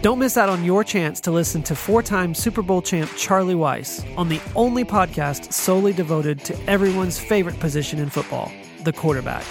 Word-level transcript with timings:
Don't 0.00 0.20
miss 0.20 0.36
out 0.36 0.48
on 0.48 0.64
your 0.64 0.84
chance 0.84 1.20
to 1.22 1.32
listen 1.32 1.62
to 1.64 1.74
four 1.74 2.02
time 2.02 2.34
Super 2.34 2.62
Bowl 2.62 2.80
champ 2.80 3.10
Charlie 3.16 3.54
Weis 3.54 4.04
on 4.16 4.28
the 4.28 4.40
only 4.54 4.84
podcast 4.84 5.52
solely 5.52 5.92
devoted 5.92 6.44
to 6.44 6.56
everyone's 6.68 7.18
favorite 7.18 7.58
position 7.58 7.98
in 7.98 8.08
football, 8.08 8.52
the 8.84 8.92
quarterback. 8.92 9.44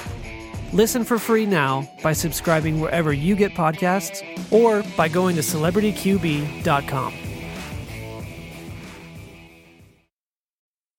Listen 0.73 1.03
for 1.03 1.19
free 1.19 1.45
now 1.45 1.89
by 2.01 2.13
subscribing 2.13 2.79
wherever 2.79 3.13
you 3.13 3.35
get 3.35 3.53
podcasts 3.53 4.23
or 4.51 4.83
by 4.95 5.07
going 5.07 5.35
to 5.35 5.41
celebrityqb.com. 5.41 7.13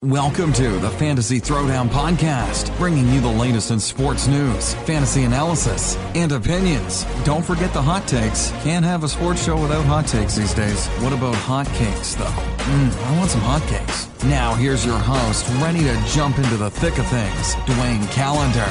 Welcome 0.04 0.52
to 0.52 0.78
the 0.78 0.90
Fantasy 0.90 1.40
Throwdown 1.40 1.88
Podcast, 1.88 2.70
bringing 2.78 3.08
you 3.08 3.20
the 3.20 3.26
latest 3.26 3.72
in 3.72 3.80
sports 3.80 4.28
news, 4.28 4.74
fantasy 4.86 5.24
analysis, 5.24 5.96
and 6.14 6.30
opinions. 6.30 7.04
Don't 7.24 7.44
forget 7.44 7.72
the 7.72 7.82
hot 7.82 8.06
takes. 8.06 8.52
Can't 8.62 8.84
have 8.84 9.02
a 9.02 9.08
sports 9.08 9.44
show 9.44 9.60
without 9.60 9.84
hot 9.86 10.06
takes 10.06 10.36
these 10.36 10.54
days. 10.54 10.86
What 11.00 11.12
about 11.12 11.34
hot 11.34 11.66
cakes, 11.74 12.14
though? 12.14 12.26
Mmm, 12.26 13.06
I 13.06 13.18
want 13.18 13.28
some 13.28 13.40
hot 13.40 13.60
cakes. 13.62 14.08
Now, 14.22 14.54
here's 14.54 14.86
your 14.86 14.96
host, 14.96 15.48
ready 15.60 15.80
to 15.80 16.00
jump 16.06 16.38
into 16.38 16.56
the 16.56 16.70
thick 16.70 16.96
of 16.98 17.06
things, 17.08 17.56
Dwayne 17.66 18.08
Calendar. 18.12 18.70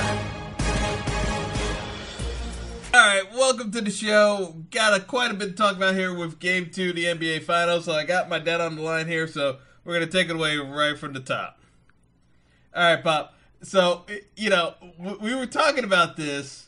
All 2.93 3.05
right, 3.05 3.29
welcome 3.33 3.69
to 3.71 3.81
the 3.81 3.91
show. 3.91 4.55
Got 4.71 4.97
a, 4.97 5.03
quite 5.03 5.31
a 5.31 5.33
bit 5.33 5.47
to 5.47 5.55
talk 5.55 5.75
about 5.75 5.93
here 5.93 6.17
with 6.17 6.39
Game 6.39 6.69
Two, 6.71 6.91
of 6.91 6.95
the 6.95 7.03
NBA 7.03 7.43
Finals. 7.43 7.83
So 7.83 7.91
I 7.91 8.05
got 8.05 8.29
my 8.29 8.39
dad 8.39 8.61
on 8.61 8.77
the 8.77 8.81
line 8.81 9.07
here, 9.07 9.27
so 9.27 9.57
we're 9.87 9.93
gonna 9.93 10.05
take 10.05 10.29
it 10.29 10.35
away 10.35 10.57
right 10.57 10.99
from 10.99 11.13
the 11.13 11.21
top. 11.21 11.59
All 12.75 12.83
right, 12.83 13.01
Pop. 13.01 13.33
So 13.63 14.05
you 14.35 14.49
know 14.49 14.75
we 14.99 15.33
were 15.33 15.47
talking 15.47 15.85
about 15.85 16.17
this, 16.17 16.67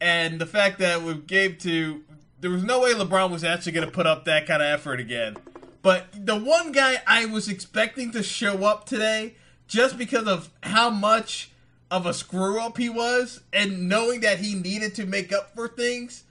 and 0.00 0.40
the 0.40 0.46
fact 0.46 0.78
that 0.78 1.02
with 1.02 1.26
Game 1.26 1.56
Two, 1.58 2.04
there 2.40 2.50
was 2.50 2.62
no 2.62 2.80
way 2.80 2.94
LeBron 2.94 3.30
was 3.30 3.42
actually 3.42 3.72
gonna 3.72 3.90
put 3.90 4.06
up 4.06 4.24
that 4.26 4.46
kind 4.46 4.62
of 4.62 4.68
effort 4.68 5.00
again. 5.00 5.36
But 5.82 6.06
the 6.14 6.36
one 6.36 6.70
guy 6.70 7.02
I 7.06 7.26
was 7.26 7.48
expecting 7.48 8.12
to 8.12 8.22
show 8.22 8.64
up 8.64 8.86
today, 8.86 9.34
just 9.66 9.98
because 9.98 10.28
of 10.28 10.50
how 10.62 10.88
much 10.88 11.50
of 11.90 12.06
a 12.06 12.14
screw 12.14 12.60
up 12.60 12.78
he 12.78 12.88
was, 12.88 13.40
and 13.52 13.88
knowing 13.88 14.20
that 14.20 14.38
he 14.38 14.54
needed 14.54 14.94
to 14.96 15.06
make 15.06 15.32
up 15.32 15.54
for 15.54 15.66
things, 15.66 16.22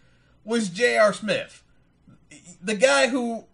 was 0.45 0.69
J.R. 0.69 1.13
Smith. 1.13 1.61
The 2.61 2.75
guy 2.75 3.07
who, 3.07 3.45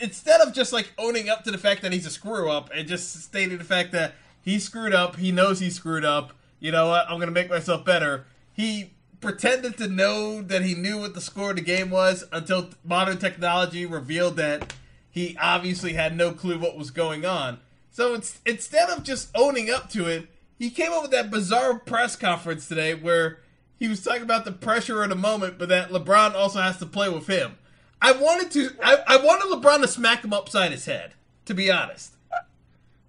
instead 0.00 0.40
of 0.40 0.52
just 0.52 0.72
like 0.72 0.92
owning 0.98 1.28
up 1.28 1.44
to 1.44 1.50
the 1.50 1.58
fact 1.58 1.82
that 1.82 1.92
he's 1.92 2.06
a 2.06 2.10
screw 2.10 2.50
up 2.50 2.70
and 2.74 2.88
just 2.88 3.22
stating 3.22 3.58
the 3.58 3.64
fact 3.64 3.92
that 3.92 4.14
he 4.42 4.58
screwed 4.58 4.94
up, 4.94 5.16
he 5.16 5.30
knows 5.30 5.60
he 5.60 5.70
screwed 5.70 6.04
up, 6.04 6.32
you 6.58 6.72
know 6.72 6.88
what, 6.88 7.06
I'm 7.08 7.20
to 7.20 7.30
make 7.30 7.50
myself 7.50 7.84
better, 7.84 8.26
he 8.52 8.92
pretended 9.20 9.76
to 9.78 9.88
know 9.88 10.40
that 10.42 10.62
he 10.62 10.74
knew 10.74 10.98
what 10.98 11.14
the 11.14 11.20
score 11.20 11.50
of 11.50 11.56
the 11.56 11.62
game 11.62 11.90
was 11.90 12.24
until 12.32 12.70
modern 12.84 13.18
technology 13.18 13.84
revealed 13.84 14.36
that 14.36 14.74
he 15.10 15.36
obviously 15.40 15.92
had 15.92 16.16
no 16.16 16.32
clue 16.32 16.58
what 16.58 16.76
was 16.78 16.90
going 16.90 17.26
on. 17.26 17.60
So 17.90 18.14
it's, 18.14 18.40
instead 18.46 18.88
of 18.88 19.02
just 19.02 19.30
owning 19.34 19.68
up 19.68 19.90
to 19.90 20.06
it, 20.06 20.28
he 20.58 20.70
came 20.70 20.92
up 20.92 21.02
with 21.02 21.10
that 21.10 21.30
bizarre 21.30 21.78
press 21.78 22.16
conference 22.16 22.68
today 22.68 22.94
where 22.94 23.40
he 23.78 23.88
was 23.88 24.02
talking 24.02 24.22
about 24.22 24.44
the 24.44 24.52
pressure 24.52 25.02
of 25.02 25.08
the 25.08 25.16
moment, 25.16 25.58
but 25.58 25.68
that 25.68 25.90
LeBron 25.90 26.34
also 26.34 26.60
has 26.60 26.78
to 26.78 26.86
play 26.86 27.08
with 27.08 27.26
him. 27.26 27.56
I 28.02 28.12
wanted 28.12 28.50
to, 28.52 28.70
I, 28.82 28.96
I 29.06 29.18
wanted 29.18 29.50
LeBron 29.50 29.82
to 29.82 29.88
smack 29.88 30.24
him 30.24 30.32
upside 30.32 30.72
his 30.72 30.86
head, 30.86 31.12
to 31.44 31.52
be 31.54 31.70
honest. 31.70 32.14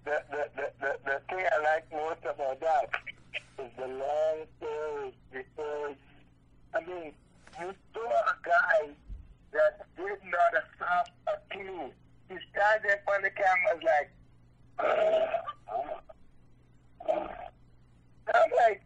The, 0.04 0.22
the, 0.30 0.50
the, 0.80 0.98
the, 1.04 1.20
thing 1.28 1.46
I 1.50 1.58
like 1.62 1.90
most 1.92 2.20
about 2.22 2.60
that 2.60 2.90
is 3.58 3.70
the 3.78 3.86
long 3.86 4.46
stories 4.58 5.14
because, 5.32 5.96
I 6.74 6.80
mean, 6.80 7.14
you 7.60 7.74
saw 7.94 8.00
a 8.00 8.36
guy 8.44 8.90
that 9.52 9.86
did 9.96 10.18
not 10.24 10.54
have 10.80 11.06
a 11.28 11.38
clue. 11.54 11.92
He 12.28 12.36
standing 12.50 12.90
in 12.90 12.98
front 13.04 13.24
of 13.24 13.26
the 13.30 13.30
cameras 13.30 13.82
like, 13.84 14.10
I'm 18.34 18.50
like, 18.56 18.82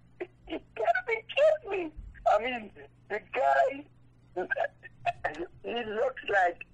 you 0.49 0.61
gotta 0.77 1.03
be 1.07 1.15
kidding 1.35 1.71
me. 1.71 1.91
I 2.33 2.35
mean, 2.43 2.71
the 3.09 3.21
guy, 3.33 3.85
he 5.65 5.85
looks 5.85 6.23
like 6.29 6.65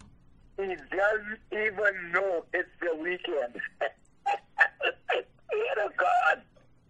he 0.56 0.76
doesn't 0.90 1.38
even 1.50 2.12
know 2.12 2.44
it's 2.52 2.68
the 2.80 2.94
weekend. 2.96 3.60
oh 5.78 5.90
God. 5.96 6.42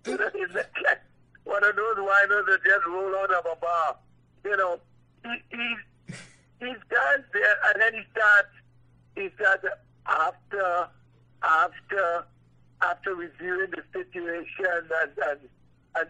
He 0.04 0.10
looks 0.12 0.80
like 0.84 1.00
one 1.44 1.64
of 1.64 1.76
those 1.76 1.97
winos 1.97 2.47
that 2.47 2.60
just 2.64 2.86
roll 2.86 3.14
out 3.16 3.30
of 3.32 3.47
a 3.53 3.56
bar. 3.56 3.97
You 4.44 4.56
know, 4.56 4.80
he, 5.25 5.30
he, 5.50 5.76
he 6.58 6.75
stands 6.86 7.26
there 7.32 7.56
and 7.66 7.80
then 7.80 7.94
he 7.94 8.03
starts, 8.10 8.48
he 9.14 9.30
starts 9.36 9.64
after, 10.06 10.88
after, 11.42 12.24
after 12.82 13.14
reviewing 13.14 13.70
the 13.70 13.82
situation 13.92 14.91
and, 15.03 15.12
and, 15.28 15.41
and 15.97 16.09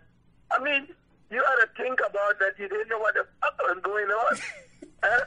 I 0.50 0.62
mean, 0.62 0.88
you 1.30 1.38
ought 1.40 1.60
to 1.60 1.82
think 1.82 2.00
about 2.00 2.38
that. 2.40 2.58
You 2.58 2.68
didn't 2.68 2.88
know 2.88 2.98
what 2.98 3.14
the 3.14 3.26
fuck 3.40 3.58
was 3.62 3.78
going 3.82 4.08
on. 4.08 4.36
huh? 5.02 5.24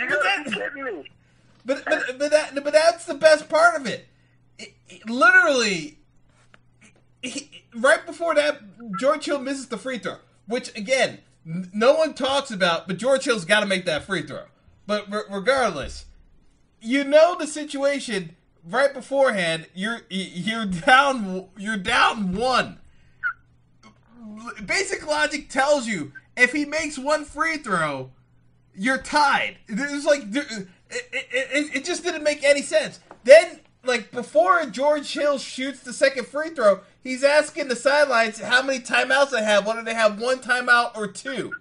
You 0.00 0.08
But 0.08 0.22
gotta 0.22 0.50
be 0.50 0.56
kidding 0.56 0.84
me. 0.84 1.10
But 1.64 1.84
but 1.86 2.18
but 2.18 2.30
that 2.30 2.54
but 2.54 2.72
that's 2.72 3.04
the 3.04 3.14
best 3.14 3.48
part 3.48 3.74
of 3.80 3.86
it. 3.86 4.06
It- 4.58 4.74
it- 4.88 5.08
literally, 5.10 5.98
he, 7.22 7.64
right 7.74 8.04
before 8.04 8.34
that, 8.34 8.60
George 8.98 9.24
Hill 9.24 9.40
misses 9.40 9.68
the 9.68 9.78
free 9.78 9.98
throw, 9.98 10.16
which 10.46 10.76
again 10.76 11.20
n- 11.46 11.70
no 11.72 11.94
one 11.94 12.14
talks 12.14 12.50
about. 12.50 12.86
But 12.86 12.98
George 12.98 13.24
Hill's 13.24 13.44
got 13.44 13.60
to 13.60 13.66
make 13.66 13.84
that 13.86 14.04
free 14.04 14.22
throw. 14.22 14.44
But 14.86 15.10
re- 15.10 15.22
regardless, 15.30 16.04
you 16.80 17.04
know 17.04 17.36
the 17.38 17.46
situation 17.46 18.36
right 18.62 18.92
beforehand. 18.92 19.66
You're 19.74 20.02
you're 20.10 20.66
down 20.66 21.48
you're 21.56 21.76
down 21.78 22.34
one. 22.34 22.78
Basic 24.64 25.06
logic 25.06 25.48
tells 25.48 25.86
you 25.86 26.12
if 26.36 26.52
he 26.52 26.64
makes 26.64 26.98
one 26.98 27.24
free 27.24 27.56
throw, 27.58 28.10
you're 28.76 28.98
tied. 28.98 29.56
There's 29.68 30.04
like 30.04 30.22
it, 30.22 30.68
it, 30.90 31.16
it, 31.22 31.76
it 31.76 31.84
just 31.84 32.02
didn't 32.02 32.22
make 32.22 32.44
any 32.44 32.62
sense. 32.62 33.00
Then 33.24 33.60
like 33.84 34.10
before 34.10 34.64
George 34.66 35.12
Hill 35.12 35.38
shoots 35.38 35.80
the 35.80 35.92
second 35.92 36.26
free 36.26 36.50
throw, 36.50 36.80
he's 37.02 37.24
asking 37.24 37.68
the 37.68 37.76
sidelines 37.76 38.40
how 38.40 38.62
many 38.62 38.80
timeouts 38.80 39.30
they 39.30 39.42
have, 39.42 39.66
whether 39.66 39.82
they 39.82 39.94
have 39.94 40.20
one 40.20 40.38
timeout 40.38 40.96
or 40.96 41.06
two. 41.06 41.52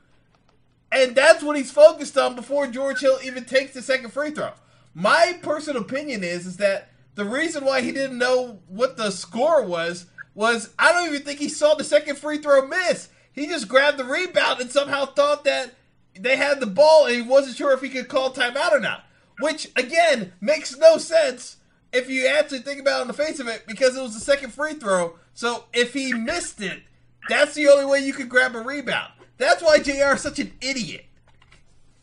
And 0.92 1.16
that's 1.16 1.44
what 1.44 1.58
he's 1.58 1.72
focused 1.72 2.18
on 2.18 2.36
before 2.36 2.68
George 2.68 3.02
Hill 3.02 3.18
even 3.24 3.46
takes 3.46 3.74
the 3.74 3.82
second 3.82 4.12
free 4.12 4.32
throw. 4.32 4.52
My 4.94 5.40
personal 5.42 5.82
opinion 5.82 6.24
is 6.24 6.46
is 6.46 6.58
that 6.58 6.90
the 7.16 7.26
reason 7.26 7.66
why 7.66 7.82
he 7.82 7.92
didn't 7.92 8.18
know 8.18 8.60
what 8.68 8.98
the 8.98 9.12
score 9.12 9.64
was 9.64 10.06
was 10.36 10.74
I 10.78 10.92
don't 10.92 11.08
even 11.08 11.24
think 11.24 11.40
he 11.40 11.50
saw 11.50 11.76
the 11.76 11.84
second 11.84 12.18
free 12.18 12.38
throw 12.38 12.68
miss. 12.68 13.10
He 13.32 13.48
just 13.48 13.68
grabbed 13.68 13.98
the 13.98 14.06
rebound 14.06 14.62
and 14.62 14.70
somehow 14.70 15.06
thought 15.06 15.44
that 15.46 15.74
they 16.20 16.38
had 16.38 16.60
the 16.60 16.68
ball 16.68 17.06
and 17.06 17.16
he 17.16 17.22
wasn't 17.22 17.56
sure 17.56 17.74
if 17.74 17.82
he 17.82 17.90
could 17.90 18.08
call 18.08 18.32
timeout 18.32 18.72
or 18.72 18.80
not. 18.80 19.06
Which 19.40 19.70
again 19.76 20.34
makes 20.40 20.78
no 20.78 20.98
sense 20.98 21.58
if 21.92 22.10
you 22.10 22.28
actually 22.28 22.60
think 22.60 22.80
about 22.80 23.00
it 23.00 23.02
on 23.02 23.08
the 23.08 23.14
face 23.14 23.40
of 23.40 23.48
it 23.48 23.66
because 23.68 23.98
it 23.98 24.02
was 24.02 24.14
the 24.14 24.20
second 24.20 24.54
free 24.54 24.74
throw. 24.74 25.18
So 25.34 25.66
if 25.74 25.94
he 25.94 26.14
missed 26.14 26.62
it, 26.62 26.84
that's 27.30 27.56
the 27.56 27.68
only 27.68 27.86
way 27.86 28.00
you 28.00 28.14
could 28.14 28.30
grab 28.30 28.56
a 28.56 28.60
rebound. 28.60 29.14
That's 29.38 29.64
why 29.64 29.80
JR 29.80 30.16
is 30.16 30.22
such 30.22 30.40
an 30.40 30.54
idiot. 30.62 31.06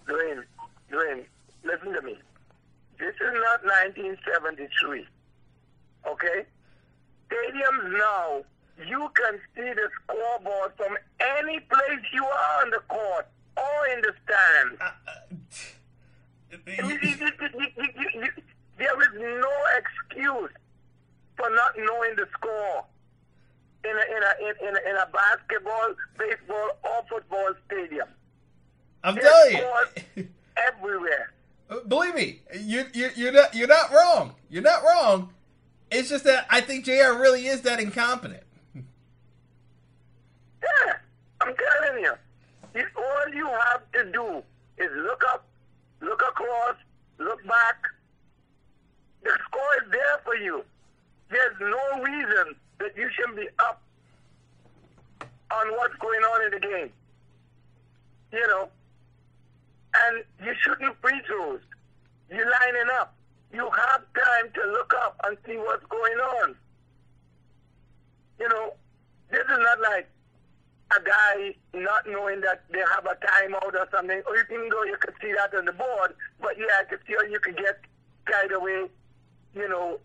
Dwayne, 0.06 0.42
Dwayne, 0.90 1.24
listen 1.64 1.92
to 1.92 2.02
me. 2.02 2.16
This 2.98 3.14
is 3.14 3.32
not 3.32 3.64
1973. 3.64 5.06
Okay? 6.06 6.44
Stadiums 7.28 7.98
now, 7.98 8.42
you 8.86 9.10
can 9.14 9.38
see 9.54 9.72
the 9.72 9.88
scoreboard 10.02 10.72
from 10.76 10.96
any 11.38 11.60
place 11.60 12.00
you 12.12 12.24
are 12.24 12.62
on 12.64 12.70
the 12.70 12.80
court 12.88 13.26
Uh, 13.98 14.84
uh, 14.84 15.12
you- 16.50 16.58
you- 16.66 16.98
you- 17.02 18.20
you- 18.22 18.32
There 18.78 19.02
is 19.02 19.40
no 19.42 19.52
excuse 19.76 20.50
for 21.36 21.50
not 21.50 21.76
knowing 21.76 22.16
the 22.16 22.26
score 22.32 22.84
in 23.84 23.90
a, 23.90 24.16
in 24.16 24.22
a, 24.22 24.48
in, 24.48 24.68
in 24.68 24.76
a, 24.76 24.90
in 24.90 24.96
a 24.96 25.06
basketball, 25.12 25.94
baseball, 26.18 26.70
or 26.84 27.04
football 27.10 27.54
stadium. 27.66 28.08
I'm 29.04 29.14
There's 29.16 29.26
telling 29.26 29.56
you. 30.16 30.28
everywhere. 30.56 31.32
Uh, 31.68 31.80
believe 31.86 32.14
me, 32.14 32.40
you 32.54 32.84
you 32.92 33.10
you're 33.16 33.32
not 33.32 33.54
you're 33.54 33.68
not 33.68 33.90
wrong. 33.92 34.34
You're 34.48 34.62
not 34.62 34.82
wrong. 34.82 35.32
It's 35.90 36.08
just 36.08 36.24
that 36.24 36.46
I 36.50 36.60
think 36.60 36.84
Jr. 36.84 37.14
really 37.18 37.46
is 37.46 37.62
that 37.62 37.80
incompetent. 37.80 38.42
Yeah, 40.62 40.94
I'm 41.40 41.54
telling 41.54 42.02
you. 42.02 42.12
All 42.74 43.34
you 43.34 43.46
have 43.46 43.82
to 43.92 44.12
do 44.12 44.42
is 44.78 44.90
look 44.96 45.22
up, 45.32 45.44
look 46.00 46.22
across, 46.22 46.76
look 47.18 47.44
back. 47.46 47.76
The 49.22 49.36
score 49.44 49.84
is 49.84 49.90
there 49.90 50.20
for 50.24 50.36
you. 50.36 50.64
There's 51.30 51.56
no 51.60 52.02
reason 52.02 52.54
that 52.78 52.96
you 52.96 53.08
shouldn't 53.14 53.36
be 53.36 53.48
up 53.58 53.82
on 55.52 55.70
what's 55.72 55.94
going 55.96 56.20
on 56.20 56.44
in 56.46 56.50
the 56.52 56.60
game. 56.60 56.90
You 58.32 58.46
know, 58.46 58.68
and 60.06 60.24
you 60.44 60.54
shouldn't 60.60 60.96
free 61.02 61.20
throws. 61.26 61.60
You're 62.30 62.48
lining 62.50 62.90
up. 63.00 63.14
You 63.52 63.64
have 63.64 64.02
time 64.14 64.52
to 64.54 64.70
look 64.70 64.94
up 65.04 65.20
and 65.24 65.36
see 65.44 65.56
what's 65.56 65.84
going 65.86 66.18
on. 66.18 66.54
You 68.38 68.48
know, 68.48 68.74
this 69.30 69.40
is 69.40 69.58
not 69.58 69.80
like 69.80 70.08
a 70.96 71.00
guy 71.02 71.54
not 71.74 72.06
knowing 72.06 72.40
that 72.40 72.64
they 72.70 72.80
have 72.80 73.06
a 73.06 73.14
timeout 73.24 73.74
or 73.74 73.88
something, 73.92 74.22
or 74.26 74.36
even 74.36 74.68
though 74.70 74.82
you 74.84 74.96
could 75.00 75.14
see 75.22 75.32
that 75.32 75.54
on 75.56 75.64
the 75.64 75.72
board, 75.72 76.14
but 76.40 76.58
yeah, 76.58 76.80
I 76.80 76.84
could 76.84 76.98
see 77.06 77.14
how 77.14 77.22
you 77.24 77.38
could 77.40 77.56
get 77.56 77.78
carried 78.26 78.52
away, 78.52 78.88
you 79.54 79.68
know, 79.68 79.98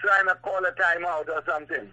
trying 0.00 0.26
to 0.26 0.34
call 0.42 0.64
a 0.64 0.72
timeout 0.72 1.28
or 1.28 1.42
something, 1.46 1.90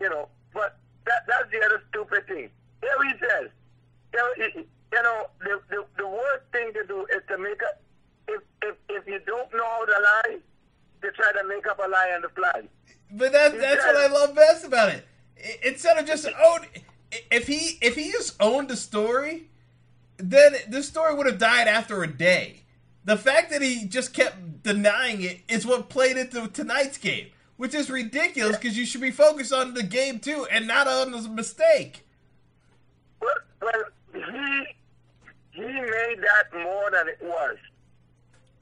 you 0.00 0.08
know. 0.10 0.28
But 0.52 0.76
that 1.06 1.24
that's 1.28 1.50
the 1.50 1.64
other 1.64 1.82
stupid 1.90 2.26
thing. 2.26 2.50
Here 2.82 3.02
he 3.04 3.12
says, 3.18 3.50
you 4.12 4.18
know, 4.18 4.28
it- 4.36 4.66
you 4.94 5.02
know 5.02 5.26
the, 5.40 5.58
the 5.70 5.84
the 5.96 6.06
worst 6.06 6.44
thing 6.52 6.70
to 6.74 6.84
do 6.86 7.06
is 7.16 7.22
to 7.28 7.38
make 7.38 7.58
a 7.62 7.72
if 8.30 8.42
if 8.62 8.74
if 8.90 9.06
you 9.06 9.18
don't 9.26 9.50
know 9.54 9.64
how 9.64 9.84
to 9.86 9.92
lie, 9.92 10.36
to 11.00 11.12
try 11.12 11.32
to 11.32 11.48
make 11.48 11.66
up 11.66 11.78
a 11.78 11.88
lie 11.88 12.12
on 12.14 12.20
the 12.20 12.28
fly. 12.28 12.62
But 13.10 13.32
that's 13.32 13.54
that's 13.56 13.82
what 13.86 13.96
I 13.96 14.06
love 14.08 14.34
best 14.34 14.66
about 14.66 14.90
it. 14.90 15.06
Instead 15.64 15.98
of 15.98 16.06
just 16.06 16.26
own, 16.26 16.60
if 17.30 17.46
he 17.46 17.78
if 17.80 17.96
he 17.96 18.12
just 18.12 18.40
owned 18.40 18.68
the 18.68 18.76
story, 18.76 19.48
then 20.16 20.54
the 20.68 20.82
story 20.82 21.14
would 21.14 21.26
have 21.26 21.38
died 21.38 21.68
after 21.68 22.02
a 22.02 22.06
day. 22.06 22.62
The 23.04 23.16
fact 23.16 23.50
that 23.50 23.62
he 23.62 23.84
just 23.86 24.14
kept 24.14 24.62
denying 24.62 25.22
it 25.22 25.40
is 25.48 25.66
what 25.66 25.88
played 25.88 26.16
into 26.16 26.46
tonight's 26.48 26.98
game, 26.98 27.26
which 27.56 27.74
is 27.74 27.90
ridiculous 27.90 28.56
because 28.56 28.78
you 28.78 28.86
should 28.86 29.00
be 29.00 29.10
focused 29.10 29.52
on 29.52 29.74
the 29.74 29.82
game 29.82 30.20
too 30.20 30.46
and 30.50 30.66
not 30.68 30.86
on 30.86 31.10
the 31.10 31.28
mistake. 31.28 32.06
Well, 33.20 33.34
well, 33.60 33.82
he 34.14 34.66
he 35.50 35.62
made 35.62 36.18
that 36.20 36.52
more 36.52 36.90
than 36.92 37.08
it 37.08 37.18
was. 37.20 37.56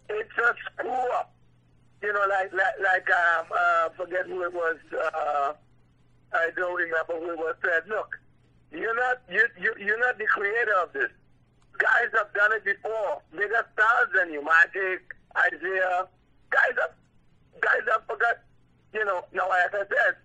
It's 0.09 0.31
a 0.39 0.55
screw 0.73 0.91
up. 0.91 1.35
You 2.03 2.13
know, 2.15 2.25
like 2.29 2.53
like 2.55 2.75
like 2.83 3.11
um 3.11 3.47
uh 3.55 3.89
forget 3.91 4.27
who 4.27 4.43
it 4.45 4.55
was. 4.55 4.77
Uh, 5.15 5.53
I 6.33 6.51
don't 6.57 6.75
remember 6.75 7.15
who 7.19 7.37
was. 7.37 7.57
Said, 7.63 7.89
look, 7.89 8.19
you're 8.71 8.95
not 8.95 9.23
you 9.31 9.47
you 9.61 9.75
you're 9.79 9.99
not 9.99 10.19
the 10.19 10.27
creator 10.27 10.75
of 10.83 10.93
this. 10.93 11.11
Guys 11.79 12.11
have 12.17 12.33
done 12.35 12.53
it 12.53 12.65
before. 12.65 13.21
Bigger 13.33 13.67
stars 13.73 14.09
than 14.15 14.33
you, 14.33 14.45
Magic, 14.45 15.03
Isaiah. 15.37 16.07
Guys 16.51 16.77
have 16.81 16.95
guys 17.61 17.83
have 17.91 18.03
forgot. 18.07 18.39
You 18.93 19.05
know, 19.05 19.25
now 19.33 19.49
like 19.49 19.75
I 19.75 19.79
said, 19.79 20.17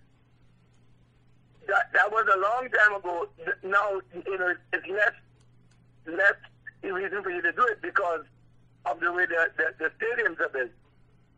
that 1.67 1.93
that 1.93 2.11
was 2.11 2.25
a 2.33 2.39
long 2.39 2.69
time 2.69 2.95
ago. 2.95 3.27
Now 3.63 4.01
you 4.13 4.37
know 4.37 4.53
it's 4.73 4.87
less 4.87 5.13
less 6.05 6.33
reason 6.83 7.23
for 7.23 7.31
you 7.31 7.41
to 7.41 7.51
do 7.51 7.65
it 7.65 7.81
because 7.81 8.25
of 8.85 8.99
the 8.99 9.11
way 9.11 9.25
the 9.25 9.49
the, 9.57 9.73
the 9.79 9.91
stadiums 9.97 10.39
are 10.39 10.49
built. 10.49 10.71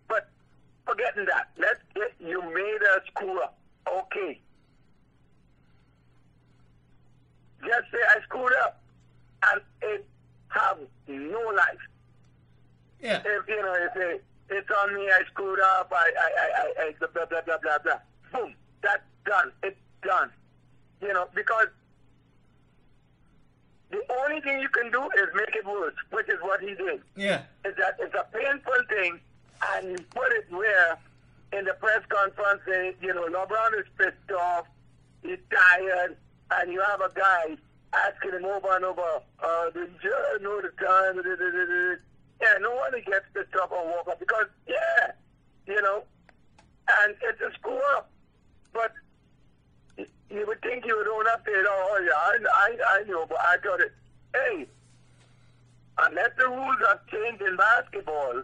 But 0.07 0.29
forgetting 0.85 1.25
that, 1.25 1.49
let's 1.57 1.79
you 2.19 2.41
made 2.53 2.79
a 2.81 3.01
screw 3.07 3.41
up. 3.41 3.57
Okay. 3.87 4.41
Just 7.67 7.91
say 7.91 7.97
I 8.15 8.21
screwed 8.23 8.53
up, 8.63 8.81
and 9.51 9.61
it 9.81 10.05
have 10.49 10.77
no 11.07 11.39
life. 11.55 11.83
Yeah, 13.01 13.21
If 13.25 13.47
you 13.47 13.61
know, 13.61 13.73
if 13.75 13.95
it, 13.95 14.23
it's 14.49 14.69
on 14.81 14.95
me, 14.95 15.01
I 15.11 15.21
screwed 15.31 15.59
up. 15.59 15.91
I, 15.93 16.09
I, 16.19 16.29
I, 16.39 16.83
I, 16.87 16.93
blah 16.99 17.25
blah 17.25 17.41
blah 17.41 17.57
blah 17.61 17.77
blah. 17.83 17.99
Boom, 18.31 18.53
that's 18.81 19.03
done. 19.25 19.51
It's 19.63 19.77
done. 20.01 20.29
You 21.01 21.13
know, 21.13 21.27
because 21.35 21.67
the 23.91 24.01
only 24.23 24.41
thing 24.41 24.59
you 24.59 24.69
can 24.69 24.91
do 24.91 25.03
is 25.03 25.27
make 25.35 25.55
it 25.55 25.65
worse, 25.65 25.93
which 26.11 26.27
is 26.29 26.39
what 26.41 26.61
he 26.61 26.73
did. 26.73 27.01
yeah. 27.15 27.41
Is 27.65 27.75
that 27.77 27.97
it's 27.99 28.15
a 28.15 28.25
painful 28.35 28.73
thing, 28.89 29.19
and 29.73 29.89
you 29.91 30.05
put 30.15 30.31
it 30.31 30.45
where 30.49 30.97
in 31.53 31.65
the 31.65 31.73
press 31.73 32.01
conference, 32.09 32.61
they, 32.65 32.93
you 33.01 33.13
know, 33.13 33.27
LeBron 33.27 33.79
is 33.79 33.85
pissed 33.97 34.31
off, 34.37 34.65
he's 35.23 35.37
tired, 35.53 36.17
and 36.51 36.71
you 36.71 36.81
have 36.81 37.01
a 37.01 37.11
guy 37.13 37.57
asking 37.93 38.31
him 38.31 38.45
over 38.45 38.75
and 38.75 38.85
over, 38.85 39.21
uh, 39.43 39.69
did 39.71 39.89
you 40.03 40.39
know 40.41 40.61
the 40.61 40.69
time? 40.83 41.21
Yeah, 42.41 42.53
no 42.61 42.75
one 42.75 42.91
gets 42.93 43.25
pissed 43.33 43.55
off 43.61 43.71
or 43.71 43.85
walk 43.85 44.07
up 44.07 44.19
because, 44.19 44.45
yeah, 44.67 45.11
you 45.65 45.81
know, 45.81 46.03
and 47.03 47.15
it's 47.21 47.41
a 47.41 47.51
screw 47.53 47.79
up. 47.95 48.09
But 48.73 48.93
you 50.29 50.45
would 50.45 50.61
think 50.61 50.85
you 50.85 50.95
would 50.95 51.07
own 51.07 51.27
up 51.27 51.43
to 51.45 51.51
it. 51.51 51.65
Oh, 51.67 51.99
yeah, 52.05 52.13
I, 52.13 52.37
I, 52.53 52.99
I 52.99 53.03
know, 53.03 53.25
but 53.27 53.39
I 53.39 53.57
got 53.63 53.81
it. 53.81 53.91
Hey, 54.33 54.67
unless 55.97 56.29
the 56.37 56.47
rules 56.47 56.77
have 56.87 57.05
changed 57.07 57.41
in 57.41 57.57
basketball, 57.57 58.43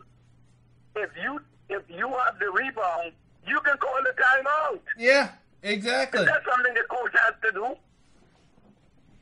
if 0.95 1.09
you 1.21 1.39
if 1.69 1.83
you 1.89 2.07
have 2.07 2.39
the 2.39 2.49
rebound, 2.51 3.11
you 3.45 3.59
can 3.61 3.77
call 3.77 3.99
the 4.03 4.13
timeout. 4.21 4.79
Yeah, 4.97 5.29
exactly. 5.61 6.25
That's 6.25 6.45
something 6.49 6.73
the 6.73 6.83
coach 6.89 7.11
has 7.13 7.33
to 7.43 7.51
do. 7.51 7.75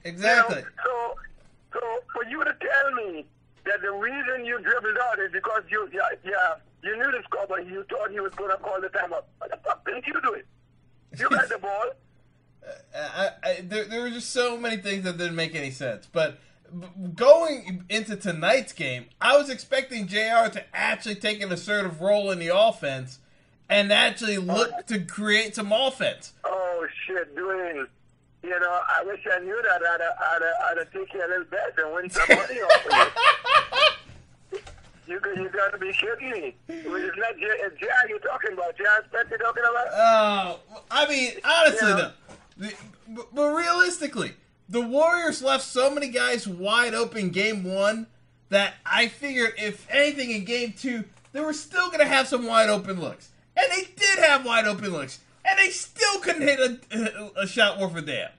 You 0.04 0.12
know? 0.12 0.18
Exactly. 0.18 0.64
So, 0.84 1.16
so 1.74 1.80
for 2.14 2.26
you 2.30 2.44
to 2.44 2.56
tell 2.60 3.06
me 3.06 3.26
that 3.66 3.82
the 3.82 3.92
reason 3.92 4.46
you 4.46 4.60
dribbled 4.62 4.98
out 5.10 5.20
is 5.20 5.32
because 5.32 5.64
you, 5.70 5.88
yeah, 5.94 6.02
yeah, 6.24 6.56
you 6.84 6.96
knew 6.98 7.12
the 7.12 7.22
score, 7.24 7.46
but 7.48 7.68
you 7.68 7.84
thought 7.90 8.12
he 8.12 8.20
was 8.20 8.34
going 8.34 8.52
to 8.52 8.58
call 8.58 8.82
the 8.82 8.90
timeout. 8.90 9.24
What 9.38 9.52
the 9.52 9.58
fuck 9.64 9.86
didn't 9.86 10.08
you 10.08 10.20
do 10.22 10.34
it? 10.34 10.46
You 11.18 11.30
had 11.30 11.50
the 11.50 11.58
ball. 11.62 11.92
I, 12.96 13.30
I, 13.44 13.62
there, 13.64 13.86
there 13.86 14.02
were 14.02 14.10
just 14.10 14.32
so 14.32 14.58
many 14.58 14.78
things 14.78 15.04
that 15.04 15.18
didn't 15.18 15.36
make 15.36 15.56
any 15.56 15.72
sense. 15.72 16.08
But 16.12 16.40
going 17.16 17.86
into 17.90 18.16
tonight's 18.16 18.74
game, 18.74 19.06
I 19.20 19.38
was 19.38 19.50
expecting 19.50 20.08
JR 20.08 20.50
to 20.50 20.64
actually 20.74 21.16
take 21.16 21.42
an 21.42 21.52
assertive 21.52 22.02
role 22.02 22.32
in 22.32 22.40
the 22.40 22.56
offense 22.56 23.20
and 23.70 23.92
actually 23.92 24.38
look 24.38 24.72
uh-huh. 24.72 24.82
to 24.88 25.00
create 25.00 25.56
some 25.56 25.72
offense. 25.72 26.34
Oh 26.44 26.86
shit, 27.06 27.36
Dwayne. 27.36 27.88
You 28.44 28.60
know, 28.60 28.80
I 28.98 29.04
wish 29.06 29.20
I 29.32 29.40
knew 29.40 29.62
that. 29.62 29.82
I'd, 29.82 30.02
I'd, 30.02 30.42
I'd, 30.72 30.80
I'd 30.80 30.92
take 30.92 31.14
you 31.14 31.26
a 31.26 31.28
little 31.28 31.46
bet 31.46 31.74
and 31.78 31.94
win 31.94 32.10
some 32.10 32.26
money 32.30 32.60
off 32.62 32.86
of 32.86 32.92
you. 34.54 34.60
You, 35.08 35.20
got- 35.20 35.38
you 35.38 35.50
got 35.50 35.72
to 35.72 35.78
be 35.78 35.92
kidding 35.94 36.32
me. 36.32 36.56
It's 36.70 37.18
not 37.18 37.38
J, 37.38 37.86
you're 38.10 38.20
talking 38.20 38.54
about. 38.54 38.78
J 38.78 38.84
Spence 39.10 39.28
you're 39.30 39.40
talking 39.40 39.64
about? 39.64 39.88
Oh, 39.94 40.60
I 40.90 41.08
mean, 41.08 41.34
honestly 41.44 41.88
Yeah. 41.90 42.12
though, 42.58 42.70
but, 43.10 43.26
but 43.36 43.54
realistically, 43.54 44.34
the 44.70 44.82
Warriors 44.82 45.42
left 45.44 45.64
so 45.64 45.90
many 45.94 46.08
guys 46.10 46.48
wide 46.48 46.94
open 46.94 47.30
game 47.30 47.64
one 47.64 48.08
that 48.50 48.76
I 48.86 49.08
figured 49.08 49.54
if 49.58 49.86
anything 49.90 50.32
in 50.32 50.46
game 50.46 50.74
two, 50.78 51.04
they 51.34 51.42
were 51.42 51.54
still 51.54 51.88
going 51.88 52.00
to 52.00 52.06
have 52.06 52.28
some 52.28 52.46
wide 52.46 52.70
open 52.70 53.00
looks, 53.00 53.30
and 53.58 53.66
they 53.72 53.84
did 53.96 54.20
have 54.20 54.46
wide 54.46 54.66
open 54.66 54.90
looks, 54.92 55.20
and 55.46 55.60
they 55.60 55.70
still 55.70 56.20
couldn't 56.20 56.42
hit 56.42 56.60
a, 56.60 57.32
a 57.42 57.48
shot 57.48 57.80
worth 57.80 57.96
a 57.96 58.02
damn. 58.02 58.30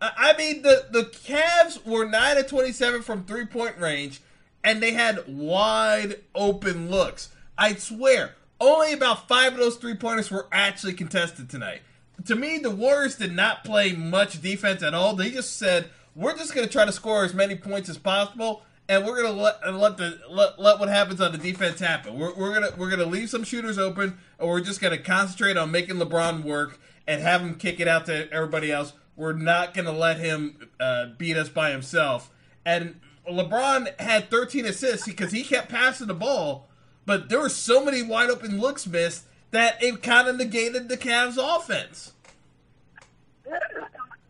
I 0.00 0.34
mean, 0.38 0.62
the 0.62 0.86
the 0.90 1.02
Cavs 1.02 1.84
were 1.84 2.06
nine 2.06 2.38
of 2.38 2.46
twenty-seven 2.46 3.02
from 3.02 3.24
three-point 3.24 3.78
range, 3.78 4.22
and 4.64 4.82
they 4.82 4.92
had 4.92 5.24
wide 5.28 6.20
open 6.34 6.90
looks. 6.90 7.28
I 7.58 7.74
swear, 7.74 8.34
only 8.58 8.94
about 8.94 9.28
five 9.28 9.52
of 9.52 9.58
those 9.58 9.76
three-pointers 9.76 10.30
were 10.30 10.46
actually 10.52 10.94
contested 10.94 11.50
tonight. 11.50 11.82
To 12.26 12.34
me, 12.34 12.58
the 12.58 12.70
Warriors 12.70 13.16
did 13.16 13.32
not 13.32 13.64
play 13.64 13.92
much 13.92 14.40
defense 14.40 14.82
at 14.82 14.94
all. 14.94 15.14
They 15.14 15.30
just 15.30 15.58
said, 15.58 15.90
"We're 16.14 16.36
just 16.36 16.54
going 16.54 16.66
to 16.66 16.72
try 16.72 16.86
to 16.86 16.92
score 16.92 17.24
as 17.24 17.34
many 17.34 17.54
points 17.54 17.90
as 17.90 17.98
possible." 17.98 18.62
And 18.90 19.06
we're 19.06 19.22
gonna 19.22 19.40
let 19.40 19.72
let 19.72 19.98
the 19.98 20.18
let, 20.28 20.58
let 20.58 20.80
what 20.80 20.88
happens 20.88 21.20
on 21.20 21.30
the 21.30 21.38
defense 21.38 21.78
happen. 21.78 22.18
We're, 22.18 22.34
we're 22.34 22.52
gonna 22.52 22.72
we're 22.76 22.90
gonna 22.90 23.04
leave 23.04 23.30
some 23.30 23.44
shooters 23.44 23.78
open, 23.78 24.18
and 24.36 24.48
we're 24.48 24.60
just 24.60 24.80
gonna 24.80 24.98
concentrate 24.98 25.56
on 25.56 25.70
making 25.70 25.94
LeBron 25.94 26.42
work 26.42 26.80
and 27.06 27.22
have 27.22 27.40
him 27.40 27.54
kick 27.54 27.78
it 27.78 27.86
out 27.86 28.06
to 28.06 28.28
everybody 28.32 28.72
else. 28.72 28.92
We're 29.14 29.32
not 29.32 29.74
gonna 29.74 29.92
let 29.92 30.18
him 30.18 30.70
uh, 30.80 31.06
beat 31.16 31.36
us 31.36 31.48
by 31.48 31.70
himself. 31.70 32.32
And 32.66 32.98
LeBron 33.30 33.96
had 34.00 34.28
13 34.28 34.64
assists 34.64 35.06
because 35.06 35.30
he 35.30 35.44
kept 35.44 35.68
passing 35.68 36.08
the 36.08 36.14
ball, 36.14 36.68
but 37.06 37.28
there 37.28 37.38
were 37.38 37.48
so 37.48 37.84
many 37.84 38.02
wide 38.02 38.28
open 38.28 38.58
looks 38.58 38.88
missed 38.88 39.24
that 39.52 39.80
it 39.80 40.02
kind 40.02 40.26
of 40.26 40.36
negated 40.36 40.88
the 40.88 40.96
Cavs' 40.96 41.38
offense. 41.38 42.12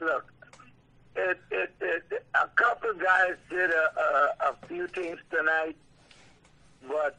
Look, 0.00 0.29
it, 1.17 1.38
it, 1.50 1.73
it, 1.81 2.25
a 2.35 2.49
couple 2.49 2.93
guys 2.95 3.35
did 3.49 3.71
a, 3.71 4.00
a, 4.00 4.50
a 4.50 4.67
few 4.67 4.87
things 4.88 5.19
tonight, 5.31 5.76
but 6.87 7.17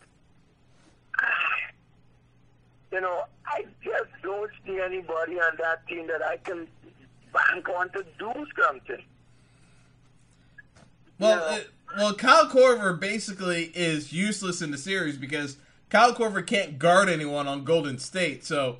you 2.91 3.01
know, 3.01 3.23
I 3.45 3.65
just 3.83 4.09
don't 4.23 4.51
see 4.65 4.79
anybody 4.79 5.39
on 5.39 5.57
that 5.59 5.87
team 5.87 6.07
that 6.07 6.21
I 6.21 6.37
can 6.37 6.67
bank 7.33 7.69
on 7.69 7.89
to 7.91 8.05
do 8.19 8.31
something. 8.61 9.03
Well, 11.19 11.43
uh, 11.43 11.59
well, 11.97 12.13
Kyle 12.15 12.47
Korver 12.47 12.99
basically 12.99 13.71
is 13.75 14.11
useless 14.11 14.61
in 14.61 14.71
the 14.71 14.77
series 14.77 15.17
because 15.17 15.57
Kyle 15.89 16.13
Korver 16.13 16.45
can't 16.45 16.79
guard 16.79 17.09
anyone 17.09 17.47
on 17.47 17.63
Golden 17.63 17.99
State, 17.99 18.43
so 18.43 18.77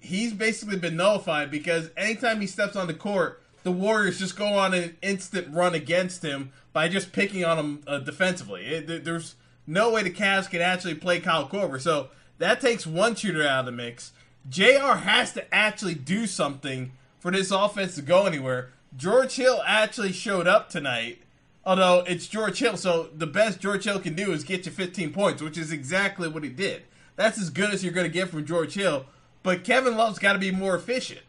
he's 0.00 0.32
basically 0.32 0.78
been 0.78 0.96
nullified 0.96 1.50
because 1.50 1.90
anytime 1.96 2.40
he 2.40 2.46
steps 2.46 2.76
on 2.76 2.86
the 2.86 2.94
court, 2.94 3.43
the 3.64 3.72
Warriors 3.72 4.18
just 4.18 4.36
go 4.36 4.46
on 4.46 4.72
an 4.72 4.96
instant 5.02 5.52
run 5.52 5.74
against 5.74 6.22
him 6.22 6.52
by 6.72 6.88
just 6.88 7.12
picking 7.12 7.44
on 7.44 7.58
him 7.58 7.82
uh, 7.86 7.98
defensively. 7.98 8.66
It, 8.66 9.04
there's 9.04 9.34
no 9.66 9.90
way 9.90 10.02
the 10.02 10.10
Cavs 10.10 10.48
can 10.48 10.60
actually 10.60 10.94
play 10.94 11.18
Kyle 11.18 11.48
Korver, 11.48 11.80
so 11.80 12.10
that 12.38 12.60
takes 12.60 12.86
one 12.86 13.14
shooter 13.14 13.42
out 13.42 13.60
of 13.60 13.66
the 13.66 13.72
mix. 13.72 14.12
JR 14.48 14.98
has 14.98 15.32
to 15.32 15.52
actually 15.52 15.94
do 15.94 16.26
something 16.26 16.92
for 17.18 17.30
this 17.30 17.50
offense 17.50 17.94
to 17.94 18.02
go 18.02 18.26
anywhere. 18.26 18.70
George 18.94 19.34
Hill 19.34 19.62
actually 19.66 20.12
showed 20.12 20.46
up 20.46 20.68
tonight, 20.68 21.22
although 21.64 22.04
it's 22.06 22.26
George 22.26 22.58
Hill, 22.58 22.76
so 22.76 23.08
the 23.14 23.26
best 23.26 23.60
George 23.60 23.84
Hill 23.84 23.98
can 23.98 24.14
do 24.14 24.32
is 24.32 24.44
get 24.44 24.66
you 24.66 24.72
15 24.72 25.12
points, 25.12 25.40
which 25.40 25.56
is 25.56 25.72
exactly 25.72 26.28
what 26.28 26.44
he 26.44 26.50
did. 26.50 26.82
That's 27.16 27.40
as 27.40 27.48
good 27.48 27.72
as 27.72 27.82
you're 27.82 27.94
going 27.94 28.10
to 28.10 28.12
get 28.12 28.28
from 28.28 28.44
George 28.44 28.74
Hill, 28.74 29.06
but 29.42 29.64
Kevin 29.64 29.96
Love's 29.96 30.18
got 30.18 30.34
to 30.34 30.38
be 30.38 30.50
more 30.50 30.76
efficient. 30.76 31.22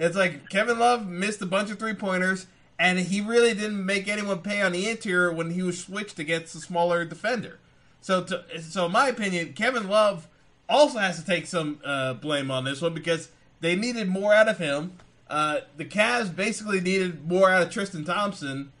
It's 0.00 0.16
like 0.16 0.48
Kevin 0.48 0.78
Love 0.78 1.06
missed 1.06 1.42
a 1.42 1.46
bunch 1.46 1.70
of 1.70 1.78
three 1.78 1.92
pointers, 1.92 2.46
and 2.78 2.98
he 2.98 3.20
really 3.20 3.52
didn't 3.52 3.84
make 3.84 4.08
anyone 4.08 4.38
pay 4.38 4.62
on 4.62 4.72
the 4.72 4.88
interior 4.88 5.30
when 5.30 5.50
he 5.50 5.62
was 5.62 5.78
switched 5.78 6.18
against 6.18 6.54
a 6.54 6.58
smaller 6.58 7.04
defender. 7.04 7.58
So, 8.00 8.24
to, 8.24 8.44
so 8.62 8.86
in 8.86 8.92
my 8.92 9.08
opinion, 9.08 9.52
Kevin 9.52 9.90
Love 9.90 10.26
also 10.70 10.98
has 10.98 11.20
to 11.20 11.26
take 11.26 11.46
some 11.46 11.80
uh, 11.84 12.14
blame 12.14 12.50
on 12.50 12.64
this 12.64 12.80
one 12.80 12.94
because 12.94 13.28
they 13.60 13.76
needed 13.76 14.08
more 14.08 14.32
out 14.32 14.48
of 14.48 14.56
him. 14.56 14.94
Uh, 15.28 15.60
the 15.76 15.84
Cavs 15.84 16.34
basically 16.34 16.80
needed 16.80 17.28
more 17.28 17.50
out 17.50 17.62
of 17.62 17.70
Tristan 17.70 18.06
Thompson, 18.06 18.72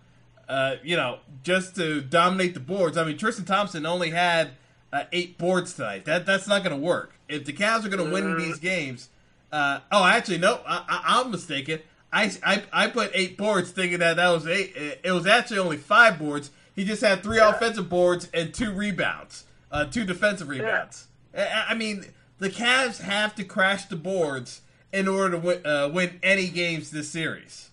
uh, 0.48 0.76
you 0.82 0.96
know, 0.96 1.18
just 1.42 1.76
to 1.76 2.00
dominate 2.00 2.54
the 2.54 2.60
boards. 2.60 2.96
I 2.96 3.04
mean, 3.04 3.18
Tristan 3.18 3.44
Thompson 3.44 3.84
only 3.84 4.08
had 4.08 4.52
uh, 4.90 5.04
eight 5.12 5.36
boards 5.36 5.74
tonight. 5.74 6.06
That 6.06 6.24
that's 6.24 6.48
not 6.48 6.64
going 6.64 6.74
to 6.74 6.82
work. 6.82 7.12
If 7.28 7.44
the 7.44 7.52
Cavs 7.52 7.84
are 7.84 7.90
going 7.90 8.04
to 8.04 8.10
win 8.10 8.38
these 8.38 8.58
games, 8.58 9.10
uh, 9.52 9.80
oh, 9.90 10.04
actually, 10.04 10.38
no, 10.38 10.60
I, 10.66 10.84
I, 10.88 11.20
I'm 11.20 11.30
mistaken. 11.30 11.80
I, 12.12 12.32
I, 12.44 12.62
I 12.72 12.86
put 12.88 13.10
eight 13.14 13.36
boards 13.36 13.70
thinking 13.70 14.00
that 14.00 14.16
that 14.16 14.28
was 14.30 14.46
eight. 14.46 14.72
It 15.04 15.12
was 15.12 15.26
actually 15.26 15.58
only 15.58 15.76
five 15.76 16.18
boards. 16.18 16.50
He 16.74 16.84
just 16.84 17.02
had 17.02 17.22
three 17.22 17.38
offensive 17.38 17.88
boards 17.88 18.28
and 18.32 18.52
two 18.52 18.72
rebounds, 18.72 19.44
uh, 19.70 19.84
two 19.84 20.04
defensive 20.04 20.48
rebounds. 20.48 21.08
I, 21.36 21.66
I 21.68 21.74
mean, 21.74 22.06
the 22.38 22.50
Cavs 22.50 23.00
have 23.00 23.34
to 23.36 23.44
crash 23.44 23.84
the 23.84 23.96
boards 23.96 24.62
in 24.92 25.06
order 25.06 25.36
to 25.36 25.38
win, 25.38 25.66
uh, 25.66 25.88
win 25.92 26.18
any 26.22 26.48
games 26.48 26.90
this 26.90 27.08
series. 27.10 27.70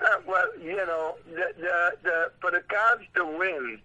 Uh, 0.00 0.06
well, 0.26 0.46
you 0.62 0.76
know, 0.76 1.16
the, 1.26 1.52
the, 1.58 1.92
the, 2.02 2.32
for 2.40 2.50
the 2.50 2.62
Cavs 2.68 3.06
to 3.16 3.26
win, 3.38 3.80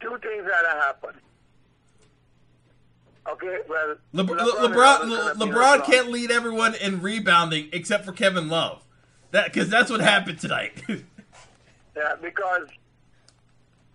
two 0.00 0.18
things 0.22 0.46
gotta 0.46 0.80
happen. 0.80 1.10
Okay, 3.28 3.58
well, 3.68 3.96
Le- 4.12 4.22
Le- 4.22 4.36
LeBron 4.68 4.98
LeBron, 5.00 5.08
Le- 5.08 5.46
LeBron 5.46 5.84
can't 5.84 6.10
lead 6.10 6.30
everyone 6.30 6.74
in 6.76 7.00
rebounding 7.02 7.68
except 7.72 8.04
for 8.04 8.12
Kevin 8.12 8.48
Love. 8.48 8.82
That 9.32 9.52
because 9.52 9.68
that's 9.68 9.90
what 9.90 10.00
happened 10.00 10.38
tonight. 10.40 10.82
Yeah, 11.96 12.14
because 12.20 12.68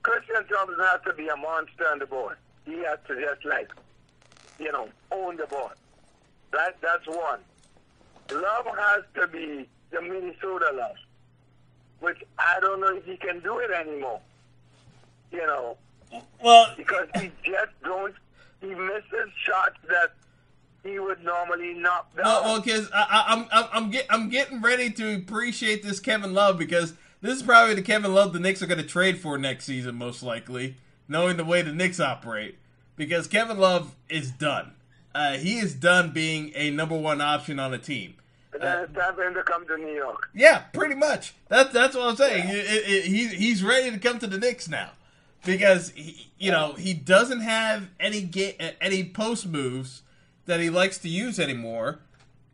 Christian 0.01 0.43
Thompson 0.47 0.79
has 0.79 1.01
to 1.05 1.13
be 1.13 1.27
a 1.27 1.35
monster 1.35 1.87
on 1.87 1.99
the 1.99 2.07
board. 2.07 2.35
He 2.65 2.79
has 2.79 2.97
to 3.07 3.13
just 3.21 3.45
like, 3.45 3.69
you 4.57 4.71
know, 4.71 4.89
own 5.11 5.37
the 5.37 5.45
board. 5.45 5.73
That 6.51 6.77
that's 6.81 7.05
one. 7.07 7.41
Love 8.31 8.65
has 8.75 9.03
to 9.21 9.27
be 9.27 9.69
the 9.91 10.01
Minnesota 10.01 10.71
love, 10.73 10.95
which 11.99 12.17
I 12.39 12.59
don't 12.59 12.81
know 12.81 12.95
if 12.97 13.05
he 13.05 13.17
can 13.17 13.39
do 13.41 13.59
it 13.59 13.69
anymore. 13.69 14.19
You 15.31 15.45
know, 15.45 15.77
well, 16.43 16.73
because 16.75 17.07
he 17.19 17.31
just 17.43 17.69
don't. 17.83 18.15
He 18.61 18.67
misses 18.67 19.31
shots 19.43 19.77
that 19.89 20.13
he 20.83 20.97
would 20.99 21.23
normally 21.23 21.73
knock 21.73 22.15
down. 22.15 22.25
well, 22.25 22.43
well, 22.43 22.61
because 22.61 22.89
I'm 22.93 23.45
I'm 23.51 23.65
I'm, 23.73 23.89
get, 23.91 24.05
I'm 24.09 24.29
getting 24.29 24.61
ready 24.61 24.89
to 24.91 25.15
appreciate 25.15 25.83
this 25.83 25.99
Kevin 25.99 26.33
Love 26.33 26.57
because 26.57 26.93
this 27.21 27.35
is 27.37 27.43
probably 27.43 27.75
the 27.75 27.81
Kevin 27.81 28.13
Love 28.13 28.33
the 28.33 28.39
Knicks 28.39 28.61
are 28.61 28.67
going 28.67 28.79
to 28.81 28.87
trade 28.87 29.19
for 29.19 29.37
next 29.37 29.65
season, 29.65 29.95
most 29.95 30.23
likely, 30.23 30.75
knowing 31.07 31.37
the 31.37 31.45
way 31.45 31.61
the 31.61 31.73
Knicks 31.73 31.99
operate. 31.99 32.57
Because 32.95 33.27
Kevin 33.27 33.57
Love 33.57 33.95
is 34.09 34.31
done. 34.31 34.73
Uh, 35.13 35.33
he 35.33 35.57
is 35.57 35.73
done 35.73 36.11
being 36.11 36.51
a 36.55 36.69
number 36.71 36.97
one 36.97 37.19
option 37.21 37.59
on 37.59 37.73
a 37.73 37.77
team. 37.77 38.15
and 38.53 38.61
then 38.61 38.83
it's 38.83 38.93
time 38.93 39.13
for 39.15 39.23
him 39.23 39.33
to 39.33 39.43
come 39.43 39.65
to 39.67 39.77
New 39.77 39.93
York. 39.93 40.29
Yeah, 40.33 40.59
pretty 40.73 40.95
much. 40.95 41.33
That's 41.47 41.71
that's 41.73 41.95
what 41.95 42.07
I'm 42.09 42.15
saying. 42.15 42.47
It- 42.49 42.55
it- 42.55 42.89
it- 42.91 43.05
he's 43.05 43.31
he's 43.31 43.63
ready 43.63 43.91
to 43.91 43.97
come 43.99 44.19
to 44.19 44.27
the 44.27 44.37
Knicks 44.37 44.67
now 44.69 44.91
because 45.45 45.91
he, 45.91 46.31
you 46.37 46.51
know 46.51 46.73
he 46.73 46.93
doesn't 46.93 47.41
have 47.41 47.89
any 47.99 48.21
ga- 48.21 48.75
any 48.79 49.03
post 49.03 49.47
moves 49.47 50.01
that 50.45 50.59
he 50.59 50.69
likes 50.69 50.97
to 50.99 51.09
use 51.09 51.39
anymore. 51.39 51.99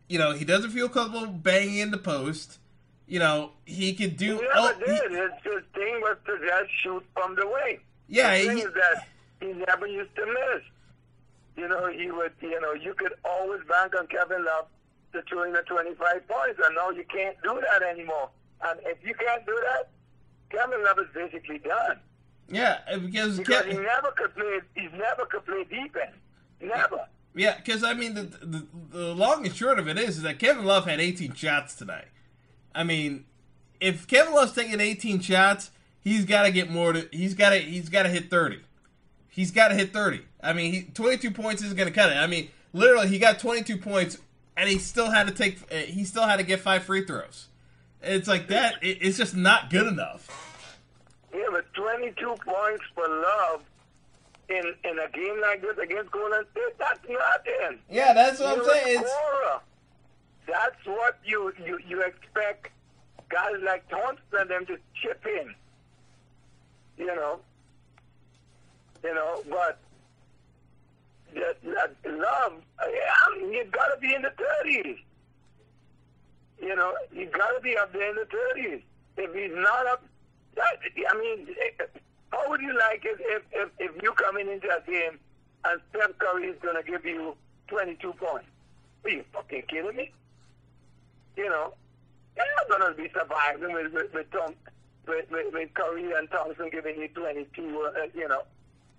You 0.08 0.20
know 0.20 0.32
he 0.34 0.46
doesn't 0.46 0.72
feel 0.72 0.90
comfortable 0.90 1.28
banging 1.28 1.78
in 1.78 1.92
the 1.92 1.98
post. 1.98 2.60
You 3.08 3.20
know 3.20 3.52
he 3.66 3.94
could 3.94 4.18
do. 4.18 4.36
Oh, 4.36 4.40
he 4.40 4.46
never 4.46 4.58
oh, 4.58 4.80
he- 4.80 4.86
did. 4.86 5.12
His, 5.12 5.32
his 5.44 5.64
thing 5.74 6.02
was 6.02 6.18
to 6.26 6.38
just 6.40 6.72
shoot 6.82 7.04
from 7.14 7.36
the 7.36 7.48
wing. 7.48 7.80
Yeah, 8.08 8.38
the 8.38 8.48
thing 8.48 8.58
he- 8.58 8.64
is 8.64 8.74
that 8.74 9.08
he 9.42 9.54
never 9.54 9.88
used 9.88 10.16
to 10.16 10.26
miss. 10.26 10.64
You 11.56 11.68
know, 11.68 11.88
he 11.92 12.12
would. 12.12 12.34
You 12.42 12.60
know, 12.62 12.74
you 12.74 12.94
could 12.94 13.14
always 13.26 13.62
bank 13.68 13.96
on 13.98 14.08
Kevin 14.08 14.46
Love 14.46 14.68
to 15.14 15.22
throw 15.24 15.44
in 15.44 15.54
the 15.54 15.62
25 15.62 16.28
points, 16.28 16.60
and 16.64 16.76
now 16.76 16.90
you 16.92 17.04
can't 17.12 17.36
do 17.42 17.60
that 17.72 17.82
anymore. 17.82 18.30
And 18.64 18.80
if 18.84 18.98
you 19.04 19.14
can't 19.14 19.46
do 19.46 19.58
that, 19.64 19.90
Kevin 20.50 20.84
Love 20.84 21.00
is 21.00 21.08
basically 21.14 21.60
done 21.60 22.00
yeah, 22.50 22.80
because 23.00 23.38
because 23.38 23.64
Ke- 23.64 23.68
he 23.68 23.74
never 23.78 24.12
could 24.16 24.34
play. 24.36 24.60
He's 24.76 24.92
never 24.92 25.26
could 25.26 25.46
play 25.46 25.64
defense. 25.64 26.16
Never. 26.62 27.06
Yeah, 27.36 27.56
because 27.58 27.84
I 27.84 27.94
mean, 27.94 28.14
the, 28.16 28.24
the 28.24 28.66
the 28.90 29.14
long 29.16 29.46
and 29.46 29.56
short 29.56 29.80
of 29.80 29.88
it 29.88 29.98
is, 30.00 30.18
is 30.18 30.24
that 30.24 30.40
Kevin 30.40 30.66
Love 30.66 30.86
had 30.86 31.00
18 31.00 31.34
shots 31.34 31.76
tonight. 31.76 32.08
I 32.74 32.84
mean, 32.84 33.26
if 33.80 34.08
Kevin 34.08 34.34
Love's 34.34 34.54
taking 34.54 34.80
18 34.80 35.20
shots, 35.20 35.72
he's 36.00 36.26
got 36.26 36.44
to 36.44 36.52
get 36.52 36.70
more. 36.72 36.94
To, 36.94 37.08
he's 37.12 37.34
got 37.36 37.52
to 37.52 37.58
he's 37.60 37.90
got 37.90 38.04
to 38.04 38.10
hit 38.10 38.30
30. 38.30 38.60
He's 39.30 39.52
got 39.52 39.68
to 39.68 39.76
hit 39.76 39.94
30. 39.94 40.22
I 40.42 40.54
mean, 40.54 40.74
he, 40.74 40.82
22 40.84 41.30
points 41.32 41.62
isn't 41.62 41.78
going 41.78 41.88
to 41.88 41.94
cut 41.94 42.12
it. 42.12 42.16
I 42.16 42.26
mean, 42.26 42.50
literally, 42.74 43.08
he 43.08 43.20
got 43.20 43.38
22 43.40 43.78
points, 43.78 44.18
and 44.56 44.68
he 44.68 44.80
still 44.80 45.12
had 45.12 45.28
to 45.28 45.34
take. 45.34 45.60
uh, 45.72 45.76
He 45.76 46.06
still 46.06 46.24
had 46.24 46.38
to 46.38 46.44
get 46.44 46.60
five 46.60 46.84
free 46.84 47.06
throws. 47.06 47.48
It's 48.02 48.28
like 48.28 48.48
that. 48.48 48.76
It, 48.82 48.98
it's 49.02 49.18
just 49.18 49.36
not 49.36 49.70
good 49.70 49.86
enough. 49.86 50.47
Yeah, 51.34 51.46
but 51.52 51.72
22 51.74 52.36
points 52.46 52.84
for 52.96 53.08
Love 53.08 53.62
in 54.50 54.64
in 54.86 55.00
a 55.00 55.10
game 55.12 55.42
like 55.42 55.62
this 55.62 55.78
against 55.78 56.12
Golden 56.12 56.44
State, 56.52 56.78
that's 56.80 57.00
nothing. 57.10 57.80
Yeah, 57.90 58.14
that's 58.14 58.40
what 58.40 58.50
I'm 58.50 58.56
You're 58.58 58.72
a 58.72 58.84
saying. 58.84 59.04
That's 60.48 60.86
what 60.86 61.20
you, 61.26 61.54
you, 61.66 61.78
you 61.88 62.02
expect 62.02 62.72
guys 63.30 63.56
like 63.66 63.88
Thompson 63.90 64.24
and 64.40 64.50
them 64.50 64.66
to 64.68 64.78
chip 65.02 65.26
in. 65.26 65.54
You 66.98 67.08
know. 67.08 67.40
You 69.04 69.14
know, 69.14 69.44
but 69.50 69.80
that, 71.36 71.62
that 71.64 71.96
love, 72.10 72.54
yeah, 72.82 73.48
you 73.52 73.66
got 73.72 73.94
to 73.94 74.00
be 74.00 74.14
in 74.14 74.22
the 74.22 74.32
30s. 74.66 74.98
You 76.62 76.76
know, 76.76 76.94
you 77.14 77.28
got 77.28 77.52
to 77.52 77.62
be 77.62 77.78
up 77.78 77.94
there 77.94 78.10
in 78.10 78.16
the 78.16 78.28
30s. 78.56 78.82
If 79.18 79.34
he's 79.34 79.56
not 79.56 79.86
up, 79.88 80.04
that, 80.58 80.78
I 81.10 81.18
mean, 81.18 81.48
how 82.32 82.50
would 82.50 82.62
you 82.62 82.78
like 82.78 83.06
it 83.06 83.18
if, 83.20 83.44
if, 83.52 83.70
if 83.80 84.04
you 84.04 84.12
coming 84.14 84.50
into 84.50 84.68
a 84.68 84.82
game 84.90 85.20
and 85.66 85.82
Steph 85.90 86.18
Curry 86.20 86.48
is 86.48 86.58
going 86.62 86.76
to 86.76 86.84
give 86.84 87.06
you 87.06 87.36
22 87.68 88.14
points? 88.14 88.48
Are 89.06 89.10
you 89.10 89.24
fucking 89.34 89.64
kidding 89.70 89.96
me? 89.96 90.12
You 91.36 91.50
know, 91.50 91.74
you're 92.36 92.46
not 92.58 92.80
going 92.80 92.96
to 92.96 93.02
be 93.02 93.10
surviving 93.14 93.74
with, 93.74 93.94
with, 93.94 94.14
with, 94.14 94.32
Tom, 94.32 94.54
with, 95.08 95.30
with, 95.32 95.54
with 95.54 95.74
Curry 95.74 96.12
and 96.14 96.30
Thompson 96.30 96.70
giving 96.70 97.00
you 97.00 97.08
22, 97.10 97.92
uh, 97.96 98.02
you 98.16 98.28
know. 98.28 98.42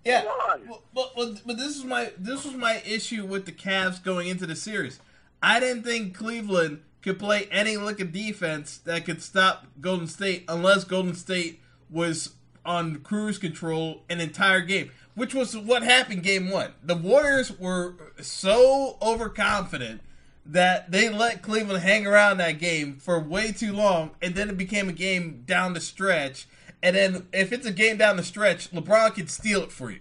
Yeah, 0.05 0.23
Well, 0.23 0.81
but, 0.93 1.11
but 1.13 1.41
but 1.45 1.57
this 1.57 1.75
is 1.75 1.83
my 1.83 2.13
this 2.17 2.45
was 2.45 2.55
my 2.55 2.81
issue 2.85 3.25
with 3.25 3.45
the 3.45 3.51
Cavs 3.51 4.01
going 4.01 4.27
into 4.27 4.45
the 4.45 4.55
series. 4.55 5.01
I 5.43 5.59
didn't 5.59 5.83
think 5.83 6.15
Cleveland 6.15 6.83
could 7.01 7.19
play 7.19 7.47
any 7.51 7.77
lick 7.77 7.99
of 7.99 8.11
defense 8.11 8.77
that 8.79 9.05
could 9.05 9.21
stop 9.21 9.67
Golden 9.79 10.07
State 10.07 10.43
unless 10.47 10.83
Golden 10.83 11.15
State 11.15 11.61
was 11.89 12.31
on 12.65 12.97
cruise 12.99 13.37
control 13.37 14.03
an 14.09 14.19
entire 14.19 14.61
game, 14.61 14.91
which 15.15 15.33
was 15.33 15.57
what 15.57 15.83
happened 15.83 16.23
game 16.23 16.49
one. 16.49 16.73
The 16.83 16.95
Warriors 16.95 17.57
were 17.57 17.95
so 18.21 18.97
overconfident 19.01 20.01
that 20.45 20.91
they 20.91 21.09
let 21.09 21.41
Cleveland 21.41 21.83
hang 21.83 22.07
around 22.07 22.37
that 22.37 22.59
game 22.59 22.97
for 22.97 23.19
way 23.19 23.51
too 23.51 23.71
long, 23.71 24.11
and 24.21 24.35
then 24.35 24.49
it 24.49 24.57
became 24.57 24.89
a 24.89 24.93
game 24.93 25.43
down 25.45 25.73
the 25.73 25.81
stretch. 25.81 26.47
And 26.81 26.95
then 26.95 27.27
if 27.31 27.51
it's 27.51 27.65
a 27.65 27.71
game 27.71 27.97
down 27.97 28.17
the 28.17 28.23
stretch, 28.23 28.71
LeBron 28.71 29.13
could 29.13 29.29
steal 29.29 29.61
it 29.61 29.71
for 29.71 29.91
you. 29.91 29.99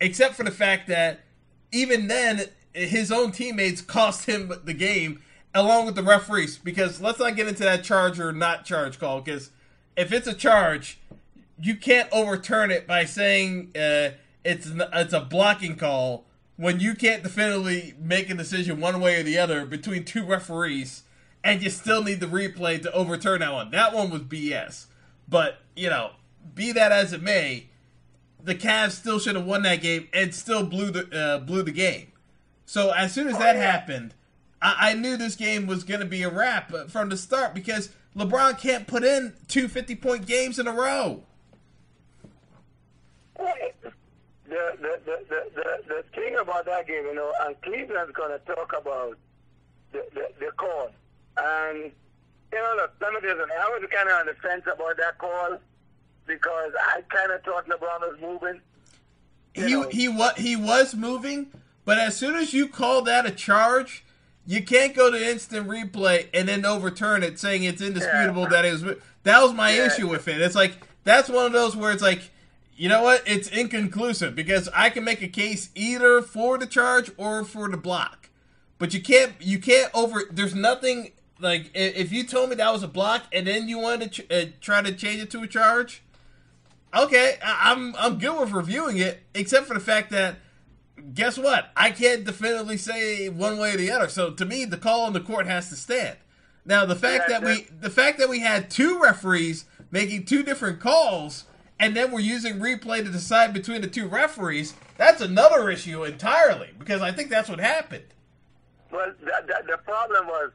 Except 0.00 0.34
for 0.34 0.44
the 0.44 0.50
fact 0.50 0.88
that 0.88 1.20
even 1.72 2.08
then, 2.08 2.46
his 2.72 3.10
own 3.10 3.32
teammates 3.32 3.80
cost 3.80 4.26
him 4.26 4.52
the 4.64 4.74
game 4.74 5.22
along 5.58 5.86
with 5.86 5.94
the 5.94 6.02
referees. 6.02 6.58
Because 6.58 7.00
let's 7.00 7.18
not 7.18 7.36
get 7.36 7.48
into 7.48 7.64
that 7.64 7.84
charge 7.84 8.18
or 8.18 8.32
not 8.32 8.64
charge 8.64 8.98
call. 8.98 9.20
Because 9.20 9.50
if 9.96 10.12
it's 10.12 10.26
a 10.26 10.34
charge, 10.34 10.98
you 11.60 11.76
can't 11.76 12.08
overturn 12.12 12.70
it 12.70 12.86
by 12.86 13.04
saying 13.04 13.72
uh, 13.76 14.10
it's 14.44 14.70
it's 14.92 15.12
a 15.12 15.20
blocking 15.20 15.76
call 15.76 16.24
when 16.56 16.80
you 16.80 16.94
can't 16.94 17.22
definitively 17.22 17.94
make 18.00 18.30
a 18.30 18.34
decision 18.34 18.80
one 18.80 19.00
way 19.00 19.20
or 19.20 19.22
the 19.22 19.38
other 19.38 19.66
between 19.66 20.04
two 20.04 20.24
referees, 20.24 21.02
and 21.42 21.62
you 21.62 21.70
still 21.70 22.02
need 22.02 22.20
the 22.20 22.26
replay 22.26 22.80
to 22.82 22.92
overturn 22.92 23.40
that 23.40 23.52
one. 23.52 23.70
That 23.70 23.92
one 23.92 24.10
was 24.10 24.22
BS. 24.22 24.86
But 25.28 25.60
you 25.76 25.90
know, 25.90 26.12
be 26.54 26.72
that 26.72 26.92
as 26.92 27.12
it 27.12 27.22
may, 27.22 27.68
the 28.42 28.54
Cavs 28.54 28.92
still 28.92 29.18
should 29.18 29.36
have 29.36 29.44
won 29.44 29.62
that 29.62 29.80
game 29.82 30.08
and 30.12 30.34
still 30.34 30.64
blew 30.64 30.90
the 30.90 31.16
uh, 31.16 31.38
blew 31.38 31.62
the 31.62 31.72
game. 31.72 32.12
So 32.64 32.90
as 32.90 33.12
soon 33.12 33.28
as 33.28 33.38
that 33.38 33.56
happened, 33.56 34.14
I, 34.60 34.90
I 34.90 34.94
knew 34.94 35.16
this 35.16 35.36
game 35.36 35.66
was 35.66 35.84
going 35.84 36.00
to 36.00 36.06
be 36.06 36.22
a 36.22 36.30
wrap 36.30 36.72
uh, 36.72 36.86
from 36.86 37.08
the 37.08 37.16
start 37.16 37.54
because 37.54 37.90
LeBron 38.16 38.58
can't 38.58 38.86
put 38.86 39.04
in 39.04 39.34
two 39.48 39.68
50 39.68 39.94
point 39.96 40.26
games 40.26 40.58
in 40.58 40.66
a 40.66 40.72
row. 40.72 41.22
The, 43.36 43.72
the, 44.48 45.00
the, 45.04 45.18
the, 45.28 45.82
the, 45.86 46.04
thing 46.14 46.36
about 46.36 46.64
that 46.66 46.86
game, 46.86 47.04
you 47.04 47.14
know, 47.14 47.32
and 47.42 47.60
Cleveland's 47.62 48.12
going 48.12 48.30
to 48.30 48.38
talk 48.54 48.72
about 48.76 49.16
the, 49.92 50.04
the, 50.14 50.28
the 50.40 50.50
call. 50.52 50.90
And, 51.36 51.92
you 52.52 52.58
know, 52.58 52.72
look, 52.76 52.92
let 53.00 53.12
me 53.12 53.20
tell 53.20 53.30
you 53.30 53.38
something. 53.38 53.56
I 53.60 53.68
was 53.68 53.88
kind 53.90 54.08
of 54.08 54.14
on 54.20 54.26
the 54.26 54.34
fence 54.34 54.62
about 54.64 54.96
that 54.96 55.18
call 55.18 55.58
because 56.26 56.72
I 56.80 57.02
kind 57.08 57.30
of 57.32 57.42
thought 57.42 57.66
LeBron 57.68 58.00
was 58.00 58.18
moving. 58.20 58.60
You 59.54 59.66
He 59.66 59.72
know. 59.74 59.88
he 59.88 60.08
what 60.08 60.38
he 60.38 60.56
was 60.56 60.94
moving, 60.94 61.48
but 61.84 61.98
as 61.98 62.16
soon 62.16 62.34
as 62.34 62.52
you 62.54 62.68
call 62.68 63.02
that 63.02 63.26
a 63.26 63.30
charge, 63.30 64.04
you 64.50 64.62
can't 64.62 64.94
go 64.96 65.10
to 65.10 65.30
instant 65.30 65.68
replay 65.68 66.26
and 66.32 66.48
then 66.48 66.64
overturn 66.64 67.22
it, 67.22 67.38
saying 67.38 67.64
it's 67.64 67.82
indisputable 67.82 68.44
Yeah. 68.44 68.48
that 68.48 68.64
it 68.64 68.72
was. 68.72 68.84
That 69.24 69.42
was 69.42 69.52
my 69.52 69.74
Yeah. 69.76 69.86
issue 69.88 70.08
with 70.08 70.26
it. 70.26 70.40
It's 70.40 70.54
like 70.54 70.72
that's 71.04 71.28
one 71.28 71.44
of 71.44 71.52
those 71.52 71.76
where 71.76 71.92
it's 71.92 72.00
like, 72.02 72.30
you 72.74 72.88
know 72.88 73.02
what? 73.02 73.22
It's 73.26 73.48
inconclusive 73.48 74.34
because 74.34 74.70
I 74.74 74.88
can 74.88 75.04
make 75.04 75.20
a 75.20 75.28
case 75.28 75.68
either 75.74 76.22
for 76.22 76.56
the 76.56 76.66
charge 76.66 77.10
or 77.18 77.44
for 77.44 77.68
the 77.68 77.76
block, 77.76 78.30
but 78.78 78.94
you 78.94 79.02
can't 79.02 79.34
you 79.38 79.58
can't 79.58 79.90
over. 79.92 80.22
There's 80.30 80.54
nothing 80.54 81.12
like 81.38 81.70
if 81.74 82.10
you 82.10 82.24
told 82.24 82.48
me 82.48 82.56
that 82.56 82.72
was 82.72 82.82
a 82.82 82.88
block 82.88 83.24
and 83.32 83.46
then 83.46 83.68
you 83.68 83.78
wanted 83.78 84.12
to 84.14 84.22
ch- 84.22 84.32
uh, 84.32 84.50
try 84.62 84.80
to 84.80 84.92
change 84.92 85.20
it 85.20 85.30
to 85.32 85.42
a 85.42 85.46
charge. 85.46 86.02
Okay, 86.96 87.36
I- 87.44 87.70
I'm 87.72 87.94
I'm 87.96 88.18
good 88.18 88.40
with 88.40 88.52
reviewing 88.52 88.96
it, 88.96 89.22
except 89.34 89.66
for 89.66 89.74
the 89.74 89.80
fact 89.80 90.10
that 90.10 90.36
guess 91.14 91.38
what? 91.38 91.70
I 91.76 91.90
can't 91.90 92.24
definitively 92.24 92.76
say 92.76 93.28
one 93.28 93.58
way 93.58 93.74
or 93.74 93.76
the 93.76 93.90
other. 93.90 94.08
So 94.08 94.30
to 94.30 94.44
me, 94.44 94.64
the 94.64 94.76
call 94.76 95.02
on 95.02 95.12
the 95.12 95.20
court 95.20 95.46
has 95.46 95.68
to 95.70 95.76
stand. 95.76 96.16
Now 96.64 96.84
the 96.84 96.96
fact 96.96 97.24
Yeah, 97.28 97.40
that 97.40 97.46
we 97.46 97.66
the 97.80 97.90
fact 97.90 98.18
that 98.18 98.28
we 98.28 98.40
had 98.40 98.70
two 98.70 99.00
referees 99.00 99.64
making 99.90 100.26
two 100.26 100.42
different 100.42 100.80
calls 100.80 101.44
and 101.80 101.96
then 101.96 102.10
we're 102.10 102.20
using 102.20 102.54
replay 102.58 103.04
to 103.04 103.10
decide 103.10 103.54
between 103.54 103.80
the 103.80 103.86
two 103.86 104.08
referees, 104.08 104.74
that's 104.96 105.20
another 105.20 105.70
issue 105.70 106.04
entirely 106.04 106.70
because 106.78 107.00
I 107.00 107.12
think 107.12 107.30
that's 107.30 107.48
what 107.48 107.60
happened. 107.60 108.04
Well, 108.90 109.12
the, 109.20 109.32
the, 109.46 109.72
the 109.72 109.78
problem 109.78 110.26
was 110.26 110.50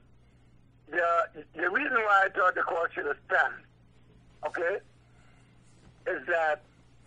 the 0.90 1.44
the 1.56 1.70
reason 1.70 1.96
why 1.96 2.26
I 2.26 2.30
thought 2.30 2.56
the 2.56 2.62
court 2.62 2.92
should 2.94 3.06
have 3.06 3.18
stand, 3.28 3.54
okay, 4.48 4.78
is 6.08 6.26
that 6.28 6.62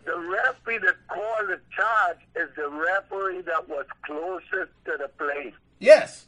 the 0.06 0.18
referee 0.18 0.78
that 0.78 0.94
called 1.08 1.48
the 1.48 1.60
charge 1.76 2.18
is 2.36 2.48
the 2.56 2.68
referee 2.70 3.42
that 3.42 3.68
was 3.68 3.84
closest 4.04 4.72
to 4.84 4.96
the 4.98 5.08
play. 5.18 5.52
Yes. 5.80 6.26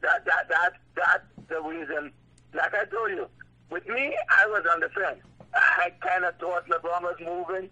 That 0.00 0.24
that 0.24 0.48
that 0.48 0.72
that's 0.96 1.48
the 1.48 1.62
reason. 1.62 2.12
Like 2.52 2.74
I 2.74 2.84
told 2.86 3.10
you, 3.10 3.28
with 3.70 3.86
me, 3.86 4.14
I 4.28 4.46
was 4.48 4.64
on 4.70 4.80
the 4.80 4.88
fence. 4.88 5.20
I 5.54 5.90
kind 6.00 6.24
of 6.24 6.36
thought 6.38 6.66
LeBron 6.68 7.02
was 7.02 7.16
moving. 7.20 7.70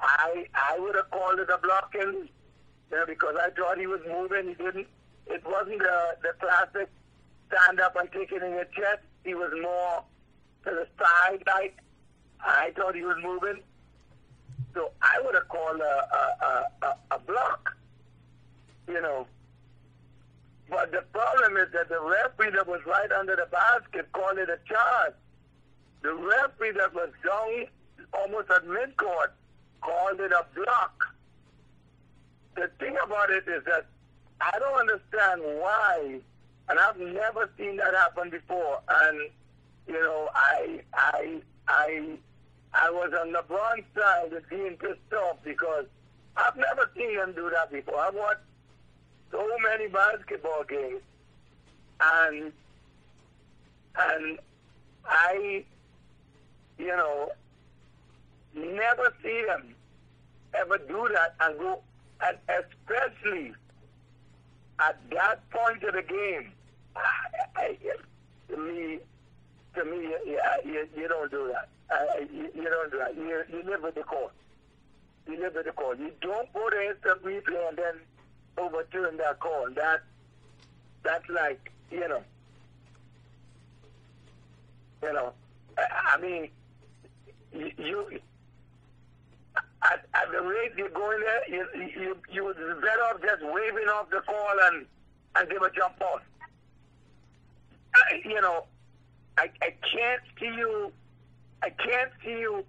I 0.00 0.46
I 0.54 0.78
would 0.78 0.94
have 0.96 1.10
called 1.10 1.38
it 1.38 1.50
a 1.50 1.58
blocking, 1.58 2.28
you 2.90 2.96
know, 2.96 3.04
because 3.06 3.36
I 3.38 3.50
thought 3.50 3.78
he 3.78 3.86
was 3.86 4.00
moving. 4.08 4.48
He 4.48 4.54
didn't. 4.54 4.86
It 5.26 5.42
wasn't 5.44 5.78
the 5.80 6.16
the 6.22 6.32
classic 6.40 6.88
stand 7.52 7.80
up 7.80 7.94
and 7.96 8.10
take 8.10 8.32
it 8.32 8.42
in 8.42 8.52
your 8.52 8.64
chest. 8.64 9.02
He 9.22 9.34
was 9.34 9.52
more 9.60 10.02
to 10.64 10.70
the 10.70 10.86
side, 10.98 11.42
like 11.46 11.76
I 12.40 12.72
thought 12.74 12.94
he 12.94 13.02
was 13.02 13.16
moving. 13.22 13.62
So 14.74 14.90
I 15.02 15.20
would 15.24 15.34
have 15.34 15.48
called 15.48 15.80
a 15.80 15.84
a, 16.44 16.86
a, 16.86 16.94
a, 17.12 17.18
block, 17.18 17.76
you 18.88 19.00
know. 19.00 19.26
But 20.68 20.92
the 20.92 21.02
problem 21.12 21.56
is 21.56 21.72
that 21.72 21.88
the 21.88 22.00
referee 22.00 22.50
that 22.56 22.66
was 22.68 22.80
right 22.86 23.10
under 23.10 23.34
the 23.34 23.46
basket 23.50 24.10
called 24.12 24.38
it 24.38 24.48
a 24.48 24.58
charge. 24.68 25.14
The 26.02 26.14
referee 26.14 26.72
that 26.72 26.94
was 26.94 27.10
down 27.24 27.66
almost 28.12 28.50
at 28.50 28.64
midcourt 28.66 29.32
called 29.80 30.20
it 30.20 30.32
a 30.32 30.46
block. 30.54 31.04
The 32.54 32.70
thing 32.78 32.96
about 33.04 33.30
it 33.30 33.48
is 33.48 33.64
that 33.64 33.86
I 34.40 34.58
don't 34.58 34.78
understand 34.78 35.42
why, 35.60 36.20
and 36.68 36.78
I've 36.78 36.98
never 36.98 37.50
seen 37.58 37.76
that 37.76 37.94
happen 37.94 38.30
before. 38.30 38.80
And 38.88 39.30
you 39.86 40.00
know, 40.00 40.28
I 40.34 40.80
I 40.94 41.40
I 41.66 42.18
I 42.72 42.90
was 42.90 43.12
on 43.20 43.32
LeBron's 43.32 43.84
side 43.96 44.32
of 44.32 44.48
being 44.48 44.76
pissed 44.76 45.12
off 45.12 45.38
because 45.44 45.86
I've 46.36 46.56
never 46.56 46.90
seen 46.96 47.16
them 47.16 47.32
do 47.32 47.50
that 47.50 47.72
before. 47.72 47.98
I've 47.98 48.14
watched 48.14 48.40
so 49.30 49.46
many 49.62 49.88
basketball 49.88 50.64
games, 50.68 51.02
and 52.00 52.52
and 53.96 54.38
I, 55.04 55.64
you 56.78 56.86
know, 56.86 57.32
never 58.54 59.14
see 59.22 59.44
them 59.46 59.74
ever 60.54 60.78
do 60.78 61.08
that 61.12 61.34
and 61.40 61.58
go, 61.58 61.80
and 62.24 62.36
especially 62.48 63.52
at 64.78 64.98
that 65.10 65.50
point 65.50 65.82
of 65.82 65.94
the 65.94 66.02
game. 66.02 66.52
I, 66.96 67.46
I, 67.56 67.76
me, 68.56 68.98
to 69.74 69.84
me, 69.84 70.08
yeah, 70.26 70.56
you, 70.64 70.88
you 70.96 71.08
don't 71.08 71.30
do 71.30 71.52
that. 71.52 71.68
Uh, 71.90 72.20
you, 72.32 72.48
you 72.54 72.64
don't 72.64 72.90
do 72.90 72.98
that. 72.98 73.16
You, 73.16 73.42
you 73.50 73.62
live 73.64 73.82
with 73.82 73.94
the 73.94 74.02
call. 74.02 74.30
You 75.28 75.38
live 75.40 75.54
with 75.54 75.66
the 75.66 75.72
call. 75.72 75.94
You 75.96 76.10
don't 76.20 76.52
put 76.52 76.72
an 76.74 76.90
instant 76.90 77.24
replay 77.24 77.68
and 77.68 77.78
then 77.78 77.94
overturn 78.58 79.16
that 79.18 79.40
call. 79.40 79.68
That 79.74 80.02
that's 81.02 81.28
like 81.28 81.70
you 81.90 82.08
know, 82.08 82.22
you 85.02 85.12
know. 85.12 85.32
I, 85.78 86.14
I 86.14 86.20
mean, 86.20 86.48
you, 87.52 87.72
you 87.78 88.20
at, 89.82 90.04
at 90.14 90.32
the 90.32 90.42
rate 90.42 90.72
you're 90.76 90.88
going 90.90 91.20
there, 91.20 91.48
you 91.48 91.66
you 91.74 92.16
you 92.30 92.44
would 92.44 92.56
be 92.56 92.62
better 92.62 93.02
off 93.04 93.20
just 93.22 93.42
waving 93.42 93.88
off 93.88 94.10
the 94.10 94.20
call 94.20 94.54
and 94.64 94.86
and 95.36 95.48
give 95.48 95.62
a 95.62 95.70
jump 95.70 95.98
ball. 95.98 96.20
I, 97.94 98.20
you 98.24 98.40
know, 98.40 98.64
I 99.40 99.48
I 99.62 99.74
can't 99.90 100.22
see 100.38 100.54
you. 100.54 100.92
I 101.62 101.70
can't 101.70 102.10
see 102.22 102.40
you 102.40 102.64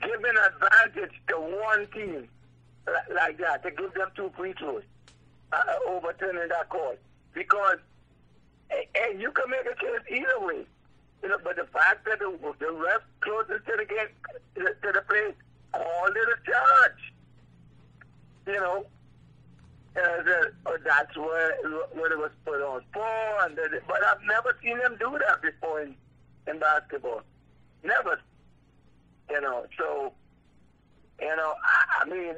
giving 0.00 0.36
advantage 0.36 1.20
to 1.28 1.34
one 1.34 1.86
team 1.92 2.28
like 3.12 3.38
that 3.38 3.64
to 3.64 3.70
give 3.72 3.92
them 3.94 4.10
two 4.14 4.30
free 4.36 4.52
throws, 4.52 4.82
uh, 5.52 5.62
overturning 5.88 6.48
that 6.48 6.68
call 6.68 6.94
because 7.34 7.78
hey, 8.68 8.88
hey, 8.94 9.16
you 9.18 9.32
can 9.32 9.50
make 9.50 9.66
a 9.66 9.74
case 9.74 10.00
either 10.10 10.46
way. 10.46 10.64
You 11.22 11.30
know, 11.30 11.38
but 11.42 11.56
the 11.56 11.64
fact 11.64 12.04
that 12.04 12.20
the, 12.20 12.38
the 12.60 12.72
ref 12.72 13.00
closest 13.20 13.66
to 13.66 13.76
the 13.76 13.84
game 13.84 14.08
to 14.54 14.92
the 14.92 15.02
play 15.08 15.34
called 15.72 16.16
it 16.16 16.28
a 16.28 16.50
charge. 16.50 17.12
You 18.46 18.60
know, 18.60 18.86
uh, 19.96 20.22
the, 20.22 20.52
uh, 20.66 20.70
that's 20.84 21.16
where 21.16 21.54
where 21.92 22.12
it 22.12 22.18
was 22.18 22.30
put 22.44 22.60
on 22.62 22.82
for, 22.92 23.06
and 23.44 23.56
the, 23.56 23.80
but 23.88 24.04
I've 24.04 24.22
never 24.26 24.56
seen 24.62 24.78
them 24.78 24.96
do 25.00 25.18
that 25.26 25.40
before 25.42 25.80
in 25.82 25.94
in 26.46 26.58
basketball. 26.58 27.22
Never. 27.82 28.20
You 29.30 29.40
know, 29.40 29.64
so 29.78 30.12
you 31.20 31.34
know, 31.36 31.54
I, 31.64 32.02
I 32.02 32.04
mean, 32.08 32.34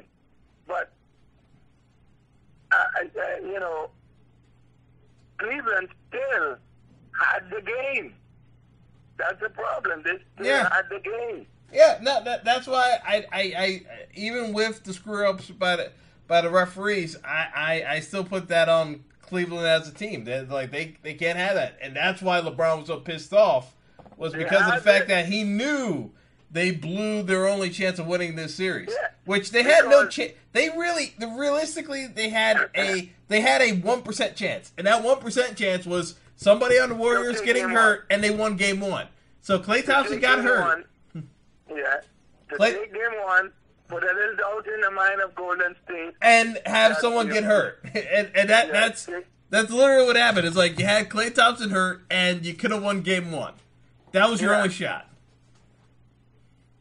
but 0.67 0.93
I, 2.73 2.87
I, 2.95 3.21
I- 3.21 3.41
you 3.41 3.59
know, 3.61 3.91
Cleveland 5.39 5.89
still 6.09 6.57
had 7.21 7.51
the 7.51 7.61
game. 7.61 8.15
That's 9.19 9.41
the 9.41 9.51
problem. 9.51 10.03
They 10.05 10.19
still 10.35 10.47
Yeah. 10.47 10.69
had 10.73 10.89
the 10.89 11.01
game. 11.01 11.47
Yeah, 11.73 11.99
no, 12.01 12.23
that, 12.25 12.45
that's 12.45 12.67
why 12.67 12.99
I, 13.07 13.25
I, 13.31 13.41
I, 13.59 13.83
even 14.15 14.53
with 14.55 14.85
the 14.85 14.93
screw 14.95 15.29
ups 15.29 15.51
by 15.51 15.77
the 15.77 15.91
by 16.29 16.43
the 16.43 16.51
referees, 16.51 17.17
I, 17.25 17.47
I, 17.55 17.95
I 17.97 18.01
still 18.01 18.23
put 18.25 18.49
that 18.49 18.69
on 18.69 19.03
Cleveland 19.23 19.67
as 19.67 19.89
a 19.89 19.93
team. 19.93 20.25
They 20.25 20.41
like 20.43 20.71
they 20.71 20.97
they 21.03 21.15
can't 21.15 21.39
have 21.39 21.55
that, 21.55 21.79
and 21.83 21.97
that's 21.97 22.23
why 22.23 22.41
LeBron 22.41 22.79
was 22.79 22.87
so 22.87 22.99
pissed 23.01 23.33
off 23.33 23.75
was 24.17 24.33
because 24.33 24.61
of 24.61 24.83
the 24.83 24.91
Yeah, 24.91 24.99
fact 24.99 25.09
that 25.09 25.27
he 25.27 25.43
knew 25.45 26.11
they 26.51 26.71
blew 26.71 27.23
their 27.23 27.47
only 27.47 27.71
chance 27.71 27.99
of 27.99 28.07
winning 28.07 28.37
this 28.37 28.55
series, 28.55 28.89
Yeah, 28.91 29.09
which 29.25 29.51
they 29.51 29.63
had 29.63 29.87
no 29.87 30.07
chance. 30.07 30.33
They 30.53 30.71
really, 30.71 31.15
the, 31.19 31.27
realistically, 31.29 32.07
they 32.07 32.29
had 32.31 32.71
a 32.77 33.11
they 33.29 33.41
had 33.41 33.61
a 33.63 33.73
one 33.81 34.03
percent 34.03 34.37
chance, 34.37 34.73
and 34.79 34.87
that 34.87 35.03
one 35.03 35.19
percent 35.19 35.57
chance 35.57 35.85
was 35.87 36.15
somebody 36.37 36.79
on 36.79 36.89
the 36.91 36.95
Warriors 36.95 37.41
getting 37.41 37.69
hurt, 37.69 38.07
and 38.11 38.23
they 38.25 38.31
won 38.31 38.57
game 38.57 38.81
one. 38.81 39.09
So 39.41 39.59
Klay 39.59 39.85
Thompson 39.85 40.21
got 40.21 40.41
hurt. 40.41 40.85
One, 41.15 41.29
yeah. 41.71 42.01
To 42.51 42.55
Klay- 42.57 42.93
game 42.93 43.23
one, 43.25 43.53
put 43.89 44.03
a 44.05 44.07
little 44.07 44.37
doubt 44.37 44.67
in 44.73 44.81
the 44.81 44.91
mind 44.91 45.21
of 45.21 45.35
Golden 45.35 45.75
State. 45.85 46.15
and 46.23 46.59
have 46.67 46.91
That's 46.93 47.01
someone 47.01 47.29
get 47.29 47.45
hurt. 47.45 47.81
and 47.95 48.31
and 48.35 48.49
that 48.51 48.67
Yeah. 48.69 48.73
that's 48.73 49.09
that's 49.51 49.71
literally 49.71 50.07
what 50.07 50.17
happened. 50.17 50.47
It's 50.47 50.57
like 50.57 50.79
you 50.79 50.85
had 50.87 51.09
Klay 51.09 51.35
Thompson 51.35 51.71
hurt, 51.71 52.03
and 52.11 52.45
you 52.45 52.55
could 52.55 52.71
have 52.71 52.83
won 52.83 53.01
game 53.01 53.33
one. 53.33 53.55
That 54.13 54.29
was 54.31 54.41
your 54.43 54.53
Yeah. 54.53 54.59
only 54.59 54.71
shot. 54.71 55.07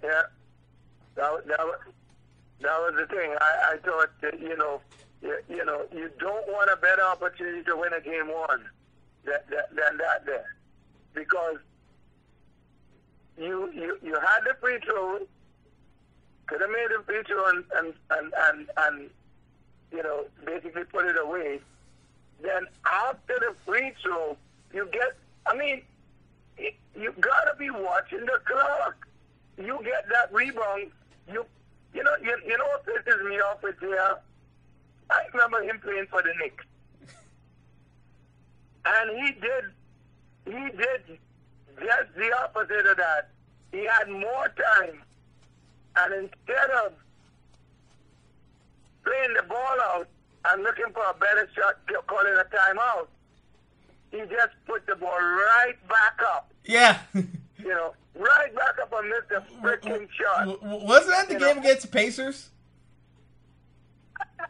Yeah. 0.04 0.22
That, 1.16 1.48
that, 1.48 1.58
that 2.62 2.78
was 2.80 2.94
the 2.98 3.08
thing. 3.08 3.34
I, 3.42 3.74
I 3.74 3.78
thought 3.78 4.10
that, 4.22 4.40
you 4.40 4.56
know, 4.56 4.82
you, 5.22 5.36
you 5.50 5.66
know, 5.66 5.86
you 5.94 6.10
don't 6.20 6.48
want 6.48 6.70
a 6.70 6.76
better 6.78 7.02
opportunity 7.04 7.64
to 7.64 7.76
win 7.76 7.94
a 7.94 8.02
game 8.02 8.28
one 8.28 8.64
than, 9.26 9.40
than, 9.50 9.64
than 9.76 9.98
that 9.98 10.26
there. 10.26 10.56
Because 11.16 11.56
you, 13.38 13.72
you, 13.74 13.98
you 14.04 14.14
had 14.14 14.42
the 14.46 14.56
free 14.60 14.78
throw, 14.86 15.20
could 16.48 16.62
have 16.62 16.70
made 16.70 16.88
free 17.06 17.24
throw 17.24 17.50
and, 17.50 17.64
and, 17.78 17.94
and, 18.10 18.34
and, 18.50 18.70
and, 18.78 19.10
you 19.92 20.02
know, 20.04 20.26
basically 20.46 20.84
put 20.86 21.06
it 21.06 21.18
away. 21.22 21.60
Then 22.42 22.66
after 22.86 23.36
the 23.40 23.54
free 23.66 23.94
throw, 24.02 24.38
you 24.74 24.88
get, 24.92 25.18
I 25.46 25.56
mean, 25.56 25.82
you, 26.58 26.72
you 26.96 27.14
gotta 27.20 27.56
be 27.58 27.70
watching 27.70 28.22
the 28.22 28.40
clock. 28.46 29.08
You 29.58 29.80
get 29.84 30.08
that 30.10 30.34
rebound. 30.34 30.92
You, 31.32 31.46
you 31.94 32.04
know, 32.04 32.16
you, 32.22 32.38
you 32.46 32.58
know 32.58 32.66
what 32.66 32.86
pisses 32.86 33.30
me 33.30 33.40
off 33.40 33.62
with 33.64 33.80
here? 33.80 34.18
I 35.10 35.22
remember 35.34 35.64
him 35.64 35.80
playing 35.80 36.08
for 36.10 36.22
the 36.22 36.34
Knicks, 36.40 36.66
and 38.86 39.10
he 39.12 39.32
did, 39.40 39.64
he 40.46 40.78
did 40.78 41.18
just 41.80 42.16
the 42.16 42.36
opposite 42.44 42.86
of 42.86 42.98
that. 42.98 43.30
He 43.72 43.86
had 43.86 44.10
more 44.10 44.54
time, 44.78 45.02
and 46.00 46.14
instead 46.14 46.70
of 46.86 46.94
playing 49.04 49.34
the 49.36 49.44
ball 49.44 49.78
out 49.84 50.08
and 50.50 50.64
looking 50.64 50.86
for 50.94 51.04
a 51.10 51.14
better 51.20 51.50
shot, 51.56 51.76
calling 52.08 52.34
a 52.34 52.46
timeout, 52.56 53.08
he 54.12 54.20
just 54.20 54.54
put 54.66 54.86
the 54.88 54.96
ball 54.96 55.10
right 55.18 55.76
back 55.88 56.20
up. 56.34 56.52
Yeah. 56.66 57.00
You 57.60 57.70
know, 57.70 57.96
right 58.16 58.54
back 58.56 58.76
up 58.80 58.94
and 58.96 59.10
missed 59.10 59.32
a 59.36 59.44
freaking 59.66 60.08
shot. 60.12 60.62
Wasn't 60.64 61.10
that 61.10 61.28
the 61.28 61.34
You 61.34 61.40
game 61.40 61.56
know- 61.56 61.62
against 61.64 61.82
the 61.82 61.88
Pacers? 61.88 62.50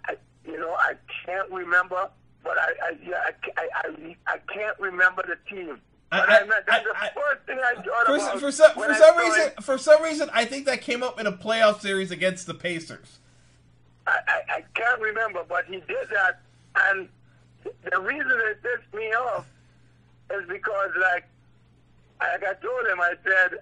I, 0.06 0.18
you 0.46 0.60
know, 0.60 0.76
I 0.78 0.94
can't 1.26 1.50
remember, 1.50 2.10
but 2.44 2.58
I, 2.58 2.74
I, 2.84 2.98
I, 3.16 3.32
I, 3.58 3.68
I, 3.76 4.16
I 4.28 4.38
can't 4.54 4.78
remember 4.78 5.24
the 5.26 5.38
team. 5.56 5.80
But 6.10 6.30
I- 6.30 6.38
I, 6.38 6.40
I- 6.70 6.84
I- 6.96 7.10
first 7.14 7.46
thing 7.46 7.60
I 7.60 7.76
thought 7.76 8.06
For, 8.06 8.16
about. 8.16 8.40
for 8.40 8.52
some 8.52 8.72
for 8.76 8.94
some 8.94 9.18
reason 9.18 9.42
it. 9.42 9.64
for 9.64 9.78
some 9.78 10.02
reason 10.04 10.30
I 10.34 10.46
think 10.46 10.66
that 10.66 10.82
came 10.82 11.04
up 11.04 11.20
in 11.20 11.28
a 11.28 11.32
playoff 11.34 11.82
series 11.82 12.12
against 12.12 12.48
the 12.48 12.54
Pacers. 12.54 13.20
I, 14.06 14.20
I, 14.28 14.42
I 14.58 14.64
can't 14.74 15.02
remember, 15.02 15.44
but 15.50 15.66
he 15.66 15.74
did 15.82 16.08
that, 16.14 16.40
and 16.76 17.10
the 17.66 18.00
reason 18.00 18.32
it 18.32 18.64
pissed 18.64 18.94
me 18.94 19.08
off 19.14 19.46
is 20.32 20.48
because, 20.48 20.92
like, 21.02 21.26
like 22.22 22.42
I 22.44 22.54
told 22.54 22.86
him, 22.88 23.02
I 23.02 23.16
said, 23.26 23.60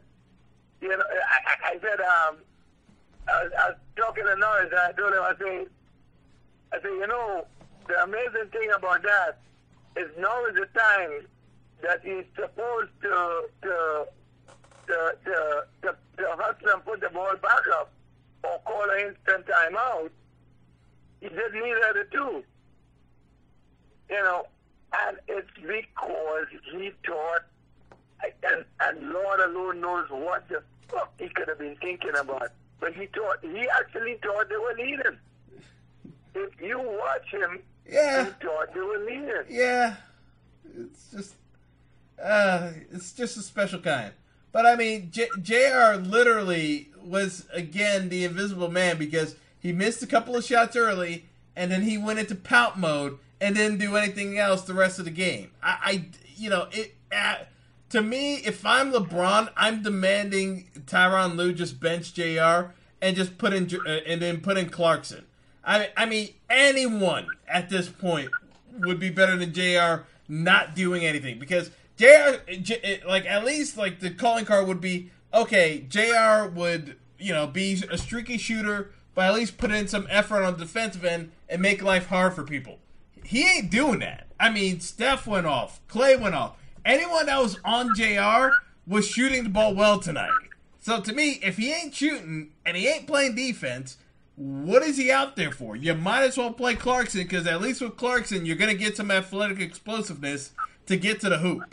you 0.81 0.89
know, 0.89 0.97
I, 1.01 1.39
I 1.67 1.69
I 1.69 1.79
said, 1.81 1.99
um, 1.99 2.37
I 3.27 3.43
was, 3.43 3.51
I 3.59 3.69
was 3.69 3.77
talking 3.97 4.23
to 4.25 4.35
Norris, 4.35 4.69
and 4.69 4.79
I 4.81 4.91
told 4.91 5.13
him, 5.13 5.23
I 5.23 5.33
said, 5.39 5.65
I 6.73 6.75
said, 6.79 6.91
you 6.91 7.07
know, 7.07 7.47
the 7.87 8.03
amazing 8.03 8.49
thing 8.51 8.69
about 8.77 9.01
that 9.01 9.39
is 9.95 10.09
now 10.19 10.45
is 10.45 10.53
the 10.53 10.67
time 10.79 11.25
that 11.81 12.01
he's 12.03 12.25
supposed 12.35 12.91
to 13.01 13.43
to 13.63 14.05
to 14.87 15.15
to, 15.25 15.63
to, 15.81 15.95
to 16.17 16.25
hustle 16.37 16.69
and 16.73 16.85
put 16.85 17.01
the 17.01 17.09
ball 17.09 17.35
back 17.41 17.61
up 17.79 17.91
or 18.43 18.59
call 18.65 18.89
an 18.91 18.99
instant 19.15 19.45
timeout. 19.47 20.09
He 21.21 21.29
did 21.29 21.53
neither 21.53 21.89
of 21.89 21.95
the 21.95 22.07
two. 22.11 22.43
You 24.09 24.23
know, 24.23 24.45
and 25.07 25.17
it's 25.27 25.49
because 25.57 26.45
he 26.71 26.91
thought, 27.05 27.41
and, 28.43 28.63
and 28.81 29.09
Lord 29.11 29.39
alone 29.39 29.81
knows 29.81 30.05
what 30.11 30.47
the 30.47 30.61
fuck 30.87 31.11
he 31.19 31.27
could 31.29 31.47
have 31.47 31.57
been 31.57 31.75
thinking 31.77 32.11
about. 32.19 32.49
But 32.79 32.93
he 32.93 33.07
thought, 33.07 33.37
he 33.41 33.67
actually 33.79 34.19
thought 34.21 34.47
they 34.49 34.57
were 34.57 34.75
leading. 34.77 35.17
If 36.35 36.61
you 36.61 36.77
watch 36.79 37.31
him, 37.31 37.59
Yeah. 37.89 38.25
he 38.25 38.31
thought 38.45 38.73
they 38.75 38.81
were 38.81 38.99
leading. 38.99 39.43
Yeah, 39.49 39.95
it's 40.77 41.07
just, 41.11 41.35
uh, 42.21 42.71
it's 42.91 43.13
just 43.13 43.37
a 43.37 43.41
special 43.41 43.79
kind. 43.79 44.11
But 44.51 44.65
I 44.65 44.75
mean, 44.75 45.09
J- 45.11 45.29
Jr. 45.41 45.99
literally 45.99 46.89
was 47.03 47.45
again 47.53 48.09
the 48.09 48.23
invisible 48.23 48.69
man 48.71 48.97
because 48.97 49.35
he 49.59 49.71
missed 49.71 50.01
a 50.01 50.07
couple 50.07 50.35
of 50.35 50.45
shots 50.45 50.75
early, 50.75 51.25
and 51.55 51.71
then 51.71 51.81
he 51.81 51.97
went 51.97 52.19
into 52.19 52.35
pout 52.35 52.79
mode 52.79 53.17
and 53.41 53.55
didn't 53.55 53.79
do 53.79 53.95
anything 53.95 54.37
else 54.37 54.61
the 54.61 54.73
rest 54.73 54.99
of 54.99 55.05
the 55.05 55.11
game. 55.11 55.51
I, 55.61 55.77
I 55.83 56.05
you 56.35 56.49
know, 56.49 56.67
it. 56.71 56.95
Uh, 57.11 57.35
to 57.89 58.01
me, 58.01 58.35
if 58.37 58.65
I'm 58.65 58.91
LeBron, 58.91 59.49
I'm 59.55 59.83
demanding 59.83 60.67
Tyronn 60.85 61.35
Lue 61.35 61.53
just 61.53 61.79
bench 61.79 62.13
Jr. 62.13 62.71
and 63.01 63.15
just 63.15 63.37
put 63.37 63.53
in 63.53 63.69
uh, 63.85 63.89
and 64.07 64.21
then 64.21 64.41
put 64.41 64.57
in 64.57 64.69
Clarkson. 64.69 65.25
I 65.63 65.89
I 65.95 66.05
mean 66.05 66.29
anyone 66.49 67.27
at 67.47 67.69
this 67.69 67.89
point 67.89 68.29
would 68.79 68.99
be 68.99 69.09
better 69.09 69.35
than 69.37 69.53
Jr. 69.53 70.05
not 70.27 70.75
doing 70.75 71.05
anything 71.05 71.39
because 71.39 71.71
Jr. 71.97 73.05
Like 73.07 73.25
at 73.25 73.45
least 73.45 73.77
like 73.77 73.99
the 73.99 74.09
calling 74.09 74.45
card 74.45 74.67
would 74.67 74.81
be 74.81 75.11
okay. 75.33 75.85
Jr. 75.87 76.49
would 76.53 76.97
you 77.17 77.33
know 77.33 77.47
be 77.47 77.81
a 77.89 77.97
streaky 77.97 78.37
shooter, 78.37 78.91
but 79.13 79.25
at 79.25 79.33
least 79.33 79.57
put 79.57 79.71
in 79.71 79.87
some 79.87 80.07
effort 80.09 80.43
on 80.43 80.53
the 80.53 80.65
defensive 80.65 81.05
end 81.05 81.31
and 81.49 81.61
make 81.61 81.81
life 81.81 82.07
hard 82.07 82.33
for 82.33 82.43
people. 82.43 82.79
He 83.23 83.43
ain't 83.43 83.71
doing 83.71 83.99
that. 83.99 84.27
I 84.39 84.49
mean, 84.49 84.79
Steph 84.79 85.25
went 85.25 85.47
off, 85.47 85.79
Klay 85.87 86.19
went 86.19 86.35
off. 86.35 86.57
Anyone 86.83 87.25
that 87.25 87.41
was 87.41 87.57
on 87.65 87.95
Jr. 87.95 88.55
was 88.85 89.07
shooting 89.07 89.43
the 89.43 89.49
ball 89.49 89.73
well 89.73 89.99
tonight. 89.99 90.29
So 90.79 91.01
to 91.01 91.13
me, 91.13 91.39
if 91.41 91.57
he 91.57 91.73
ain't 91.73 91.95
shooting 91.95 92.51
and 92.63 92.77
he 92.77 92.87
ain't 92.87 93.07
playing 93.07 93.33
defense, 93.35 93.97
what 94.35 94.83
is 94.83 94.97
he 94.97 95.11
out 95.11 95.35
there 95.35 95.51
for? 95.51 95.75
You 95.75 95.95
might 95.95 96.23
as 96.23 96.37
well 96.37 96.51
play 96.51 96.75
Clarkson 96.75 97.23
because 97.23 97.47
at 97.47 97.61
least 97.61 97.81
with 97.81 97.97
Clarkson, 97.97 98.45
you're 98.45 98.55
going 98.55 98.69
to 98.69 98.77
get 98.77 98.95
some 98.97 99.09
athletic 99.09 99.59
explosiveness 99.59 100.51
to 100.85 100.97
get 100.97 101.19
to 101.21 101.29
the 101.29 101.39
hoop. 101.39 101.63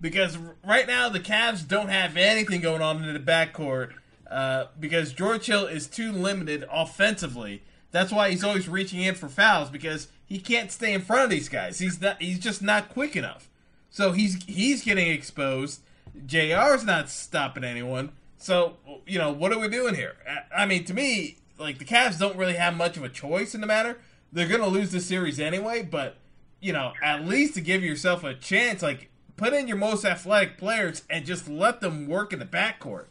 Because 0.00 0.36
right 0.64 0.86
now, 0.86 1.08
the 1.08 1.20
Cavs 1.20 1.66
don't 1.66 1.88
have 1.88 2.16
anything 2.16 2.60
going 2.60 2.82
on 2.82 3.02
in 3.04 3.14
the 3.14 3.20
backcourt 3.20 3.92
uh, 4.30 4.66
because 4.78 5.12
George 5.12 5.46
Hill 5.46 5.66
is 5.66 5.86
too 5.86 6.12
limited 6.12 6.64
offensively. 6.70 7.62
That's 7.90 8.12
why 8.12 8.30
he's 8.30 8.44
always 8.44 8.68
reaching 8.68 9.00
in 9.00 9.14
for 9.14 9.28
fouls 9.28 9.70
because 9.70 10.08
he 10.26 10.38
can't 10.38 10.72
stay 10.72 10.92
in 10.92 11.00
front 11.00 11.24
of 11.24 11.30
these 11.30 11.48
guys. 11.48 11.78
He's 11.78 12.00
not. 12.00 12.20
He's 12.20 12.38
just 12.40 12.60
not 12.60 12.88
quick 12.88 13.14
enough. 13.16 13.48
So 13.90 14.12
he's 14.12 14.42
he's 14.44 14.82
getting 14.82 15.06
exposed. 15.08 15.80
Jr's 16.26 16.84
not 16.84 17.08
stopping 17.08 17.64
anyone. 17.64 18.12
So 18.36 18.76
you 19.06 19.18
know 19.18 19.32
what 19.32 19.52
are 19.52 19.58
we 19.58 19.68
doing 19.68 19.94
here? 19.94 20.16
I- 20.28 20.62
I 20.62 20.66
mean, 20.66 20.84
to 20.86 20.94
me, 20.94 21.38
like 21.58 21.78
the 21.78 21.84
Cavs 21.84 22.18
don't 22.18 22.36
really 22.36 22.54
have 22.54 22.76
much 22.76 22.96
of 22.96 23.04
a 23.04 23.08
choice 23.08 23.54
in 23.54 23.60
the 23.60 23.66
matter. 23.66 23.98
They're 24.32 24.48
gonna 24.48 24.66
lose 24.66 24.90
this 24.90 25.06
series 25.06 25.38
anyway, 25.38 25.82
but 25.82 26.16
you 26.60 26.72
know 26.72 26.92
at 27.02 27.24
least 27.24 27.54
to 27.54 27.60
give 27.60 27.84
yourself 27.84 28.24
a 28.24 28.34
chance, 28.34 28.82
like 28.82 29.08
put 29.36 29.52
in 29.52 29.68
your 29.68 29.76
most 29.76 30.04
athletic 30.04 30.58
players 30.58 31.02
and 31.10 31.26
just 31.26 31.48
let 31.48 31.80
them 31.80 32.08
work 32.08 32.32
in 32.32 32.38
the 32.38 32.44
backcourt. 32.44 33.06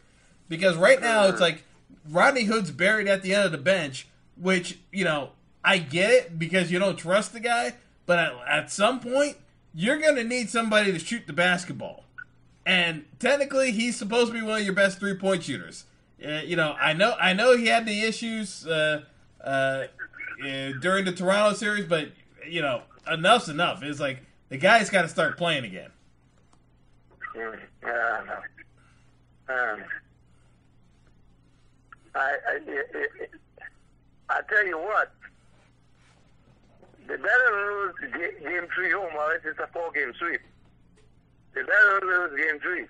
Because 0.48 0.76
right 0.76 1.00
now 1.00 1.24
it's 1.24 1.40
like 1.40 1.64
Rodney 2.08 2.44
Hood's 2.44 2.70
buried 2.70 3.08
at 3.08 3.22
the 3.22 3.34
end 3.34 3.44
of 3.46 3.52
the 3.52 3.58
bench, 3.58 4.08
which 4.36 4.78
you 4.92 5.04
know 5.04 5.30
I 5.64 5.78
get 5.78 6.10
it 6.10 6.38
because 6.38 6.70
you 6.70 6.78
don't 6.78 6.96
trust 6.96 7.32
the 7.32 7.40
guy, 7.40 7.74
but 8.06 8.18
at, 8.18 8.32
at 8.46 8.72
some 8.72 9.00
point 9.00 9.36
you're 9.74 9.98
gonna 9.98 10.24
need 10.24 10.50
somebody 10.50 10.92
to 10.92 10.98
shoot 10.98 11.26
the 11.26 11.32
basketball. 11.32 12.04
And 12.66 13.04
technically, 13.18 13.72
he's 13.72 13.96
supposed 13.96 14.28
to 14.28 14.32
be 14.32 14.42
one 14.42 14.60
of 14.60 14.64
your 14.64 14.74
best 14.74 14.98
three 14.98 15.14
point 15.14 15.42
shooters. 15.42 15.84
Uh, 16.24 16.40
you 16.44 16.56
know, 16.56 16.74
I 16.80 16.92
know, 16.94 17.14
I 17.20 17.34
know 17.34 17.56
he 17.56 17.66
had 17.66 17.84
the 17.84 18.02
issues 18.02 18.66
uh, 18.66 19.02
uh, 19.42 19.86
uh, 20.42 20.70
during 20.80 21.04
the 21.04 21.12
Toronto 21.12 21.54
series, 21.54 21.84
but 21.84 22.08
you 22.48 22.62
know, 22.62 22.82
enough's 23.10 23.48
enough. 23.48 23.82
It's 23.82 24.00
like 24.00 24.22
the 24.48 24.56
guy's 24.56 24.88
got 24.88 25.02
to 25.02 25.08
start 25.08 25.36
playing 25.36 25.64
again. 25.64 25.90
I. 29.48 29.78
I, 32.16 32.20
I, 32.20 32.54
it, 32.66 32.90
it, 33.20 33.30
I 34.28 34.40
tell 34.48 34.64
you 34.64 34.78
what, 34.78 35.12
They 37.06 37.16
better 37.16 37.92
lose 38.00 38.12
game 38.12 38.66
three 38.74 38.94
oh, 38.94 39.00
home, 39.02 39.16
or 39.16 39.34
it's 39.34 39.58
a 39.58 39.66
four 39.72 39.90
game 39.92 40.12
sweep. 40.18 40.40
They 41.54 41.62
better 41.62 42.00
lose 42.02 42.40
game 42.40 42.60
three. 42.60 42.86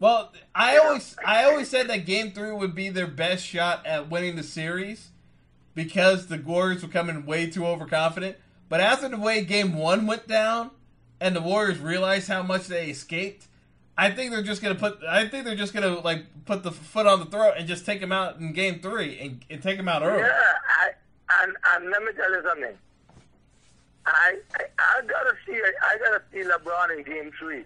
Well, 0.00 0.32
I 0.54 0.76
always 0.78 1.16
I 1.24 1.44
always 1.44 1.68
said 1.68 1.88
that 1.88 2.06
game 2.06 2.30
three 2.30 2.52
would 2.52 2.74
be 2.74 2.88
their 2.88 3.08
best 3.08 3.44
shot 3.44 3.84
at 3.84 4.08
winning 4.08 4.36
the 4.36 4.44
series 4.44 5.08
because 5.74 6.28
the 6.28 6.38
Warriors 6.38 6.82
were 6.82 6.88
coming 6.88 7.26
way 7.26 7.50
too 7.50 7.66
overconfident. 7.66 8.36
But 8.68 8.80
after 8.80 9.08
the 9.08 9.18
way 9.18 9.44
game 9.44 9.74
one 9.76 10.06
went 10.06 10.28
down 10.28 10.70
and 11.20 11.34
the 11.34 11.40
Warriors 11.40 11.80
realized 11.80 12.28
how 12.28 12.42
much 12.42 12.68
they 12.68 12.90
escaped, 12.90 13.48
I 13.98 14.12
think 14.12 14.30
they're 14.30 14.44
just 14.44 14.62
gonna 14.62 14.76
put 14.76 15.00
I 15.02 15.26
think 15.26 15.44
they're 15.44 15.56
just 15.56 15.74
gonna 15.74 15.98
like 15.98 16.24
put 16.44 16.62
the 16.62 16.70
foot 16.70 17.06
on 17.06 17.18
the 17.18 17.26
throat 17.26 17.54
and 17.58 17.66
just 17.66 17.84
take 17.84 18.00
him 18.00 18.12
out 18.12 18.38
in 18.38 18.52
game 18.52 18.78
three 18.78 19.18
and, 19.18 19.44
and 19.50 19.60
take 19.60 19.76
him 19.76 19.88
out 19.88 20.02
early. 20.02 20.20
Yeah, 20.20 20.52
I, 21.28 21.78
let 21.84 22.02
me 22.02 22.12
tell 22.16 22.30
you 22.30 22.42
something. 22.46 22.76
I, 24.06 24.38
I 24.54 24.64
I 24.78 25.00
gotta 25.06 25.34
see 25.46 25.60
I 25.82 25.98
gotta 25.98 26.22
see 26.32 26.42
LeBron 26.48 26.96
in 26.96 27.04
Game 27.04 27.30
Three 27.38 27.64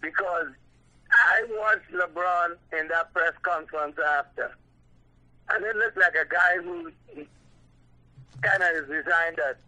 because 0.00 0.48
I 1.10 1.44
watched 1.50 1.90
LeBron 1.92 2.56
in 2.78 2.88
that 2.88 3.12
press 3.12 3.34
conference 3.42 3.96
after, 3.98 4.56
and 5.50 5.64
it 5.64 5.76
looked 5.76 5.98
like 5.98 6.14
a 6.14 6.26
guy 6.28 6.62
who 6.62 6.92
kind 8.42 8.62
of 8.62 8.88
resigned 8.88 9.36
that 9.36 9.58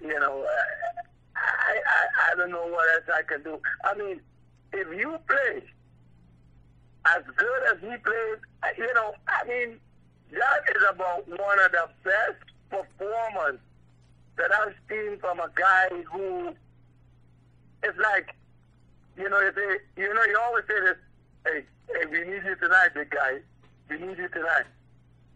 you 0.00 0.18
know 0.18 0.44
I, 1.36 1.80
I 1.86 2.32
I 2.32 2.34
don't 2.36 2.50
know 2.50 2.66
what 2.66 2.88
else 2.94 3.04
I 3.14 3.22
can 3.22 3.42
do. 3.42 3.60
I 3.84 3.94
mean, 3.94 4.20
if 4.74 4.88
you 4.98 5.18
play 5.28 5.62
as 7.06 7.22
good 7.36 7.62
as 7.72 7.80
he 7.80 7.96
plays, 7.98 8.38
uh, 8.62 8.66
you 8.76 8.92
know, 8.94 9.14
I 9.28 9.46
mean, 9.46 9.78
that 10.32 10.76
is 10.76 10.82
about 10.90 11.28
one 11.28 11.60
of 11.60 11.72
the 11.72 11.88
best 12.02 12.42
performers 12.70 13.60
that 14.36 14.50
I've 14.52 14.74
seen 14.88 15.18
from 15.20 15.38
a 15.38 15.48
guy 15.54 15.88
who 16.10 16.54
it's 17.82 17.98
like, 17.98 18.34
you 19.16 19.28
know, 19.28 19.40
if 19.40 19.54
they, 19.54 20.02
you 20.02 20.12
know, 20.12 20.24
you 20.24 20.38
always 20.42 20.64
say 20.66 20.80
this, 20.80 20.96
hey, 21.46 21.64
hey, 21.88 22.06
we 22.10 22.30
need 22.30 22.42
you 22.44 22.56
tonight, 22.56 22.88
big 22.94 23.10
guy. 23.10 23.38
We 23.88 23.98
need 23.98 24.18
you 24.18 24.28
tonight. 24.28 24.64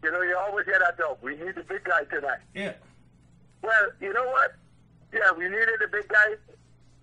You 0.03 0.11
know, 0.11 0.21
you 0.21 0.37
always 0.37 0.65
hear 0.65 0.79
that 0.79 0.97
though. 0.97 1.17
We 1.21 1.35
need 1.35 1.55
the 1.55 1.63
big 1.63 1.83
guy 1.83 2.03
tonight. 2.05 2.39
Yeah. 2.53 2.73
Well, 3.61 3.89
you 4.01 4.11
know 4.11 4.25
what? 4.25 4.55
Yeah, 5.13 5.31
we 5.37 5.45
needed 5.45 5.79
the 5.79 5.87
big 5.87 6.07
guy. 6.07 6.35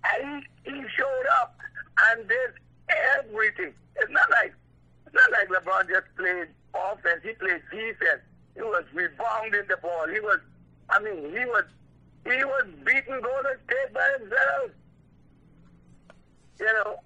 And 0.03 0.43
he, 0.65 0.71
he 0.71 0.81
showed 0.95 1.25
up 1.41 1.57
and 2.05 2.27
did 2.27 2.51
everything. 3.17 3.73
It's 3.95 4.11
not 4.11 4.29
like 4.29 4.53
it's 5.05 5.15
not 5.15 5.31
like 5.31 5.49
LeBron 5.49 5.89
just 5.89 6.07
played 6.17 6.47
offense. 6.73 7.21
He 7.23 7.33
played 7.33 7.61
defense. 7.71 8.21
He 8.55 8.61
was 8.61 8.83
rebounding 8.93 9.67
the 9.67 9.77
ball. 9.77 10.07
He 10.11 10.19
was, 10.19 10.39
I 10.89 10.99
mean, 10.99 11.31
he 11.31 11.45
was, 11.45 11.63
he 12.25 12.43
was 12.43 12.65
beating 12.85 13.21
Golden 13.21 13.57
State 13.65 13.93
by 13.93 14.17
himself. 14.19 14.71
You 16.59 16.65
know, 16.65 16.99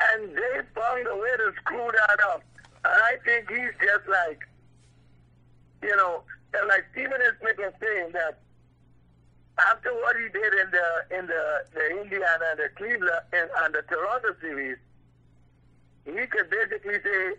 and 0.00 0.36
they 0.36 0.60
found 0.74 1.06
a 1.06 1.16
way 1.16 1.34
to 1.38 1.52
screw 1.60 1.90
that 1.92 2.20
up. 2.32 2.42
And 2.84 3.02
I 3.02 3.16
think 3.24 3.48
he's 3.50 3.72
just 3.80 4.06
like, 4.08 4.40
you 5.82 5.96
know, 5.96 6.22
and 6.54 6.68
like 6.68 6.84
Stephen. 6.92 7.20
Smith 7.40 7.58
was 7.58 7.72
saying 7.80 8.12
that 8.12 8.38
after 9.58 9.92
what 9.94 10.16
he 10.16 10.28
did 10.28 10.52
in 10.54 10.70
the 10.70 11.18
in 11.18 11.26
the, 11.26 11.64
the 11.74 12.00
Indiana 12.02 12.44
and 12.50 12.58
the 12.58 12.68
Cleveland 12.76 13.10
and, 13.32 13.48
and 13.62 13.74
the 13.74 13.82
Toronto 13.82 14.28
series, 14.40 14.76
he 16.04 16.12
could 16.26 16.50
basically 16.50 16.98
say, 17.02 17.32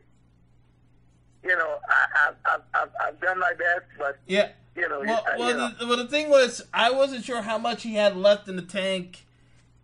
you 1.43 1.55
know, 1.55 1.77
I, 1.89 2.05
I, 2.15 2.53
I've, 2.53 2.61
I've, 2.73 2.89
I've 3.01 3.21
done 3.21 3.39
my 3.39 3.53
best, 3.53 3.85
but 3.97 4.19
Yeah. 4.25 4.49
you 4.75 4.89
know, 4.89 4.99
Well, 5.01 5.07
you, 5.07 5.39
well, 5.39 5.49
you 5.51 5.57
know. 5.57 5.71
the, 5.79 5.87
well, 5.87 5.97
the 5.97 6.07
thing 6.07 6.29
was, 6.29 6.63
I 6.73 6.91
wasn't 6.91 7.23
sure 7.23 7.41
how 7.43 7.57
much 7.57 7.83
he 7.83 7.95
had 7.95 8.17
left 8.17 8.47
in 8.47 8.55
the 8.55 8.61
tank 8.63 9.25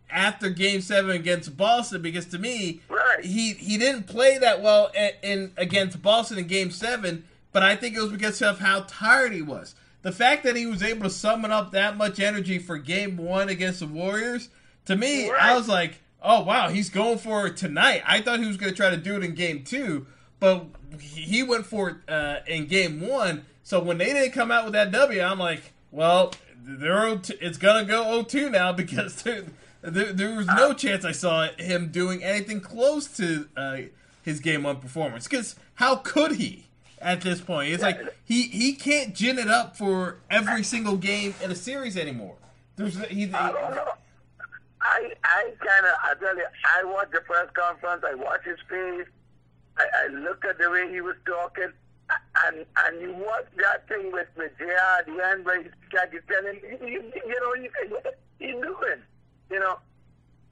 after 0.09 0.49
Game 0.49 0.81
Seven 0.81 1.11
against 1.11 1.55
Boston 1.55 2.01
because 2.01 2.25
to 2.27 2.39
me, 2.39 2.81
Right. 2.89 3.23
he 3.23 3.53
he 3.53 3.77
didn't 3.77 4.03
play 4.03 4.37
that 4.39 4.61
well 4.61 4.91
in, 4.95 5.11
in 5.23 5.51
against 5.57 6.01
Boston 6.01 6.37
in 6.39 6.47
Game 6.47 6.71
Seven. 6.71 7.25
But 7.51 7.61
I 7.63 7.75
think 7.75 7.95
it 7.95 8.01
was 8.01 8.11
because 8.11 8.41
of 8.41 8.59
how 8.59 8.85
tired 8.87 9.31
he 9.31 9.43
was. 9.43 9.75
The 10.03 10.11
fact 10.11 10.43
that 10.43 10.55
he 10.55 10.65
was 10.65 10.83
able 10.83 11.03
to 11.03 11.09
summon 11.09 11.51
up 11.51 11.71
that 11.71 11.97
much 11.97 12.19
energy 12.19 12.59
for 12.59 12.77
Game 12.77 13.17
One 13.17 13.49
against 13.49 13.79
the 13.79 13.87
Warriors, 13.87 14.49
to 14.85 14.95
me, 14.95 15.29
I 15.31 15.55
was 15.55 15.67
like, 15.67 16.01
oh 16.21 16.43
wow, 16.43 16.69
he's 16.69 16.89
going 16.89 17.17
for 17.17 17.47
it 17.47 17.57
tonight. 17.57 18.03
I 18.05 18.21
thought 18.21 18.39
he 18.39 18.45
was 18.45 18.57
going 18.57 18.71
to 18.71 18.75
try 18.77 18.89
to 18.89 18.97
do 18.97 19.15
it 19.15 19.23
in 19.23 19.33
Game 19.33 19.63
Two, 19.63 20.05
but 20.39 20.65
he 20.99 21.41
went 21.41 21.65
for 21.65 21.89
it 21.89 21.95
uh, 22.07 22.39
in 22.47 22.67
Game 22.67 23.01
One. 23.01 23.45
So 23.63 23.81
when 23.81 23.97
they 23.97 24.13
didn't 24.13 24.33
come 24.33 24.51
out 24.51 24.65
with 24.65 24.73
that 24.73 24.91
W, 24.91 25.21
I'm 25.21 25.39
like, 25.39 25.71
well, 25.89 26.33
they're 26.65 26.95
0-2 26.95 27.37
it's 27.41 27.57
gonna 27.57 27.85
go 27.85 28.23
0-2 28.23 28.51
now 28.51 28.71
because 28.73 29.21
there, 29.23 29.45
there, 29.81 30.13
there 30.13 30.35
was 30.35 30.47
no 30.47 30.73
chance 30.73 31.05
I 31.05 31.11
saw 31.11 31.47
him 31.57 31.89
doing 31.89 32.23
anything 32.23 32.61
close 32.61 33.07
to 33.17 33.47
uh, 33.55 33.77
his 34.21 34.39
Game 34.39 34.63
One 34.63 34.77
performance. 34.77 35.27
Because 35.27 35.55
how 35.75 35.95
could 35.97 36.33
he? 36.33 36.67
At 37.03 37.21
this 37.21 37.41
point, 37.41 37.73
it's 37.73 37.83
like 37.83 37.99
he 38.23 38.43
he 38.43 38.73
can't 38.73 39.13
gin 39.13 39.37
it 39.37 39.49
up 39.49 39.75
for 39.75 40.19
every 40.29 40.63
single 40.63 40.95
game 40.95 41.35
in 41.43 41.51
a 41.51 41.55
series 41.55 41.97
anymore. 41.97 42.35
There's 42.77 42.97
he, 43.07 43.25
I 43.25 43.51
don't 43.51 43.75
know. 43.75 43.91
I 44.81 45.11
I 45.23 45.51
kind 45.59 45.85
of 45.85 45.93
I 46.01 46.13
tell 46.19 46.37
you, 46.37 46.45
I 46.65 46.83
watched 46.85 47.11
the 47.11 47.21
press 47.21 47.49
conference. 47.53 48.03
I 48.07 48.15
watched 48.15 48.45
his 48.45 48.57
face. 48.69 49.07
I, 49.77 49.85
I 50.05 50.07
looked 50.07 50.45
at 50.45 50.57
the 50.57 50.69
way 50.69 50.89
he 50.91 51.01
was 51.01 51.15
talking, 51.25 51.71
and 52.45 52.65
and 52.77 53.01
you 53.01 53.13
watch 53.13 53.45
that 53.57 53.87
thing 53.87 54.11
with 54.11 54.27
with 54.37 54.51
Jr. 54.57 54.65
at 54.99 55.05
the 55.05 55.25
end 55.25 55.45
where 55.45 55.61
he's 55.61 55.71
like 55.93 56.11
he's 56.11 56.21
telling 56.29 56.59
you, 56.81 57.11
you, 57.25 57.39
know 57.41 57.53
you 57.55 57.69
he's 58.39 58.51
doing, 58.61 59.01
you 59.49 59.59
know, 59.59 59.77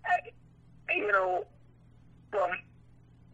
I, 0.05 0.93
you 0.95 1.11
know, 1.11 1.45
from 2.29 2.51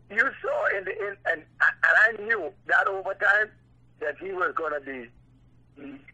you 0.09 0.29
saw 0.41 0.77
in 0.77 0.85
the 0.85 0.91
in 0.91 1.17
and 1.25 1.41
and 1.61 1.95
I 2.19 2.21
knew 2.23 2.51
that 2.67 2.87
overtime 2.87 3.49
that 3.99 4.17
he 4.19 4.31
was 4.31 4.53
gonna 4.55 4.79
be 4.79 5.09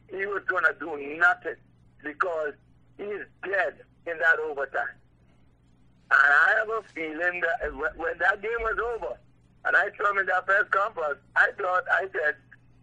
he 0.09 0.25
was 0.25 0.43
gonna 0.47 0.73
do 0.79 0.97
nothing 1.19 1.55
because 2.03 2.53
he's 2.97 3.25
dead 3.43 3.75
in 4.05 4.17
that 4.19 4.39
overtime. 4.39 4.95
And 6.11 6.19
I 6.21 6.55
have 6.59 6.69
a 6.69 6.81
feeling 6.93 7.41
that 7.41 7.73
when 7.97 8.17
that 8.19 8.41
game 8.41 8.51
was 8.59 8.77
over, 8.95 9.17
and 9.65 9.75
I 9.75 9.89
saw 9.97 10.11
him 10.11 10.19
in 10.19 10.25
that 10.27 10.45
press 10.45 10.65
conference, 10.69 11.19
I 11.35 11.49
thought 11.57 11.83
I 11.91 12.07
said 12.11 12.35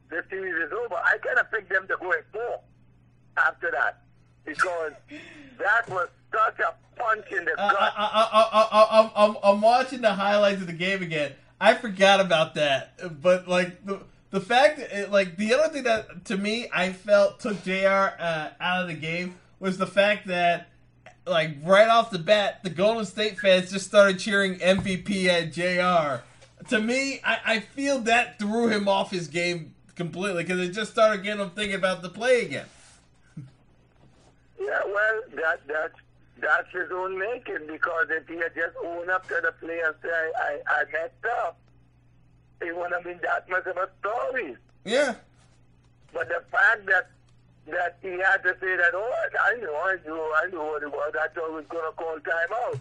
the 0.09 0.25
series 0.31 0.67
is 0.67 0.73
over. 0.73 0.95
I 0.95 1.19
kind 1.19 1.39
of 1.39 1.51
picked 1.51 1.71
them 1.71 1.87
to 1.89 1.97
go 2.01 2.11
in 2.13 2.23
four 2.33 2.61
after 3.37 3.71
that 3.71 4.03
because 4.45 4.93
that 5.59 5.89
was 5.89 6.09
a 6.35 6.99
punch 6.99 7.27
in 7.33 7.45
the 7.45 7.53
I, 7.53 7.73
gut. 7.73 7.77
I, 7.81 7.89
I, 7.97 8.43
I, 8.43 8.71
I, 9.03 9.25
I'm, 9.25 9.37
I'm 9.43 9.61
watching 9.61 10.01
the 10.01 10.13
highlights 10.13 10.61
of 10.61 10.67
the 10.67 10.73
game 10.73 11.03
again. 11.03 11.33
I 11.61 11.75
forgot 11.75 12.21
about 12.21 12.55
that, 12.55 13.23
but 13.23 13.47
like 13.47 13.85
the 13.85 14.01
the 14.31 14.41
fact, 14.41 14.79
that, 14.79 15.11
like 15.11 15.37
the 15.37 15.55
other 15.55 15.73
thing 15.73 15.83
that 15.85 16.25
to 16.27 16.37
me 16.37 16.69
I 16.73 16.93
felt 16.93 17.41
took 17.41 17.63
Jr. 17.65 18.15
Uh, 18.19 18.51
out 18.61 18.83
of 18.83 18.89
the 18.89 18.95
game 18.95 19.37
was 19.59 19.77
the 19.77 19.87
fact 19.87 20.29
that 20.29 20.69
like 21.27 21.57
right 21.63 21.89
off 21.89 22.11
the 22.11 22.19
bat, 22.19 22.63
the 22.63 22.71
Golden 22.71 23.05
State 23.05 23.39
fans 23.39 23.71
just 23.71 23.87
started 23.87 24.19
cheering 24.19 24.57
MVP 24.57 25.27
at 25.27 25.53
Jr. 25.53 26.23
To 26.69 26.81
me, 26.81 27.21
I, 27.25 27.39
I 27.45 27.61
feel 27.61 28.01
that 28.01 28.39
threw 28.39 28.69
him 28.69 28.89
off 28.89 29.11
his 29.11 29.29
game 29.29 29.75
completely 29.97 30.45
because 30.45 30.61
it 30.61 30.71
just 30.71 30.93
started 30.93 31.23
getting 31.23 31.41
him 31.41 31.51
thinking 31.51 31.75
about 31.75 32.03
the 32.03 32.09
play 32.09 32.45
again. 32.45 32.67
Yeah, 34.61 34.81
well, 34.87 35.23
that 35.37 35.61
that's 35.67 35.95
that's 36.41 36.71
his 36.73 36.91
own 36.93 37.19
making 37.19 37.67
because 37.67 38.07
if 38.11 38.27
he 38.29 38.37
had 38.37 38.55
just 38.55 38.77
owned 38.85 39.11
up 39.11 39.27
to 39.29 39.41
the 39.43 39.53
play 39.61 39.81
and 39.85 39.95
say 40.03 40.09
I, 40.09 40.59
I, 40.69 40.81
I 40.81 40.85
messed 40.93 41.25
up, 41.45 41.59
it 42.61 42.75
wouldn't 42.77 42.95
have 42.95 43.05
been 43.05 43.21
that 43.23 43.49
much 43.49 43.67
of 43.67 43.77
a 43.77 43.89
story. 44.01 44.57
Yeah, 44.85 45.15
But 46.13 46.29
the 46.29 46.43
fact 46.51 46.87
that 46.87 47.11
that 47.67 47.99
he 48.03 48.09
had 48.19 48.39
to 48.43 48.57
say 48.61 48.75
that, 48.77 48.93
oh, 48.95 49.13
I 49.45 49.55
know, 49.61 49.75
I 49.77 49.97
knew, 50.05 50.35
I 50.43 50.47
knew 50.51 50.59
what 50.59 50.83
it 50.83 50.91
was. 50.91 51.13
I 51.15 51.29
thought 51.29 51.53
was 51.53 51.65
going 51.69 51.85
to 51.85 51.93
call 51.97 52.17
timeout. 52.19 52.81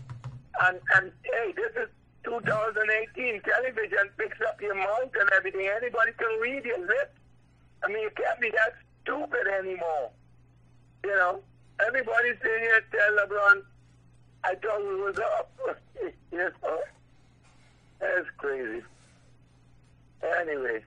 And 0.62 0.80
and 0.96 1.12
hey, 1.24 1.54
this 1.56 1.72
is 1.76 1.90
2018. 2.24 3.42
Television 3.42 4.10
picks 4.18 4.40
up 4.48 4.60
your 4.62 4.76
mouth 4.76 5.12
and 5.20 5.30
everything. 5.36 5.68
Anybody 5.68 6.12
can 6.18 6.40
read 6.42 6.66
your 6.66 6.80
lips. 6.80 7.16
I 7.84 7.88
mean, 7.88 8.02
you 8.02 8.12
can't 8.16 8.40
be 8.40 8.50
that 8.52 8.76
stupid 9.04 9.48
anymore. 9.60 10.12
You 11.04 11.16
know, 11.16 11.40
everybody's 11.88 12.38
sitting 12.42 12.60
here 12.60 12.84
tell 12.92 13.28
LeBron, 13.28 13.62
I 14.44 14.56
thought 14.56 14.80
we 14.80 14.96
was 15.02 15.20
up. 15.20 15.52
you 16.32 16.38
know, 16.38 16.80
that's 18.00 18.28
crazy. 18.38 18.84
Anyway. 20.42 20.84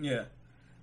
Yeah. 0.00 0.24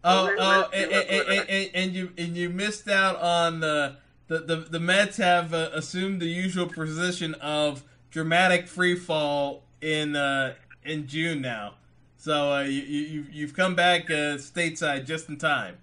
Oh, 0.04 0.34
oh, 0.38 0.70
and, 0.74 0.92
and, 0.92 1.10
and, 1.10 1.50
and, 1.50 1.70
and 1.74 1.94
you 1.94 2.12
and 2.18 2.38
you 2.38 2.50
missed 2.50 2.88
out 2.88 3.18
on 3.18 3.60
the 3.60 3.98
the 4.28 4.40
the, 4.40 4.56
the 4.56 4.80
Mets 4.80 5.18
have 5.18 5.54
uh, 5.54 5.70
assumed 5.74 6.22
the 6.22 6.28
usual 6.28 6.68
position 6.68 7.34
of 7.36 7.84
dramatic 8.10 8.68
free 8.68 8.96
fall 8.96 9.64
in 9.82 10.16
uh, 10.16 10.54
in 10.86 11.08
June 11.08 11.42
now. 11.42 11.74
So 12.18 12.54
uh, 12.54 12.62
you, 12.62 12.82
you 12.82 13.26
you've 13.32 13.54
come 13.54 13.76
back 13.76 14.10
uh, 14.10 14.38
stateside 14.38 15.06
just 15.06 15.28
in 15.28 15.38
time. 15.38 15.78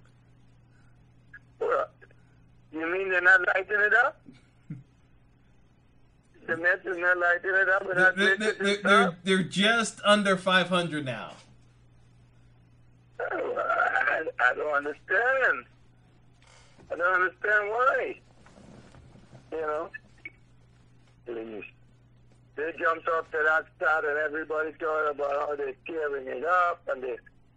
You 2.77 2.93
mean 2.93 3.09
they're 3.11 3.23
not 3.23 3.41
lighting 3.47 3.81
it 3.81 3.95
up? 3.95 4.21
The 6.47 6.57
Mets 6.57 6.85
is 6.85 6.99
not 6.99 7.19
lighting 7.19 7.51
it 7.55 7.69
up. 7.69 7.87
They're, 7.87 8.12
They're, 8.12 8.37
they're, 8.37 8.77
they're, 8.83 9.17
they're, 9.25 9.43
just 9.43 10.01
under 10.05 10.37
500 10.37 11.05
now. 11.05 11.33
Oh, 13.19 13.57
I, 13.57 14.23
I 14.39 14.55
don't 14.55 14.75
understand. 14.75 15.65
I 16.93 16.97
don't 16.97 17.15
understand 17.15 17.69
why. 17.71 18.21
You 19.53 19.61
know, 19.62 19.91
they, 21.25 21.62
they 22.57 22.73
jumped 22.79 23.09
up 23.09 23.31
to 23.33 23.39
that 23.45 23.65
start 23.77 24.05
and 24.05 24.19
everybody 24.19 24.73
talking 24.73 25.15
about 25.15 25.49
how 25.49 25.57
they're 25.57 25.75
tearing 25.87 26.27
it 26.27 26.45
up 26.45 26.83
and 26.89 27.03
the 27.03 27.17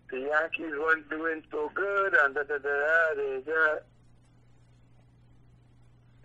the 0.10 0.22
Yankees 0.22 0.74
weren't 0.80 1.08
doing 1.10 1.44
so 1.52 1.70
good 1.76 2.16
and 2.24 2.34
da 2.34 2.42
da 2.42 2.58
da 2.58 3.14
da 3.16 3.42
da. 3.46 3.80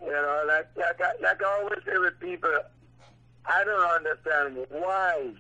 You 0.05 0.13
know, 0.13 0.45
like 0.47 0.69
like 0.77 1.01
I, 1.01 1.13
like 1.23 1.43
I 1.43 1.61
always 1.61 1.79
say 1.87 1.99
with 1.99 2.19
people, 2.21 2.57
I 3.47 3.65
don't 3.65 3.91
understand 3.91 4.67
why 4.71 5.33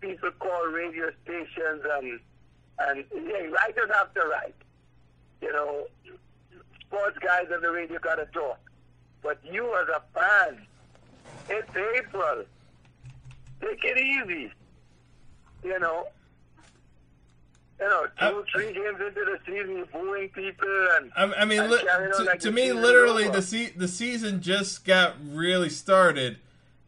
people 0.00 0.30
call 0.38 0.66
radio 0.66 1.10
stations 1.24 1.82
and 1.92 2.20
and 2.78 3.04
yeah, 3.14 3.46
writers 3.48 3.90
have 3.94 4.14
to 4.14 4.20
write. 4.20 4.54
You 5.40 5.52
know, 5.52 5.86
sports 6.86 7.18
guys 7.20 7.46
on 7.52 7.60
the 7.60 7.70
radio 7.70 7.98
gotta 7.98 8.26
talk. 8.26 8.58
But 9.22 9.38
you 9.44 9.66
as 9.76 9.88
a 9.88 10.02
fan, 10.18 10.66
it's 11.48 11.68
April. 11.96 12.44
Take 13.60 13.84
it 13.84 13.98
easy. 13.98 14.52
You 15.62 15.78
know. 15.78 16.06
You 17.82 17.88
know, 17.88 18.06
two, 18.16 18.24
Uh, 18.38 18.42
three 18.52 18.72
games 18.72 19.00
into 19.00 19.24
the 19.24 19.38
season, 19.44 19.84
booing 19.92 20.28
people 20.28 20.68
and 20.96 21.10
I, 21.16 21.42
I 21.42 21.44
mean, 21.44 21.62
and 21.62 21.70
li- 21.72 21.78
to, 22.16 22.22
like 22.22 22.38
to 22.38 22.52
me, 22.52 22.72
literally, 22.72 23.28
the 23.28 23.42
se- 23.42 23.72
the 23.76 23.88
season 23.88 24.40
just 24.40 24.84
got 24.84 25.16
really 25.28 25.68
started, 25.68 26.38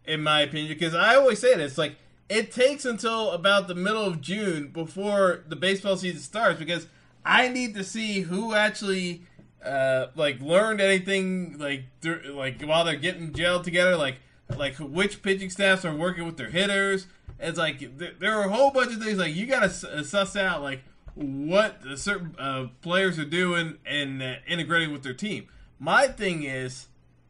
in 0.05 0.23
my 0.23 0.43
opinion. 0.43 0.69
Because 0.69 0.95
I 0.95 1.17
always 1.17 1.41
say 1.41 1.57
this, 1.57 1.77
like 1.77 1.97
it 2.29 2.53
takes 2.53 2.85
until 2.85 3.33
about 3.33 3.67
the 3.67 3.75
middle 3.75 4.05
of 4.05 4.21
June 4.21 4.69
before 4.69 5.43
the 5.49 5.57
baseball 5.57 5.97
season 5.97 6.21
starts, 6.21 6.61
because 6.61 6.87
I 7.25 7.49
need 7.49 7.75
to 7.75 7.83
see 7.83 8.21
who 8.21 8.55
actually 8.55 9.23
uh, 9.65 10.07
like 10.15 10.41
learned 10.41 10.81
anything, 10.81 11.59
like 11.59 11.87
dur- 12.03 12.23
like 12.29 12.63
while 12.63 12.85
they're 12.85 12.95
getting 12.95 13.33
gelled 13.33 13.65
together, 13.65 13.97
like 13.97 14.19
like 14.57 14.77
which 14.77 15.23
pitching 15.23 15.51
staffs 15.51 15.85
are 15.85 15.95
working 15.95 16.25
with 16.25 16.37
their 16.37 16.51
hitters. 16.51 17.09
It's 17.45 17.59
like 17.59 17.99
there, 17.99 18.39
are 18.39 18.45
a 18.45 18.49
whole 18.49 18.71
bunch 18.71 18.95
of 18.95 19.03
things 19.03 19.19
like 19.19 19.35
you 19.35 19.47
got 19.47 19.71
to 19.71 20.05
suss 20.05 20.35
out 20.35 20.63
like 20.63 20.83
what 21.15 21.81
certain 21.97 22.35
uh, 22.39 22.69
players 22.81 23.19
are 23.19 23.25
doing 23.25 23.79
and 23.87 24.23
uh, 24.23 24.35
integrating 24.49 24.93
with 24.93 25.03
their 25.03 25.15
team. 25.15 25.49
My 25.79 26.07
thing 26.07 26.45
is, 26.45 26.89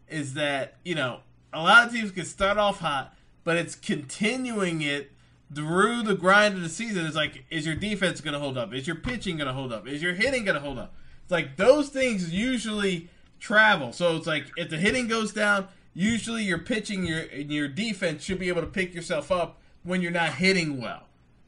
is 0.09 0.35
that 0.35 0.77
you 0.85 0.95
know 0.95 1.21
a 1.53 1.63
lot 1.63 1.87
of 1.87 1.93
teams 1.93 2.13
can 2.13 2.25
start 2.25 2.59
off 2.59 2.79
hot, 2.81 3.15
but 3.43 3.57
it's 3.57 3.75
continuing 3.75 4.83
it 4.83 5.11
through 5.53 6.03
the 6.03 6.15
grind 6.15 6.55
of 6.55 6.63
the 6.63 6.69
season. 6.69 7.07
It's 7.07 7.17
like, 7.17 7.45
is 7.51 7.67
your 7.67 7.75
defense 7.75 8.21
going 8.21 8.35
to 8.35 8.41
hold 8.41 8.57
up? 8.57 8.73
Is 8.73 8.87
your 8.87 8.97
pitching 8.97 9.37
going 9.37 9.49
to 9.49 9.53
hold 9.53 9.73
up? 9.73 9.87
Is 9.87 10.03
your 10.03 10.15
hitting 10.15 10.45
going 10.45 10.57
to 10.57 10.61
hold 10.61 10.79
up? 10.79 10.95
It's 11.23 11.33
like 11.33 11.57
those 11.57 11.89
things 11.89 12.33
usually 12.33 13.09
travel. 13.41 13.93
So 13.93 14.17
it's 14.17 14.27
like 14.27 14.47
if 14.57 14.71
the 14.71 14.77
hitting 14.77 15.09
goes 15.09 15.33
down, 15.33 15.69
usually 15.93 16.45
your 16.45 16.59
pitching, 16.59 17.05
your 17.05 17.25
your 17.27 17.69
defense 17.69 18.23
should 18.23 18.39
be 18.39 18.49
able 18.49 18.61
to 18.61 18.67
pick 18.69 18.95
yourself 18.95 19.33
up 19.33 19.61
when 19.85 20.03
you're 20.03 20.11
not 20.11 20.35
hitting 20.35 20.81
well. 20.81 21.03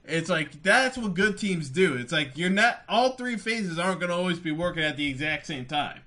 It's 0.05 0.31
like 0.31 0.63
that's 0.63 0.97
what 0.97 1.15
good 1.15 1.37
teams 1.37 1.69
do. 1.69 1.95
It's 1.97 2.13
like 2.13 2.37
you're 2.37 2.49
not 2.49 2.83
all 2.89 3.11
three 3.13 3.37
phases 3.37 3.79
aren't 3.79 3.99
going 3.99 4.11
to 4.11 4.17
always 4.17 4.39
be 4.39 4.53
working 4.53 4.85
at 4.85 4.97
the 4.97 5.09
exact 5.09 5.47
same 5.47 5.65
time. 5.65 6.01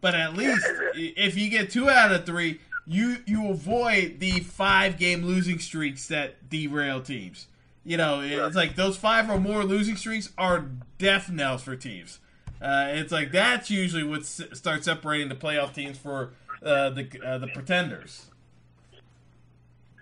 But 0.00 0.14
at 0.14 0.34
least 0.34 0.66
if 0.94 1.36
you 1.36 1.48
get 1.48 1.70
two 1.70 1.88
out 1.88 2.10
of 2.12 2.26
three, 2.26 2.60
you 2.86 3.18
you 3.24 3.48
avoid 3.50 4.18
the 4.18 4.40
five 4.40 4.98
game 4.98 5.24
losing 5.24 5.60
streaks 5.60 6.08
that 6.08 6.48
derail 6.50 7.00
teams. 7.00 7.46
You 7.84 7.96
know, 7.96 8.20
it's 8.20 8.56
like 8.56 8.74
those 8.74 8.96
five 8.96 9.30
or 9.30 9.38
more 9.38 9.62
losing 9.62 9.96
streaks 9.96 10.32
are 10.36 10.66
death 10.98 11.30
knells 11.30 11.62
for 11.62 11.76
teams. 11.76 12.18
Uh, 12.60 12.86
it's 12.88 13.12
like 13.12 13.30
that's 13.30 13.70
usually 13.70 14.02
what 14.02 14.20
s- 14.20 14.42
starts 14.54 14.86
separating 14.86 15.28
the 15.28 15.36
playoff 15.36 15.72
teams 15.72 15.96
for 15.98 16.32
uh, 16.64 16.90
the 16.90 17.06
uh, 17.24 17.38
the 17.38 17.46
pretenders. 17.48 18.26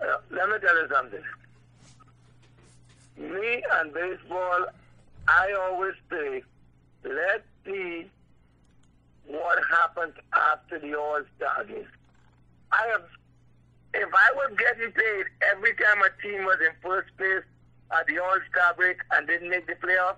Let 0.01 0.49
me 0.49 0.57
tell 0.61 0.81
you 0.81 0.89
something. 0.93 1.23
Me 3.17 3.63
and 3.75 3.93
baseball, 3.93 4.67
I 5.29 5.53
always 5.53 5.95
say, 6.11 6.43
let's 7.05 7.45
see 7.65 8.11
what 9.27 9.59
happens 9.71 10.15
after 10.33 10.79
the 10.79 10.95
All 10.95 11.21
Star 11.37 11.65
game. 11.65 11.87
I 12.73 12.87
have, 12.89 13.05
if 13.95 14.09
I 14.13 14.33
was 14.35 14.57
getting 14.59 14.91
paid 14.93 15.25
every 15.53 15.75
time 15.75 16.03
a 16.03 16.23
team 16.23 16.45
was 16.45 16.59
in 16.61 16.73
first 16.83 17.09
place 17.17 17.45
at 17.93 18.07
the 18.07 18.19
All 18.19 18.39
Star 18.51 18.75
break 18.75 18.99
and 19.13 19.27
didn't 19.27 19.49
make 19.49 19.67
the 19.67 19.75
playoff, 19.75 20.17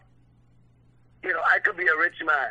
you 1.22 1.32
know, 1.32 1.42
I 1.52 1.58
could 1.58 1.76
be 1.76 1.86
a 1.86 1.96
rich 1.96 2.16
man. 2.24 2.48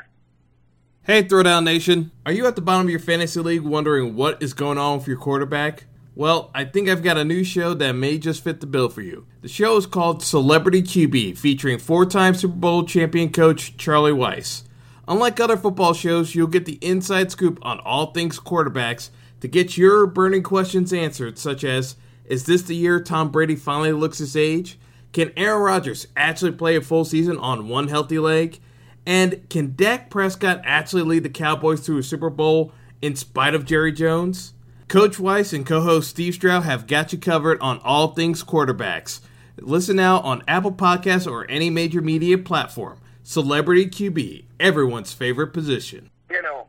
Hey, 1.03 1.23
Throwdown 1.23 1.63
Nation. 1.63 2.12
Are 2.25 2.31
you 2.31 2.47
at 2.47 2.55
the 2.55 2.62
bottom 2.62 2.88
of 2.88 2.89
your 2.89 2.99
fantasy 2.99 3.39
league 3.39 3.62
wondering 3.62 4.15
what 4.15 4.41
is 4.41 4.53
going 4.53 4.77
on 4.77 4.97
with 4.97 5.08
your 5.08 5.17
quarterback? 5.17 5.86
Well, 6.17 6.49
I 6.56 6.63
think 6.63 6.88
I've 6.88 7.04
got 7.04 7.17
a 7.17 7.25
new 7.25 7.43
show 7.43 7.73
that 7.73 7.91
may 7.91 8.17
just 8.17 8.41
fit 8.41 8.62
the 8.62 8.65
bill 8.65 8.88
for 8.88 9.01
you. 9.01 9.28
The 9.41 9.49
show 9.49 9.75
is 9.75 9.86
called 9.86 10.23
Celebrity 10.23 10.82
QB, 10.82 11.38
featuring 11.38 11.78
four 11.78 12.06
time 12.06 12.34
Super 12.36 12.56
Bowl 12.56 12.86
champion 12.86 13.34
coach 13.34 13.75
Charlie 13.75 14.13
Weis. 14.13 14.63
Unlike 15.10 15.41
other 15.41 15.58
football 15.58 15.93
shows, 15.93 16.34
you'll 16.34 16.47
get 16.47 16.63
the 16.63 16.80
inside 16.82 17.32
scoop 17.32 17.60
on 17.63 17.82
all 17.82 18.13
things 18.13 18.39
quarterbacks 18.39 19.10
to 19.41 19.49
get 19.49 19.78
your 19.78 20.08
burning 20.08 20.41
questions 20.41 20.93
answered, 20.93 21.38
such 21.38 21.65
as 21.65 21.97
Is 22.23 22.45
this 22.45 22.62
the 22.62 22.78
year 22.78 23.01
Tom 23.01 23.30
Brady 23.30 23.58
finally 23.58 23.91
looks 23.91 24.19
his 24.19 24.38
age? 24.38 24.80
Can 25.12 25.34
Aaron 25.36 25.63
Rodgers 25.63 26.08
actually 26.15 26.54
play 26.54 26.78
a 26.78 26.82
full 26.82 27.04
season 27.04 27.38
on 27.38 27.67
one 27.67 27.89
healthy 27.89 28.19
leg? 28.19 28.62
And 29.06 29.49
can 29.49 29.75
Dak 29.75 30.10
Prescott 30.10 30.62
actually 30.63 31.04
lead 31.04 31.23
the 31.23 31.30
Cowboys 31.30 31.86
to 31.86 31.97
a 31.97 32.04
Super 32.04 32.30
Bowl 32.30 32.71
in 33.01 33.17
spite 33.17 33.54
of 33.54 33.65
Jerry 33.65 33.91
Jones? 33.91 34.54
Coach 34.88 35.17
Weis 35.17 35.52
and 35.52 35.65
co 35.65 35.82
host 35.82 36.10
Steve 36.10 36.36
Stroud 36.36 36.63
have 36.63 36.86
got 36.88 37.12
you 37.12 37.19
covered 37.19 37.60
on 37.60 37.80
all 37.84 38.10
things 38.10 38.43
quarterbacks. 38.43 39.19
Listen 39.58 39.95
now 39.95 40.19
on 40.19 40.43
Apple 40.48 40.71
Podcasts 40.71 41.30
or 41.30 41.50
any 41.50 41.69
major 41.69 42.02
media 42.02 42.38
platform. 42.38 43.00
Celebrity 43.24 43.88
QB, 43.88 44.45
everyone's 44.60 45.12
favorite 45.12 45.54
position. 45.54 46.12
You 46.30 46.41
know, 46.43 46.67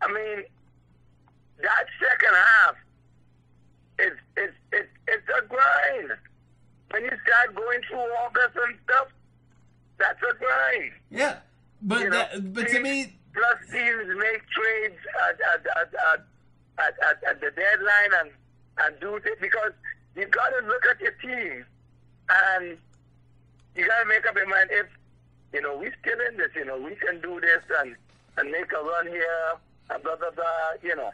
I 0.00 0.12
mean, 0.12 0.44
that 1.60 1.86
second 1.98 2.34
half, 2.34 2.76
it's 3.98 4.16
it's 4.36 4.54
it's 4.72 4.88
it's 5.08 5.28
a 5.36 5.46
grind. 5.48 6.12
When 6.90 7.02
you 7.02 7.10
start 7.26 7.56
going 7.56 7.80
through 7.88 7.98
August 7.98 8.56
and 8.64 8.76
stuff, 8.84 9.08
that's 9.98 10.20
a 10.22 10.36
grind. 10.38 10.92
Yeah, 11.10 11.38
but 11.82 12.00
You 12.00 12.10
know, 12.10 12.16
that, 12.16 12.52
but 12.54 12.68
to 12.68 12.80
me, 12.80 13.18
plus 13.34 13.72
teams 13.72 14.06
make 14.16 14.42
trades 14.50 15.00
at 15.28 15.40
at 15.40 15.66
at 15.66 15.94
at, 16.12 16.26
at, 16.78 16.94
at, 17.08 17.22
at 17.28 17.40
the 17.40 17.50
deadline 17.50 18.20
and 18.20 18.30
and 18.78 19.00
do 19.00 19.18
this 19.24 19.36
because 19.40 19.72
you 20.14 20.26
got 20.26 20.50
to 20.50 20.66
look 20.66 20.84
at 20.86 21.00
your 21.00 21.12
team 21.12 21.64
and 22.28 22.76
you 23.74 23.86
got 23.86 24.02
to 24.02 24.08
make 24.08 24.26
up 24.26 24.36
your 24.36 24.48
mind 24.48 24.68
if 24.70 24.86
you 25.52 25.62
know 25.62 25.76
we're 25.78 25.94
still 26.00 26.18
in 26.28 26.36
this, 26.36 26.50
you 26.54 26.64
know 26.64 26.78
we 26.78 26.94
can 26.96 27.20
do 27.20 27.40
this 27.40 27.62
and 27.80 27.96
and 28.38 28.50
make 28.50 28.70
a 28.72 28.82
run 28.82 29.06
here 29.06 29.54
and 29.90 30.02
blah 30.02 30.16
blah 30.16 30.30
blah, 30.30 30.44
you 30.82 30.96
know. 30.96 31.10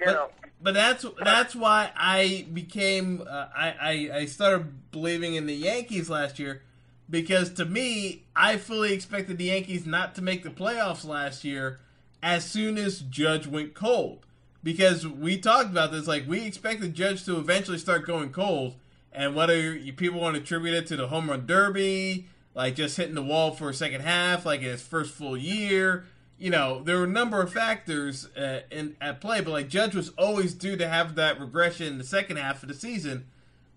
You 0.00 0.06
know, 0.06 0.28
but, 0.40 0.50
but 0.60 0.74
that's 0.74 1.06
that's 1.22 1.54
why 1.54 1.90
I 1.96 2.46
became 2.52 3.22
uh, 3.28 3.46
I, 3.56 3.74
I 3.80 4.18
I 4.18 4.24
started 4.26 4.90
believing 4.90 5.34
in 5.34 5.46
the 5.46 5.54
Yankees 5.54 6.10
last 6.10 6.38
year 6.38 6.62
because 7.08 7.50
to 7.54 7.64
me 7.64 8.24
I 8.34 8.56
fully 8.56 8.92
expected 8.92 9.38
the 9.38 9.44
Yankees 9.44 9.86
not 9.86 10.14
to 10.16 10.22
make 10.22 10.42
the 10.42 10.50
playoffs 10.50 11.04
last 11.06 11.44
year 11.44 11.80
as 12.24 12.44
soon 12.46 12.78
as 12.78 13.00
Judge 13.00 13.46
went 13.46 13.74
cold 13.74 14.24
because 14.62 15.06
we 15.06 15.36
talked 15.36 15.70
about 15.70 15.92
this 15.92 16.08
like 16.08 16.26
we 16.26 16.40
expected 16.46 16.94
Judge 16.94 17.24
to 17.26 17.38
eventually 17.38 17.78
start 17.78 18.06
going 18.06 18.30
cold 18.30 18.76
and 19.12 19.34
whether 19.34 19.76
you, 19.76 19.92
people 19.92 20.20
want 20.20 20.34
to 20.34 20.40
attribute 20.40 20.74
it 20.74 20.86
to 20.86 20.96
the 20.96 21.08
home 21.08 21.28
run 21.28 21.44
derby 21.46 22.26
like 22.54 22.76
just 22.76 22.96
hitting 22.96 23.14
the 23.14 23.22
wall 23.22 23.50
for 23.50 23.68
a 23.68 23.74
second 23.74 24.00
half 24.00 24.46
like 24.46 24.60
in 24.60 24.66
his 24.66 24.80
first 24.82 25.12
full 25.12 25.36
year 25.36 26.06
you 26.36 26.50
know, 26.50 26.82
there 26.82 26.98
were 26.98 27.04
a 27.04 27.08
number 27.08 27.40
of 27.40 27.52
factors 27.52 28.28
uh, 28.36 28.60
in 28.70 28.96
at 29.00 29.20
play, 29.20 29.40
but 29.40 29.52
like 29.52 29.68
Judge 29.68 29.94
was 29.94 30.08
always 30.10 30.52
due 30.52 30.76
to 30.76 30.88
have 30.88 31.14
that 31.14 31.40
regression 31.40 31.86
in 31.86 31.98
the 31.98 32.04
second 32.04 32.38
half 32.38 32.62
of 32.62 32.68
the 32.68 32.74
season. 32.74 33.26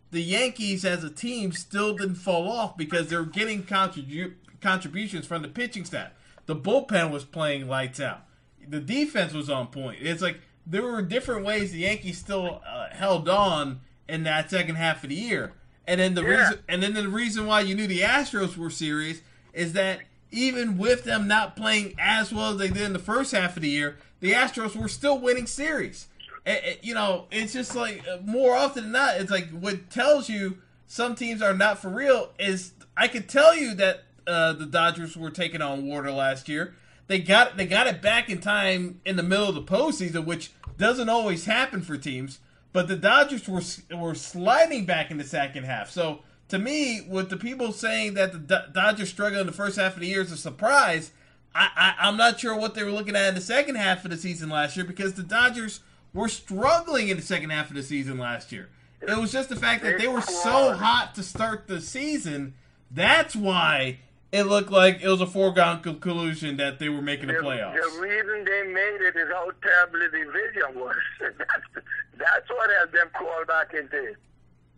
The 0.09 0.23
Yankees, 0.23 0.83
as 0.83 1.03
a 1.03 1.09
team, 1.09 1.51
still 1.51 1.95
didn't 1.95 2.15
fall 2.15 2.49
off 2.49 2.75
because 2.75 3.09
they 3.09 3.15
were 3.15 3.25
getting 3.25 3.61
contribu- 3.63 4.33
contributions 4.59 5.27
from 5.27 5.43
the 5.43 5.47
pitching 5.49 5.85
staff. 5.85 6.11
The 6.45 6.55
bullpen 6.55 7.11
was 7.11 7.25
playing 7.25 7.67
lights 7.67 7.99
out. 7.99 8.23
The 8.69 8.79
defense 8.79 9.33
was 9.33 9.49
on 9.49 9.67
point. 9.67 9.99
It's 10.01 10.21
like 10.21 10.39
there 10.65 10.83
were 10.83 11.01
different 11.01 11.45
ways 11.45 11.71
the 11.71 11.79
Yankees 11.79 12.17
still 12.17 12.61
uh, 12.67 12.87
held 12.91 13.29
on 13.29 13.79
in 14.09 14.23
that 14.23 14.49
second 14.49 14.75
half 14.75 15.03
of 15.03 15.09
the 15.09 15.15
year. 15.15 15.53
And 15.87 15.99
then 16.01 16.15
the 16.15 16.21
Yeah. 16.23 16.27
reason, 16.49 16.59
and 16.67 16.83
then 16.83 16.93
the 16.93 17.07
reason 17.07 17.45
why 17.45 17.61
you 17.61 17.75
knew 17.75 17.87
the 17.87 18.01
Astros 18.01 18.57
were 18.57 18.69
serious 18.69 19.21
is 19.53 19.73
that 19.73 20.01
even 20.31 20.77
with 20.77 21.05
them 21.05 21.27
not 21.27 21.55
playing 21.55 21.95
as 21.97 22.33
well 22.33 22.51
as 22.51 22.57
they 22.57 22.67
did 22.67 22.81
in 22.83 22.93
the 22.93 22.99
first 22.99 23.31
half 23.31 23.55
of 23.55 23.61
the 23.63 23.69
year, 23.69 23.97
the 24.19 24.33
Astros 24.33 24.75
were 24.75 24.89
still 24.89 25.17
winning 25.17 25.47
series. 25.47 26.07
It- 26.45 26.63
it- 26.65 26.79
you 26.83 26.93
know, 26.93 27.27
it's 27.31 27.53
just 27.53 27.75
like 27.75 28.03
uh, 28.07 28.17
more 28.23 28.55
often 28.55 28.83
than 28.83 28.91
not, 28.91 29.15
it's 29.21 29.31
like 29.31 29.49
what 29.51 29.89
tells 29.89 30.27
you 30.29 30.57
some 30.85 31.15
teams 31.15 31.41
are 31.41 31.53
not 31.53 31.79
for 31.81 31.89
real 31.89 32.33
is 32.39 32.73
I 32.97 33.07
could 33.07 33.29
tell 33.29 33.55
you 33.55 33.73
that 33.75 34.03
uh, 34.25 34.51
the 34.53 34.65
Dodgers 34.65 35.15
were 35.15 35.29
taking 35.29 35.61
on 35.61 35.85
water 35.87 36.11
last 36.11 36.49
year. 36.49 36.75
They 37.07 37.19
got 37.19 37.57
they 37.57 37.65
got 37.65 37.87
it 37.87 38.01
back 38.01 38.29
in 38.29 38.39
time 38.39 39.01
in 39.05 39.15
the 39.15 39.23
middle 39.23 39.49
of 39.49 39.55
the 39.55 39.61
postseason, 39.61 40.25
which 40.25 40.51
doesn't 40.77 41.09
always 41.09 41.45
happen 41.45 41.81
for 41.81 41.97
teams. 41.97 42.39
But 42.73 42.87
the 42.87 42.95
Dodgers 42.95 43.47
were 43.47 43.61
were 43.97 44.15
sliding 44.15 44.85
back 44.85 45.09
in 45.09 45.17
the 45.17 45.23
second 45.23 45.63
half. 45.63 45.89
So 45.89 46.19
to 46.49 46.59
me, 46.59 47.01
with 47.07 47.29
the 47.29 47.37
people 47.37 47.71
saying 47.71 48.13
that 48.15 48.33
the 48.33 48.39
Do- 48.39 48.73
Dodgers 48.73 49.09
struggled 49.09 49.41
in 49.41 49.47
the 49.47 49.53
first 49.53 49.77
half 49.77 49.95
of 49.95 50.01
the 50.01 50.07
year 50.07 50.21
is 50.21 50.31
a 50.31 50.37
surprise, 50.37 51.11
I, 51.55 51.69
I 51.75 52.07
I'm 52.07 52.17
not 52.17 52.39
sure 52.39 52.55
what 52.57 52.75
they 52.75 52.83
were 52.83 52.91
looking 52.91 53.15
at 53.15 53.29
in 53.29 53.35
the 53.35 53.41
second 53.41 53.75
half 53.75 54.03
of 54.03 54.11
the 54.11 54.17
season 54.17 54.49
last 54.49 54.75
year 54.75 54.85
because 54.85 55.13
the 55.13 55.23
Dodgers 55.23 55.79
were 56.13 56.27
struggling 56.27 57.07
in 57.07 57.17
the 57.17 57.23
second 57.23 57.51
half 57.51 57.69
of 57.69 57.75
the 57.75 57.83
season 57.83 58.17
last 58.17 58.51
year. 58.51 58.69
It 59.01 59.17
was 59.17 59.31
just 59.31 59.49
the 59.49 59.55
fact 59.55 59.83
that 59.83 59.99
they 59.99 60.07
were 60.07 60.21
so 60.21 60.73
hot 60.73 61.13
to 61.15 61.23
start 61.23 61.67
the 61.67 61.79
season. 61.79 62.55
That's 62.89 63.35
why 63.35 63.99
it 64.31 64.43
looked 64.43 64.71
like 64.71 65.01
it 65.01 65.07
was 65.07 65.21
a 65.21 65.25
foregone 65.27 65.81
conclusion 65.81 66.57
that 66.57 66.79
they 66.79 66.89
were 66.89 67.01
making 67.01 67.27
the 67.27 67.33
The, 67.33 67.39
playoffs. 67.39 67.73
the 67.75 67.99
reason 68.01 68.43
they 68.45 68.63
made 68.73 69.01
it 69.01 69.15
is 69.15 69.27
how 69.31 69.49
terrible 69.61 69.99
the 69.99 70.09
division 70.09 70.79
was. 70.79 70.95
that's, 71.37 71.85
that's 72.17 72.49
what 72.49 72.69
helped 72.77 72.93
them 72.93 73.09
crawl 73.13 73.45
back 73.45 73.73
into 73.73 74.11
it, 74.11 74.17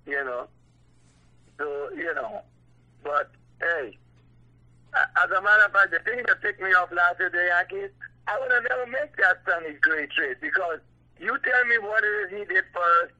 you 0.06 0.24
know. 0.24 0.48
So, 1.58 1.90
you 1.96 2.14
know, 2.14 2.42
but 3.04 3.32
hey, 3.60 3.98
as 4.94 5.30
a 5.32 5.42
matter 5.42 5.66
of 5.66 5.72
fact, 5.74 5.92
the 5.92 6.00
thing 6.00 6.24
that 6.28 6.42
picked 6.42 6.62
me 6.62 6.72
up 6.74 6.92
last 6.92 7.20
year, 7.20 7.30
the 7.30 7.46
Yankees, 7.48 7.90
I 8.28 8.40
would 8.40 8.52
have 8.52 8.64
never 8.70 8.86
make 8.88 9.18
that 9.18 9.42
Sonny 9.48 9.74
Gray 9.82 10.08
trade 10.08 10.38
because 10.42 10.80
you 11.20 11.38
tell 11.44 11.66
me 11.66 11.78
what 11.80 12.04
it 12.04 12.32
is 12.34 12.40
he 12.40 12.46
did 12.54 12.64
first 12.74 13.14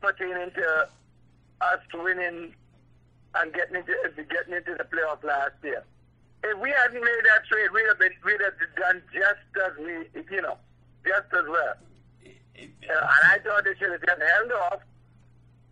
pertaining 0.00 0.50
to 0.52 0.88
us 1.60 1.78
winning 1.94 2.54
and 3.36 3.52
getting 3.52 3.76
into 3.76 3.92
getting 4.24 4.54
into 4.54 4.74
the 4.76 4.84
playoff 4.84 5.22
last 5.24 5.52
year. 5.62 5.82
If 6.42 6.58
we 6.58 6.70
hadn't 6.70 7.00
made 7.00 7.22
that 7.24 7.46
trade, 7.46 7.70
we'd 7.72 7.86
have 7.88 7.98
been 7.98 8.12
we'd 8.24 8.40
have 8.40 8.54
done 8.76 9.02
just 9.12 9.66
as 9.66 9.78
we 9.78 10.34
you 10.34 10.42
know, 10.42 10.56
just 11.06 11.32
as 11.32 11.44
well. 11.48 11.74
Uh, 12.26 12.62
and 12.62 13.24
I 13.24 13.38
thought 13.44 13.64
they 13.64 13.74
should 13.78 13.92
have 13.92 14.00
just 14.04 14.20
held 14.22 14.52
off 14.52 14.80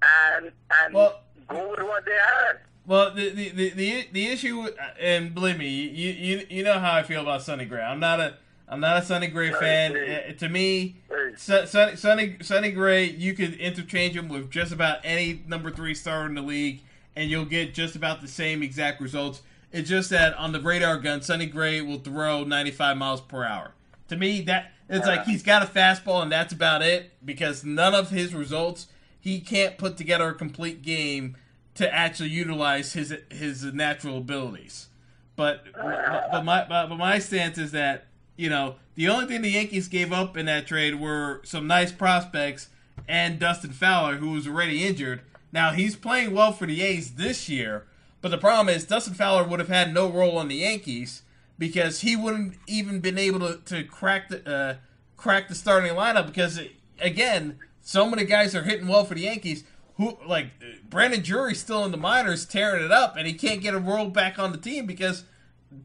and 0.02 0.52
and 0.82 0.94
Well- 0.94 1.20
go 1.48 1.70
with 1.70 1.80
what 1.80 2.04
they 2.04 2.12
had. 2.12 2.58
Well, 2.86 3.14
the 3.14 3.28
the, 3.30 3.48
the, 3.50 3.70
the, 3.70 4.08
the 4.12 4.26
issue, 4.28 4.66
and 4.98 5.34
believe 5.34 5.58
me, 5.58 5.68
you, 5.68 6.10
you 6.10 6.46
you 6.48 6.62
know 6.64 6.78
how 6.78 6.94
I 6.94 7.02
feel 7.02 7.20
about 7.20 7.42
Sonny 7.42 7.66
Gray. 7.66 7.82
I'm 7.82 8.00
not 8.00 8.18
a 8.18 8.34
I'm 8.66 8.80
not 8.80 9.02
a 9.02 9.02
Sonny 9.04 9.26
Gray 9.26 9.50
fan. 9.52 9.94
Uh, 9.94 10.32
to 10.38 10.48
me. 10.48 10.96
Sonny, 11.36 11.96
Sonny 11.96 12.36
Sonny 12.40 12.70
Gray, 12.72 13.04
you 13.04 13.34
could 13.34 13.54
interchange 13.54 14.16
him 14.16 14.28
with 14.28 14.50
just 14.50 14.72
about 14.72 14.98
any 15.04 15.42
number 15.46 15.70
three 15.70 15.94
star 15.94 16.24
in 16.24 16.34
the 16.34 16.40
league, 16.42 16.80
and 17.18 17.28
you'll 17.32 17.44
get 17.44 17.74
just 17.74 17.96
about 17.96 18.20
the 18.20 18.28
same 18.28 18.62
exact 18.62 19.00
results. 19.00 19.42
It's 19.72 19.88
just 19.88 20.08
that 20.10 20.34
on 20.34 20.52
the 20.52 20.60
radar 20.60 20.98
gun, 20.98 21.20
Sonny 21.20 21.46
Gray 21.46 21.80
will 21.80 21.98
throw 21.98 22.44
95 22.44 22.96
miles 22.96 23.20
per 23.20 23.44
hour. 23.44 23.72
To 24.06 24.16
me, 24.16 24.40
that 24.42 24.70
it's 24.88 25.04
like 25.04 25.24
he's 25.24 25.42
got 25.42 25.64
a 25.64 25.66
fastball, 25.66 26.22
and 26.22 26.30
that's 26.30 26.52
about 26.52 26.80
it. 26.80 27.10
Because 27.22 27.64
none 27.64 27.92
of 27.92 28.10
his 28.10 28.32
results, 28.32 28.86
he 29.20 29.40
can't 29.40 29.76
put 29.76 29.96
together 29.96 30.28
a 30.28 30.34
complete 30.34 30.80
game 30.80 31.36
to 31.74 31.92
actually 31.92 32.30
utilize 32.30 32.92
his 32.92 33.12
his 33.30 33.64
natural 33.64 34.18
abilities. 34.18 34.86
But 35.34 35.64
but 35.74 36.44
my 36.44 36.66
but 36.68 36.88
my 36.88 37.18
stance 37.18 37.58
is 37.58 37.72
that 37.72 38.06
you 38.36 38.48
know 38.48 38.76
the 38.94 39.08
only 39.08 39.26
thing 39.26 39.42
the 39.42 39.50
Yankees 39.50 39.88
gave 39.88 40.12
up 40.12 40.36
in 40.36 40.46
that 40.46 40.68
trade 40.68 41.00
were 41.00 41.40
some 41.44 41.66
nice 41.66 41.90
prospects 41.90 42.68
and 43.08 43.40
Dustin 43.40 43.72
Fowler, 43.72 44.16
who 44.16 44.30
was 44.30 44.46
already 44.46 44.86
injured. 44.86 45.22
Now 45.52 45.72
he's 45.72 45.96
playing 45.96 46.32
well 46.32 46.52
for 46.52 46.66
the 46.66 46.82
A's 46.82 47.12
this 47.12 47.48
year, 47.48 47.86
but 48.20 48.30
the 48.30 48.38
problem 48.38 48.68
is 48.68 48.84
Dustin 48.84 49.14
Fowler 49.14 49.44
would 49.44 49.60
have 49.60 49.68
had 49.68 49.94
no 49.94 50.08
role 50.08 50.38
on 50.38 50.48
the 50.48 50.56
Yankees 50.56 51.22
because 51.58 52.00
he 52.00 52.16
wouldn't 52.16 52.54
even 52.66 53.00
been 53.00 53.18
able 53.18 53.40
to, 53.40 53.56
to 53.64 53.84
crack 53.84 54.28
the 54.28 54.50
uh, 54.50 54.74
crack 55.16 55.48
the 55.48 55.54
starting 55.54 55.92
lineup 55.92 56.26
because 56.26 56.60
again, 57.00 57.58
so 57.80 58.08
many 58.08 58.24
guys 58.24 58.54
are 58.54 58.62
hitting 58.62 58.88
well 58.88 59.04
for 59.04 59.14
the 59.14 59.22
Yankees. 59.22 59.64
Who 59.96 60.16
like 60.24 60.50
Brandon 60.88 61.22
Drury's 61.22 61.58
still 61.58 61.84
in 61.84 61.90
the 61.90 61.96
minors 61.96 62.46
tearing 62.46 62.84
it 62.84 62.92
up, 62.92 63.16
and 63.16 63.26
he 63.26 63.32
can't 63.32 63.60
get 63.60 63.74
a 63.74 63.80
role 63.80 64.08
back 64.08 64.38
on 64.38 64.52
the 64.52 64.58
team 64.58 64.86
because 64.86 65.24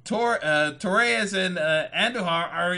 Tor 0.03 0.39
uh, 0.43 0.73
Torres 0.73 1.33
and 1.33 1.57
uh, 1.57 1.87
Andujar 1.95 2.53
are. 2.53 2.77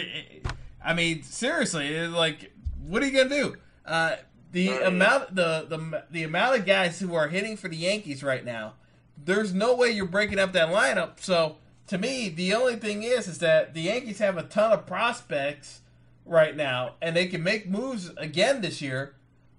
I 0.83 0.93
mean, 0.93 1.23
seriously, 1.23 2.07
like, 2.07 2.53
what 2.85 3.03
are 3.03 3.07
you 3.07 3.11
gonna 3.11 3.29
do? 3.29 3.55
Uh, 3.85 4.15
the 4.55 4.69
amount 4.69 5.35
the, 5.35 5.65
the 5.67 6.03
the 6.09 6.23
amount 6.23 6.57
of 6.57 6.65
guys 6.65 7.01
who 7.01 7.13
are 7.13 7.27
hitting 7.27 7.57
for 7.57 7.67
the 7.67 7.75
Yankees 7.75 8.23
right 8.23 8.45
now, 8.45 8.75
there's 9.21 9.53
no 9.53 9.75
way 9.75 9.91
you're 9.91 10.05
breaking 10.05 10.39
up 10.39 10.53
that 10.53 10.69
lineup. 10.69 11.19
So 11.19 11.57
to 11.87 11.97
me, 11.97 12.29
the 12.29 12.53
only 12.53 12.77
thing 12.77 13.03
is 13.03 13.27
is 13.27 13.39
that 13.39 13.73
the 13.73 13.81
Yankees 13.81 14.19
have 14.19 14.37
a 14.37 14.43
ton 14.43 14.71
of 14.71 14.85
prospects 14.85 15.81
right 16.25 16.55
now, 16.55 16.93
and 17.01 17.17
they 17.17 17.25
can 17.25 17.43
make 17.43 17.67
moves 17.67 18.11
again 18.15 18.61
this 18.61 18.81
year 18.81 19.15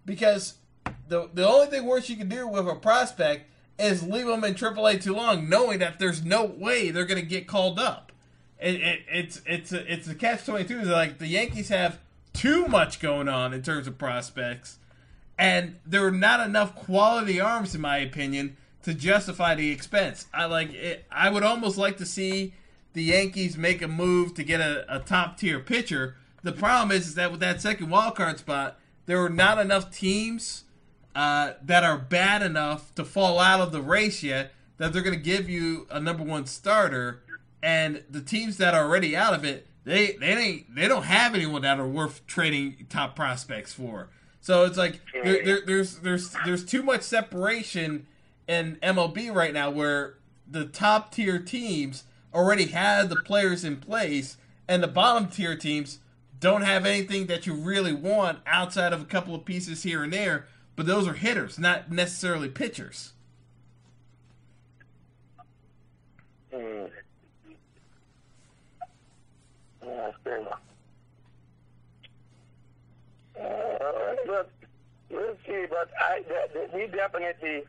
because 0.06 0.54
the 1.08 1.28
the 1.34 1.46
only 1.46 1.66
thing 1.66 1.84
worse 1.84 2.08
you 2.08 2.16
can 2.16 2.30
do 2.30 2.48
with 2.48 2.66
a 2.66 2.74
prospect 2.74 3.50
is 3.78 4.02
leave 4.02 4.24
them 4.24 4.44
in 4.44 4.54
AAA 4.54 5.02
too 5.02 5.14
long, 5.14 5.46
knowing 5.46 5.78
that 5.80 5.98
there's 5.98 6.24
no 6.24 6.42
way 6.46 6.90
they're 6.90 7.04
going 7.04 7.20
to 7.20 7.26
get 7.26 7.46
called 7.46 7.78
up. 7.78 8.12
It, 8.58 8.76
it, 8.76 9.00
it's 9.12 9.42
it's 9.44 9.72
a, 9.72 9.92
it's 9.92 10.08
a 10.08 10.14
catch 10.14 10.46
twenty 10.46 10.64
two. 10.64 10.80
Like 10.80 11.18
the 11.18 11.26
Yankees 11.26 11.68
have 11.68 11.98
too 12.32 12.66
much 12.66 12.98
going 12.98 13.28
on 13.28 13.52
in 13.52 13.60
terms 13.60 13.86
of 13.86 13.98
prospects, 13.98 14.78
and 15.38 15.76
there 15.84 16.06
are 16.06 16.12
not 16.12 16.40
enough 16.40 16.74
quality 16.74 17.40
arms, 17.40 17.74
in 17.74 17.80
my 17.80 17.98
opinion, 17.98 18.56
to 18.82 18.94
justify 18.94 19.54
the 19.54 19.70
expense. 19.70 20.26
I 20.32 20.46
like 20.46 20.72
it. 20.72 21.04
I 21.10 21.30
would 21.30 21.42
almost 21.42 21.76
like 21.76 21.96
to 21.98 22.06
see 22.06 22.54
the 22.92 23.02
Yankees 23.02 23.58
make 23.58 23.82
a 23.82 23.88
move 23.88 24.34
to 24.34 24.44
get 24.44 24.60
a, 24.60 24.86
a 24.88 25.00
top 25.00 25.36
tier 25.38 25.60
pitcher. 25.60 26.16
The 26.42 26.52
problem 26.52 26.96
is, 26.96 27.08
is 27.08 27.14
that 27.16 27.30
with 27.30 27.40
that 27.40 27.60
second 27.60 27.90
wild 27.90 28.14
card 28.14 28.38
spot, 28.38 28.78
there 29.06 29.22
are 29.22 29.28
not 29.28 29.58
enough 29.58 29.90
teams 29.90 30.64
uh, 31.14 31.54
that 31.62 31.82
are 31.82 31.98
bad 31.98 32.42
enough 32.42 32.94
to 32.94 33.04
fall 33.04 33.38
out 33.38 33.60
of 33.60 33.72
the 33.72 33.82
race 33.82 34.22
yet 34.22 34.52
that 34.78 34.92
they're 34.92 35.02
going 35.02 35.16
to 35.16 35.22
give 35.22 35.48
you 35.48 35.86
a 35.90 36.00
number 36.00 36.22
one 36.22 36.46
starter. 36.46 37.22
And 37.62 38.04
the 38.10 38.20
teams 38.20 38.58
that 38.58 38.74
are 38.74 38.84
already 38.84 39.16
out 39.16 39.34
of 39.34 39.44
it, 39.44 39.66
they 39.84 40.12
they 40.12 40.34
ain't 40.36 40.74
they 40.74 40.88
don't 40.88 41.04
have 41.04 41.34
anyone 41.34 41.62
that 41.62 41.78
are 41.80 41.88
worth 41.88 42.26
trading 42.26 42.86
top 42.88 43.16
prospects 43.16 43.72
for. 43.72 44.10
So 44.46 44.64
it's 44.64 44.78
like 44.78 45.00
there, 45.12 45.44
there, 45.44 45.60
there's 45.66 45.96
there's 45.96 46.36
there's 46.44 46.64
too 46.64 46.84
much 46.84 47.02
separation 47.02 48.06
in 48.46 48.76
MLB 48.80 49.34
right 49.34 49.52
now 49.52 49.70
where 49.70 50.18
the 50.48 50.66
top 50.66 51.10
tier 51.10 51.40
teams 51.40 52.04
already 52.32 52.66
have 52.66 53.08
the 53.08 53.16
players 53.16 53.64
in 53.64 53.78
place, 53.78 54.36
and 54.68 54.84
the 54.84 54.86
bottom 54.86 55.26
tier 55.26 55.56
teams 55.56 55.98
don't 56.38 56.62
have 56.62 56.86
anything 56.86 57.26
that 57.26 57.44
you 57.44 57.54
really 57.54 57.92
want 57.92 58.38
outside 58.46 58.92
of 58.92 59.02
a 59.02 59.06
couple 59.06 59.34
of 59.34 59.44
pieces 59.44 59.82
here 59.82 60.04
and 60.04 60.12
there. 60.12 60.46
But 60.76 60.86
those 60.86 61.08
are 61.08 61.14
hitters, 61.14 61.58
not 61.58 61.90
necessarily 61.90 62.48
pitchers. 62.48 63.14
Mm. 66.54 66.88
Yeah, 69.84 70.10
fair 70.22 70.38
enough. 70.38 70.60
Uh, 73.86 74.14
but 74.26 74.50
we'll 75.10 75.36
see. 75.46 75.66
But 75.68 75.90
I, 76.00 76.22
the, 76.28 76.48
the, 76.52 76.76
we 76.76 76.86
definitely, 76.86 77.64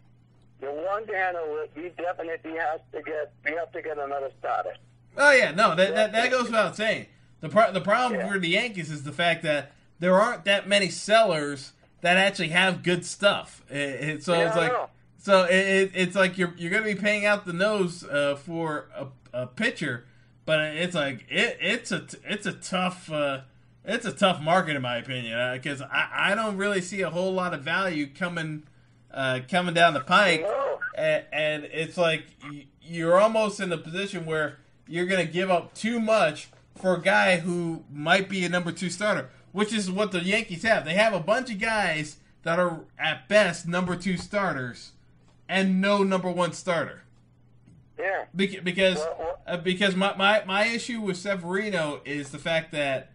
the 0.60 0.68
one 0.68 1.06
thing 1.06 1.16
I 1.16 1.32
know, 1.32 1.64
is 1.64 1.70
we 1.76 1.90
definitely 1.90 2.56
has 2.58 2.80
to 2.94 3.02
get, 3.02 3.34
we 3.46 3.52
have 3.54 3.72
to 3.74 3.82
get 3.82 3.98
another 3.98 4.32
starter. 4.40 4.74
Oh 5.18 5.32
yeah, 5.32 5.52
no, 5.52 5.76
that 5.76 5.96
that, 5.96 6.12
that 6.12 6.32
goes 6.32 6.46
without 6.46 6.76
saying. 6.76 7.08
The 7.42 7.50
pro- 7.50 7.72
the 7.72 7.82
problem 7.82 8.20
Yeah. 8.20 8.32
for 8.32 8.40
the 8.40 8.50
Yankees 8.50 8.92
is 8.92 9.04
the 9.04 9.12
fact 9.12 9.44
that 9.44 9.72
there 10.00 10.20
aren't 10.20 10.46
that 10.46 10.68
many 10.68 10.90
sellers 10.90 11.74
that 12.02 12.18
actually 12.18 12.50
have 12.50 12.84
good 12.84 13.06
stuff. 13.06 13.64
It, 13.70 13.76
it- 13.78 14.24
so 14.24 14.34
Yeah, 14.34 14.48
it's 14.48 14.56
like 14.56 14.74
so 15.20 15.44
it, 15.46 15.56
it, 15.56 15.92
it's 15.96 16.16
like 16.16 16.38
you're 16.38 16.54
you're 16.58 16.72
gonna 16.72 16.86
be 16.86 16.96
paying 16.96 17.26
out 17.26 17.46
the 17.46 17.54
nose 17.54 18.04
uh, 18.04 18.36
for 18.36 18.90
a, 18.96 19.08
a 19.44 19.48
pitcher, 19.48 20.06
but 20.46 20.60
it's 20.60 20.96
like 20.96 21.26
it 21.30 21.58
it's 21.62 21.92
a 21.92 22.06
it's 22.24 22.46
a 22.46 22.54
tough 22.54 23.12
uh, 23.12 23.42
it's 23.88 24.06
a 24.06 24.12
tough 24.12 24.42
market 24.42 24.76
in 24.76 24.82
my 24.82 24.98
opinion 24.98 25.54
because 25.54 25.82
I, 25.82 26.32
I 26.32 26.36
don't 26.36 26.58
really 26.58 26.82
see 26.82 27.02
a 27.02 27.10
whole 27.10 27.32
lot 27.34 27.54
of 27.54 27.62
value 27.62 28.08
coming 28.08 28.64
uh, 29.14 29.40
coming 29.50 29.74
down 29.74 29.94
the 29.94 30.02
pike 30.02 30.42
No. 30.42 30.80
and, 30.96 31.24
and 31.32 31.64
it's 31.66 31.98
like 31.98 32.26
you're 32.82 33.20
almost 33.20 33.60
in 33.60 33.72
a 33.72 33.78
position 33.78 34.26
where 34.26 34.58
you're 34.88 35.06
going 35.06 35.26
to 35.26 35.32
give 35.32 35.50
up 35.50 35.74
too 35.74 36.00
much 36.00 36.50
for 36.76 36.96
a 36.96 37.02
guy 37.02 37.38
who 37.38 37.84
might 37.92 38.30
be 38.30 38.46
a 38.46 38.50
number 38.50 38.72
two 38.72 38.90
starter, 38.90 39.30
which 39.52 39.74
is 39.74 39.90
what 39.90 40.12
the 40.12 40.20
Yankees 40.24 40.64
have. 40.64 40.86
They 40.86 40.94
have 40.94 41.14
a 41.14 41.20
bunch 41.20 41.50
of 41.52 41.60
guys 41.60 42.18
that 42.44 42.60
are 42.60 42.82
at 43.00 43.28
best 43.28 43.68
number 43.68 43.96
two 43.96 44.16
starters 44.16 44.92
and 45.50 45.82
no 45.82 46.04
number 46.04 46.30
one 46.32 46.54
starter. 46.54 47.02
Yeah. 48.00 48.26
Beca- 48.36 48.64
because 48.64 48.98
Well, 48.98 49.16
well- 49.20 49.34
uh, 49.48 49.58
because 49.58 49.96
my, 49.96 50.14
my 50.16 50.44
my 50.46 50.66
issue 50.68 51.00
with 51.02 51.16
Severino 51.18 52.02
is 52.06 52.30
the 52.32 52.38
fact 52.38 52.72
that 52.74 53.12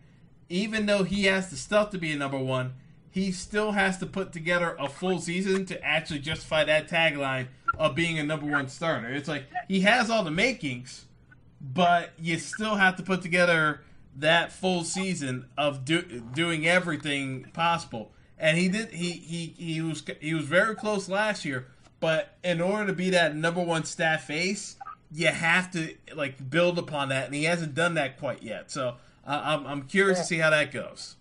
even 0.53 0.85
though 0.85 1.03
he 1.03 1.25
has 1.25 1.49
the 1.49 1.57
stuff 1.57 1.89
to 1.91 1.99
be 1.99 2.13
a 2.13 2.17
number 2.17 2.39
one, 2.39 2.75
he 3.11 3.33
still 3.33 3.73
has 3.73 3.97
to 3.99 4.07
put 4.07 4.33
together 4.33 4.77
a 4.79 4.87
full 4.87 5.19
season 5.19 5.65
to 5.67 5.83
actually 5.83 6.19
justify 6.19 6.63
that 6.65 6.89
tagline 6.89 7.47
of 7.79 7.95
being 7.95 8.19
a 8.19 8.23
number 8.23 8.47
one 8.47 8.69
starter. 8.69 9.09
It's 9.09 9.29
like 9.29 9.45
he 9.67 9.81
has 9.81 10.11
all 10.11 10.23
the 10.23 10.31
makings, 10.31 11.07
but 11.59 12.11
you 12.19 12.39
still 12.39 12.77
have 12.77 12.97
to 12.97 13.03
put 13.03 13.23
together 13.23 13.81
that 14.17 14.53
full 14.53 14.85
season 14.85 15.47
of 15.57 15.87
do, 15.87 16.03
doing 16.35 16.67
everything 16.67 17.45
possible. 17.55 18.13
And 18.39 18.59
he 18.59 18.69
did. 18.69 18.91
He, 18.91 19.13
he 19.13 19.55
he 19.57 19.81
was 19.81 20.03
he 20.21 20.35
was 20.35 20.45
very 20.45 20.75
close 20.75 21.09
last 21.09 21.47
year. 21.47 21.69
But 22.01 22.37
in 22.43 22.61
order 22.61 22.89
to 22.89 22.93
be 22.93 23.11
that 23.11 23.37
number 23.37 23.63
one 23.63 23.85
staff 23.85 24.29
ace, 24.29 24.77
you 25.13 25.29
have 25.29 25.71
to 25.71 25.95
like 26.15 26.51
build 26.51 26.79
upon 26.79 27.09
that, 27.11 27.27
and 27.27 27.35
he 27.35 27.45
hasn't 27.45 27.75
done 27.75 27.95
that 27.95 28.19
quite 28.19 28.43
yet. 28.43 28.71
So 28.71 28.97
uh, 29.27 29.41
I'm 29.45 29.67
I'm 29.67 29.83
curious 29.83 30.19
to 30.19 30.25
see 30.25 30.39
how 30.39 30.51
that 30.51 30.73
goes. 30.73 31.17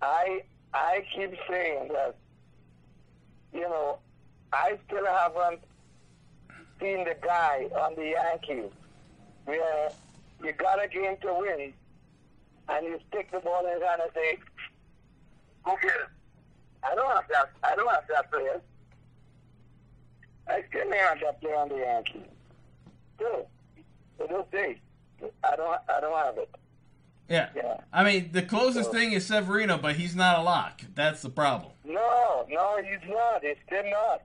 I 0.00 0.42
I 0.72 1.04
keep 1.14 1.34
saying 1.48 1.88
that 1.92 2.14
you 3.52 3.62
know 3.62 3.98
I 4.52 4.78
still 4.86 5.06
haven't 5.06 5.60
seen 6.80 7.04
the 7.04 7.16
guy 7.20 7.68
on 7.76 7.94
the 7.96 8.10
Yankees 8.10 8.70
where 9.44 9.90
you 10.44 10.52
got 10.52 10.82
a 10.82 10.88
game 10.88 11.16
to 11.22 11.34
win 11.34 11.72
and 12.68 12.86
you 12.86 13.00
stick 13.08 13.30
the 13.32 13.40
ball 13.40 13.66
in 13.66 13.72
his 13.72 13.82
hand 13.82 14.02
and 14.02 14.10
say, 14.14 14.38
"Go 15.64 15.76
get 15.82 15.90
it." 15.90 16.08
I 16.82 16.94
don't 16.94 17.10
have 17.10 17.24
that. 17.28 17.50
I 17.64 17.74
don't 17.74 17.90
have 17.90 18.04
that 18.08 18.30
player. 18.30 18.60
I 20.46 20.62
still 20.68 20.92
have 20.92 21.20
that 21.20 21.40
player 21.40 21.56
on 21.56 21.68
the 21.68 21.76
Yankees. 21.76 22.22
Still, 23.16 23.48
to 24.18 24.26
this 24.28 24.44
day, 24.52 24.80
I 25.44 25.56
don't. 25.56 25.80
I 25.88 26.00
don't 26.00 26.16
have 26.16 26.38
it. 26.38 26.54
Yeah. 27.28 27.50
Yeah. 27.54 27.76
I 27.92 28.04
mean, 28.04 28.30
the 28.32 28.42
closest 28.42 28.90
thing 28.90 29.12
is 29.12 29.26
Severino, 29.26 29.78
but 29.78 29.96
he's 29.96 30.16
not 30.16 30.38
a 30.38 30.42
lock. 30.42 30.82
That's 30.94 31.22
the 31.22 31.28
problem. 31.28 31.72
No, 31.84 32.46
no, 32.48 32.82
he's 32.82 33.08
not. 33.08 33.42
He's 33.42 33.56
still 33.66 33.84
not. 33.90 34.22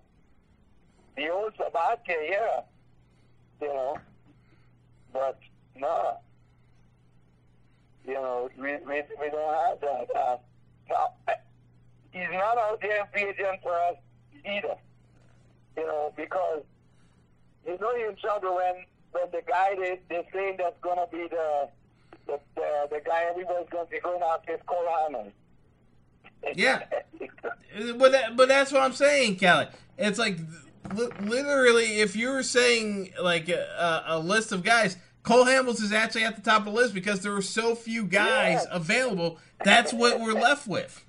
The 1.15 1.29
old 1.29 1.53
Sabathia, 1.55 2.29
yeah. 2.29 2.61
You 3.61 3.67
know. 3.67 3.97
But 5.11 5.39
no. 5.75 6.17
You 8.05 8.13
know, 8.13 8.49
we, 8.57 8.75
we, 8.87 9.01
we 9.19 9.29
don't 9.29 9.53
have 9.53 9.81
that. 9.81 10.07
Uh, 10.15 10.37
now, 10.89 11.13
he's 12.11 12.27
not 12.31 12.57
out 12.57 12.81
there 12.81 13.07
agent 13.15 13.59
for 13.61 13.73
us 13.73 13.95
either. 14.45 14.75
You 15.77 15.87
know, 15.87 16.13
because 16.15 16.63
you 17.65 17.77
know 17.79 17.95
you're 17.95 18.09
in 18.11 18.15
trouble 18.17 18.55
when, 18.55 18.85
when 19.11 19.31
the 19.31 19.41
guy 19.47 19.75
they, 19.75 19.99
they're 20.09 20.23
saying 20.33 20.55
that's 20.57 20.79
going 20.81 20.97
to 20.97 21.07
be 21.11 21.27
the, 21.29 21.69
the, 22.27 22.39
the, 22.55 22.87
the 22.91 23.01
guy 23.05 23.23
everybody's 23.29 23.69
going 23.69 23.85
to 23.85 23.91
be 23.91 23.99
going 23.99 24.21
after 24.21 24.53
is 24.53 24.59
Cole 24.65 24.85
Harmon. 24.87 25.31
Yeah. 26.55 26.83
But 27.97 28.11
that, 28.11 28.35
but 28.35 28.47
that's 28.47 28.71
what 28.71 28.81
I'm 28.81 28.93
saying, 28.93 29.37
Kelly. 29.37 29.67
It's 29.97 30.19
like 30.19 30.37
li- 30.93 31.09
literally, 31.21 31.99
if 32.01 32.15
you 32.15 32.29
were 32.29 32.43
saying 32.43 33.13
like 33.21 33.49
a, 33.49 34.03
a 34.07 34.19
list 34.19 34.51
of 34.51 34.63
guys, 34.63 34.97
Cole 35.23 35.45
Hamels 35.45 35.81
is 35.81 35.93
actually 35.93 36.25
at 36.25 36.35
the 36.35 36.41
top 36.41 36.59
of 36.59 36.65
the 36.65 36.71
list 36.71 36.93
because 36.93 37.21
there 37.21 37.31
were 37.31 37.41
so 37.41 37.75
few 37.75 38.03
guys 38.03 38.65
Yeah. 38.69 38.75
available. 38.75 39.39
That's 39.63 39.93
what 39.93 40.19
we're 40.19 40.33
left 40.33 40.67
with. 40.67 41.03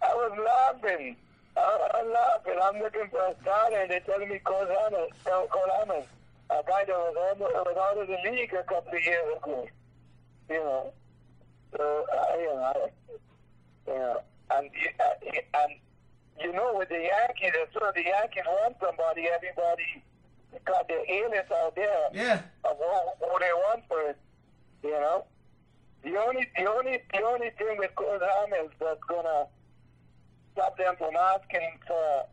I 0.00 0.14
was 0.14 0.38
laughing. 0.82 1.16
I, 1.56 1.88
I'm 1.94 2.12
laughing. 2.12 2.54
I'm 2.62 2.78
looking 2.80 3.08
for 3.10 3.18
a 3.18 3.34
starter, 3.42 3.76
and 3.80 3.90
they're 3.90 4.00
telling 4.00 4.28
me 4.28 4.38
Cole 4.44 4.64
Hammond, 4.66 5.10
Cole 5.24 5.48
Cole 5.48 6.02
Guy 6.50 6.84
that 6.86 6.88
was, 6.88 7.76
out 7.78 7.98
of 7.98 8.08
the 8.08 8.30
league 8.30 8.52
a 8.52 8.62
couple 8.64 8.92
of 8.92 9.04
years 9.04 9.36
ago. 9.36 9.66
You 10.50 10.56
know, 10.56 10.92
so 11.76 12.06
uh, 12.12 12.36
you 12.38 12.46
know, 12.46 12.72
I, 12.74 12.88
you 13.86 13.94
know, 13.98 14.20
and 14.52 14.70
you- 14.72 14.90
uh, 14.98 15.60
and 15.62 15.72
you 16.40 16.52
know, 16.52 16.74
with 16.78 16.88
the 16.88 16.94
Yankees, 17.02 17.52
as 17.60 17.68
soon 17.74 17.82
as 17.88 17.94
the 17.94 18.04
Yankees 18.04 18.44
want 18.46 18.76
somebody, 18.80 19.26
everybody 19.28 20.02
got 20.64 20.86
their 20.88 21.00
A-list 21.08 21.50
out 21.52 21.74
there 21.74 22.08
Yeah. 22.14 22.40
of 22.64 22.76
who, 22.78 23.26
who 23.26 23.38
they 23.40 23.52
want 23.52 23.82
for 23.88 24.00
it. 24.10 24.16
You 24.82 24.92
know, 24.92 25.24
the 26.04 26.16
only 26.16 26.48
the 26.56 26.66
only 26.70 27.02
the 27.12 27.22
only 27.22 27.50
thing 27.58 27.76
with 27.78 27.94
Cole 27.96 28.18
Hamels 28.18 28.70
that's 28.80 29.02
gonna 29.08 29.46
stop 30.54 30.78
them 30.78 30.94
from 30.96 31.14
asking 31.16 31.70
for 31.86 32.24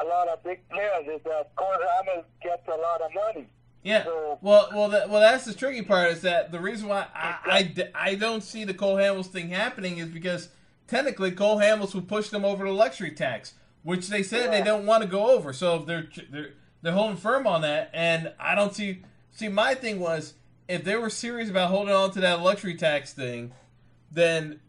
a 0.00 0.04
lot 0.06 0.28
of 0.28 0.42
big 0.42 0.66
players 0.68 1.06
is 1.06 1.20
that 1.24 1.54
Cole 1.56 1.68
Hamels 1.68 2.24
gets 2.42 2.66
a 2.68 2.76
lot 2.76 3.00
of 3.02 3.10
money. 3.14 3.46
Yeah. 3.82 4.04
So- 4.04 4.38
Well, 4.40 4.68
well, 4.72 4.88
that, 4.90 5.10
well. 5.10 5.20
That's 5.20 5.44
the 5.44 5.54
tricky 5.54 5.82
part. 5.82 6.10
Is 6.12 6.22
that 6.22 6.52
the 6.52 6.60
reason 6.60 6.88
why 6.88 7.06
I, 7.14 7.36
I, 7.76 7.88
I 7.94 8.14
don't 8.14 8.42
see 8.42 8.64
the 8.64 8.74
Cole 8.74 8.96
Hamels 8.96 9.26
thing 9.26 9.48
happening 9.50 9.98
is 9.98 10.08
because 10.08 10.48
technically 10.86 11.32
Cole 11.32 11.58
Hamels 11.58 11.94
would 11.94 12.08
push 12.08 12.28
them 12.28 12.44
over 12.44 12.64
the 12.64 12.72
luxury 12.72 13.10
tax, 13.10 13.54
which 13.82 14.08
they 14.08 14.22
said 14.22 14.52
they 14.52 14.62
don't 14.62 14.86
want 14.86 15.02
to 15.02 15.08
go 15.08 15.30
over. 15.30 15.52
So 15.52 15.78
they're 15.80 16.08
they're 16.30 16.50
they're 16.80 16.92
holding 16.92 17.16
firm 17.16 17.46
on 17.46 17.62
that, 17.62 17.90
and 17.92 18.32
I 18.38 18.54
don't 18.54 18.74
see. 18.74 19.02
See, 19.32 19.48
my 19.48 19.74
thing 19.74 19.98
was 19.98 20.34
if 20.68 20.84
they 20.84 20.94
were 20.96 21.10
serious 21.10 21.50
about 21.50 21.70
holding 21.70 21.94
on 21.94 22.12
to 22.12 22.20
that 22.20 22.40
luxury 22.40 22.76
tax 22.76 23.12
thing, 23.12 23.52
then 24.10 24.60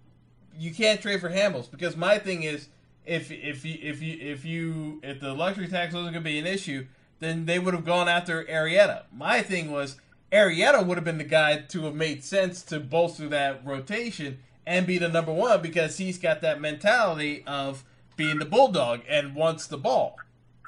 you 0.58 0.74
can't 0.74 1.02
trade 1.02 1.20
for 1.22 1.30
Hamels 1.30 1.70
because 1.70 1.96
my 1.96 2.18
thing 2.18 2.44
is 2.44 2.68
if 3.06 3.32
if 3.32 3.66
you 3.66 3.78
if 3.82 4.02
you 4.02 4.18
if 4.20 4.46
you 4.46 5.00
if 5.04 5.20
the 5.20 5.34
luxury 5.34 5.68
tax 5.68 5.94
wasn't 5.94 6.14
going 6.14 6.24
to 6.24 6.30
be 6.30 6.40
an 6.40 6.48
issue, 6.48 6.86
then 7.20 7.46
they 7.46 7.60
would 7.60 7.74
have 7.74 7.86
gone 7.86 8.08
after 8.08 8.44
Arrieta. 8.46 9.04
My 9.12 9.42
thing 9.42 9.72
was 9.72 9.98
Arrieta 10.32 10.86
would 10.86 10.98
have 10.98 11.06
been 11.06 11.18
the 11.18 11.24
guy 11.24 11.58
to 11.58 11.84
have 11.84 11.96
made 11.96 12.24
sense 12.24 12.62
to 12.64 12.80
bolster 12.80 13.28
that 13.30 13.66
rotation 13.66 14.40
and 14.66 14.88
be 14.88 14.98
the 14.98 15.10
number 15.10 15.34
one 15.34 15.62
because 15.62 15.98
he's 15.98 16.18
got 16.18 16.42
that 16.42 16.62
mentality 16.62 17.44
of 17.46 17.84
being 18.16 18.40
the 18.40 18.46
bulldog 18.46 19.02
and 19.10 19.36
wants 19.36 19.68
the 19.68 19.78
ball. 19.78 20.18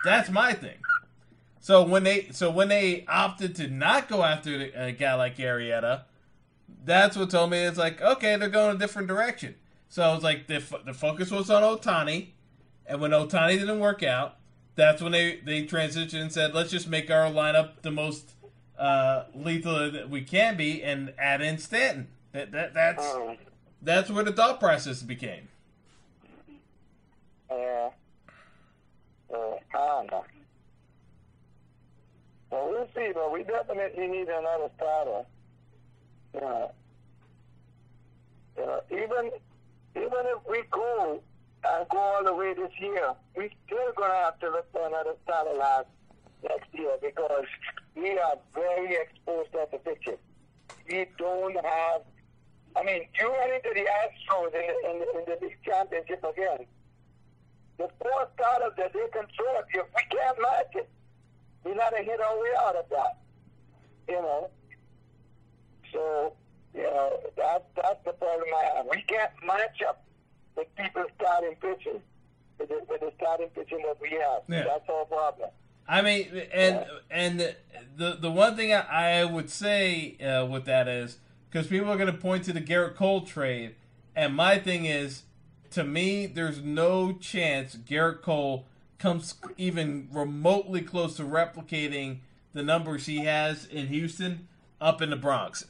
That's 0.04 0.30
my 0.30 0.54
thing. 0.54 0.78
So 1.60 1.84
when 1.84 2.04
they 2.04 2.30
so 2.32 2.52
when 2.52 2.68
they 2.68 3.06
opted 3.08 3.56
to 3.56 3.68
not 3.68 4.08
go 4.08 4.24
after 4.24 4.70
a 4.76 4.92
guy 4.92 5.16
like 5.16 5.38
Arrieta, 5.38 6.04
that's 6.84 7.18
what 7.18 7.32
told 7.32 7.50
me 7.52 7.60
it's 7.60 7.78
like 7.78 8.02
okay 8.02 8.36
they're 8.36 8.50
going 8.50 8.76
a 8.76 8.80
different 8.80 9.08
direction. 9.08 9.56
So 9.96 10.12
it 10.12 10.14
was 10.14 10.24
like 10.24 10.48
the 10.48 10.62
the 10.84 10.94
focus 10.94 11.32
was 11.32 11.50
on 11.50 11.64
Ohtani, 11.64 12.32
and 12.86 13.00
when 13.00 13.12
Ohtani 13.12 13.58
didn't 13.58 13.80
work 13.80 14.04
out, 14.04 14.36
that's 14.76 15.02
when 15.02 15.14
they 15.14 15.38
they 15.38 15.64
transitioned 15.64 16.22
and 16.22 16.30
said 16.34 16.54
let's 16.54 16.70
just 16.70 16.90
make 16.90 17.10
our 17.10 17.32
lineup 17.32 17.82
the 17.82 17.92
most 17.92 18.32
uh, 18.78 19.24
lethal 19.34 19.90
that 19.92 20.10
we 20.10 20.22
can 20.22 20.58
be 20.58 20.84
and 20.84 21.14
add 21.18 21.40
in 21.40 21.58
Stanton. 21.60 22.10
That 22.34 22.52
that 22.52 22.74
that's 22.74 23.06
Um, 23.06 23.38
that's 23.82 24.10
where 24.10 24.26
the 24.26 24.34
thought 24.34 24.60
process 24.60 25.02
became. 25.02 25.48
yeah. 27.50 27.90
Uh, 29.34 29.38
I 29.74 29.78
don't 29.78 30.12
know. 30.12 30.26
Well, 32.50 32.70
we'll 32.70 32.90
see, 32.94 33.14
but 33.14 33.32
we 33.32 33.44
definitely 33.44 34.08
need 34.08 34.28
another 34.28 34.70
starter. 34.76 35.26
Know, 36.34 36.72
you 38.58 38.66
know, 38.66 38.82
even 38.92 39.32
even 39.96 40.26
if 40.26 40.40
we 40.50 40.64
go 40.72 41.22
and 41.64 41.90
go 41.90 41.98
all 41.98 42.24
the 42.24 42.34
way 42.34 42.54
this 42.54 42.72
year, 42.80 43.14
we 43.36 43.50
still 43.66 43.92
gonna 43.96 44.14
have 44.14 44.40
to 44.40 44.50
look 44.50 44.72
for 44.72 44.88
another 44.88 45.16
last 45.58 45.88
next 46.44 46.68
year 46.74 46.92
because 47.02 47.46
we 47.96 48.18
are 48.18 48.36
very 48.54 48.96
exposed 48.96 49.56
at 49.56 49.72
the 49.72 49.78
pitcher. 49.80 50.18
We 50.90 51.08
don't 51.18 51.56
have. 51.56 52.02
I 52.76 52.84
mean, 52.84 53.04
you 53.18 53.28
run 53.28 53.54
into 53.54 53.70
the 53.74 53.88
Astros 53.88 54.48
in 54.48 54.52
the, 54.52 54.90
in 54.90 55.00
the, 55.00 55.20
in 55.20 55.26
the 55.28 55.38
big 55.40 55.58
championship 55.64 56.24
again. 56.24 56.66
The 57.78 57.90
four 58.02 58.28
starters 58.36 58.74
that 58.78 58.94
they 58.94 59.08
control, 59.08 59.64
if 59.74 59.86
we 59.96 60.18
can't 60.18 60.42
match 60.42 60.76
it, 60.76 60.90
we 61.64 61.74
gotta 61.74 62.04
hit 62.04 62.22
our 62.22 62.40
way 62.40 62.50
out 62.60 62.76
of 62.76 62.86
that. 62.90 63.18
You 64.08 64.22
know. 64.22 64.50
So, 65.92 66.34
you 66.76 66.84
know, 66.84 67.20
that's 67.38 67.64
that's 67.76 68.04
the 68.06 68.12
problem 68.14 68.48
I 68.54 68.78
have. 68.78 68.86
We 68.90 69.02
can't 69.08 69.32
match 69.46 69.82
up 69.88 70.04
with 70.56 70.68
people 70.76 71.06
starting 71.20 71.56
pitching, 71.62 72.02
with 72.60 72.70
the, 72.70 72.82
with 72.90 73.02
the 73.02 73.12
starting 73.18 73.48
pitching 73.50 73.82
that 73.86 73.98
we 74.02 74.12
have. 74.12 74.42
Yeah. 74.48 74.64
That's 74.66 74.90
our 74.90 75.06
problem. 75.06 75.50
I 75.88 76.02
mean, 76.02 76.42
and 76.54 76.86
and 77.10 77.56
the 77.98 78.18
the 78.20 78.32
one 78.32 78.56
thing 78.56 78.74
I, 78.74 79.20
I 79.22 79.26
would 79.26 79.50
say 79.50 80.18
uh, 80.18 80.46
with 80.46 80.66
that 80.66 80.88
is 80.88 81.20
because 81.50 81.68
people 81.68 81.90
are 81.90 81.98
going 81.98 82.12
to 82.12 82.20
point 82.20 82.44
to 82.46 82.54
the 82.54 82.62
Gerrit 82.62 82.96
Cole 82.96 83.22
trade, 83.22 83.76
and 84.16 84.36
my 84.36 84.58
thing 84.58 84.86
is, 84.86 85.24
to 85.72 85.84
me, 85.84 86.26
there's 86.26 86.62
no 86.62 87.14
chance 87.14 87.76
Gerrit 87.76 88.22
Cole 88.22 88.66
comes 88.98 89.36
even 89.58 90.10
remotely 90.12 90.82
close 90.82 91.16
to 91.18 91.24
replicating 91.24 92.18
the 92.54 92.64
numbers 92.64 93.06
he 93.06 93.20
has 93.26 93.66
in 93.66 93.88
Houston 93.88 94.48
up 94.82 95.02
in 95.02 95.10
the 95.10 95.16
Bronx. 95.16 95.66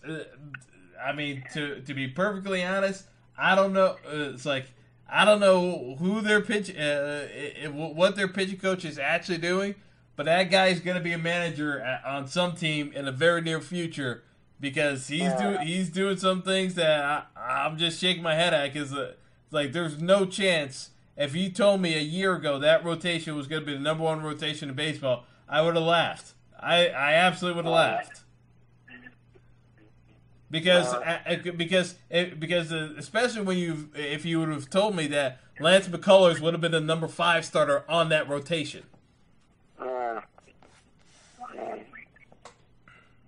Uh, 0.97 1.01
I 1.03 1.13
mean, 1.13 1.43
to 1.53 1.81
to 1.81 1.93
be 1.93 2.07
perfectly 2.07 2.63
honest, 2.63 3.05
I 3.37 3.55
don't 3.55 3.73
know. 3.73 3.97
Uh, 4.05 4.31
it's 4.33 4.45
like 4.45 4.67
I 5.09 5.25
don't 5.25 5.39
know 5.39 5.95
who 5.99 6.21
their 6.21 6.41
pitch, 6.41 6.75
uh, 6.75 6.81
uh, 6.81 7.71
what 7.71 8.15
their 8.15 8.27
pitching 8.27 8.57
coach 8.57 8.85
is 8.85 8.97
actually 8.97 9.37
doing. 9.37 9.75
but 10.15 10.25
that 10.25 10.49
guy's 10.49 10.79
going 10.79 10.97
to 10.97 11.03
be 11.03 11.11
a 11.11 11.17
manager 11.17 11.79
at, 11.79 12.03
on 12.05 12.27
some 12.27 12.55
team 12.55 12.91
in 12.93 13.05
the 13.05 13.11
very 13.11 13.41
near 13.41 13.61
future 13.61 14.23
because 14.59 15.07
he's 15.07 15.33
doing 15.33 15.59
he's 15.61 15.89
doing 15.89 16.17
some 16.17 16.41
things 16.41 16.75
that 16.75 17.03
I, 17.03 17.23
I'm 17.37 17.77
just 17.77 17.99
shaking 17.99 18.23
my 18.23 18.35
head 18.35 18.53
at 18.53 18.73
because 18.73 18.93
uh, 18.93 19.13
like 19.51 19.73
there's 19.73 20.01
no 20.01 20.25
chance. 20.25 20.91
If 21.17 21.33
you 21.35 21.49
told 21.49 21.81
me 21.81 21.95
a 21.95 22.01
year 22.01 22.35
ago 22.35 22.59
that 22.59 22.83
rotation 22.83 23.35
was 23.35 23.47
going 23.47 23.61
to 23.61 23.65
be 23.65 23.73
the 23.73 23.79
number 23.79 24.03
one 24.03 24.21
rotation 24.21 24.69
in 24.69 24.75
baseball, 24.75 25.25
I 25.47 25.61
would 25.61 25.75
have 25.75 25.85
laughed. 25.85 26.33
I, 26.59 26.87
I 26.87 27.13
absolutely 27.13 27.57
would 27.57 27.65
have 27.65 27.73
laughed 27.73 28.21
because 30.49 30.93
uh, 30.93 31.37
because 31.57 31.95
it, 32.09 32.39
because 32.39 32.71
uh, 32.71 32.93
especially 32.97 33.41
when 33.41 33.57
you 33.57 33.89
if 33.95 34.25
you 34.25 34.39
would 34.39 34.49
have 34.49 34.69
told 34.69 34.95
me 34.95 35.07
that 35.07 35.39
Lance 35.59 35.87
McCullers 35.87 36.39
would 36.39 36.53
have 36.53 36.61
been 36.61 36.71
the 36.71 36.81
number 36.81 37.07
five 37.07 37.45
starter 37.45 37.83
on 37.89 38.09
that 38.09 38.29
rotation. 38.29 38.83
Uh, 39.79 39.85
uh, 39.85 40.21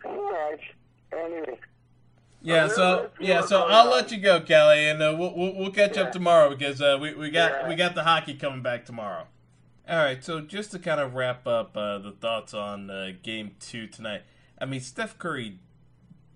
all 0.06 0.32
right. 0.32 0.60
Anyway. 1.12 1.60
Yeah, 2.42 2.68
so 2.68 3.10
yeah, 3.20 3.42
so 3.42 3.64
I'll 3.64 3.90
let 3.90 4.12
you 4.12 4.20
go, 4.20 4.40
Kelly, 4.40 4.88
and 4.88 5.02
uh, 5.02 5.16
we'll, 5.18 5.36
we'll 5.36 5.56
we'll 5.56 5.72
catch 5.72 5.98
up 5.98 6.12
tomorrow 6.12 6.50
because 6.50 6.82
uh, 6.82 6.98
we 7.02 7.14
we 7.14 7.30
got 7.30 7.68
we 7.68 7.76
got 7.76 7.96
the 7.96 8.04
hockey 8.04 8.36
coming 8.36 8.62
back 8.62 8.86
tomorrow. 8.86 9.26
All 9.90 9.98
right, 9.98 10.24
so 10.24 10.42
just 10.42 10.72
to 10.72 10.80
kind 10.80 11.02
of 11.02 11.16
wrap 11.16 11.48
up 11.48 11.76
uh, 11.76 11.98
the 11.98 12.12
thoughts 12.12 12.54
on 12.54 12.90
uh, 12.90 13.12
Game 13.24 13.56
Two 13.60 13.88
tonight, 13.88 14.22
I 14.60 14.66
mean 14.66 14.82
Steph 14.82 15.18
Curry 15.18 15.60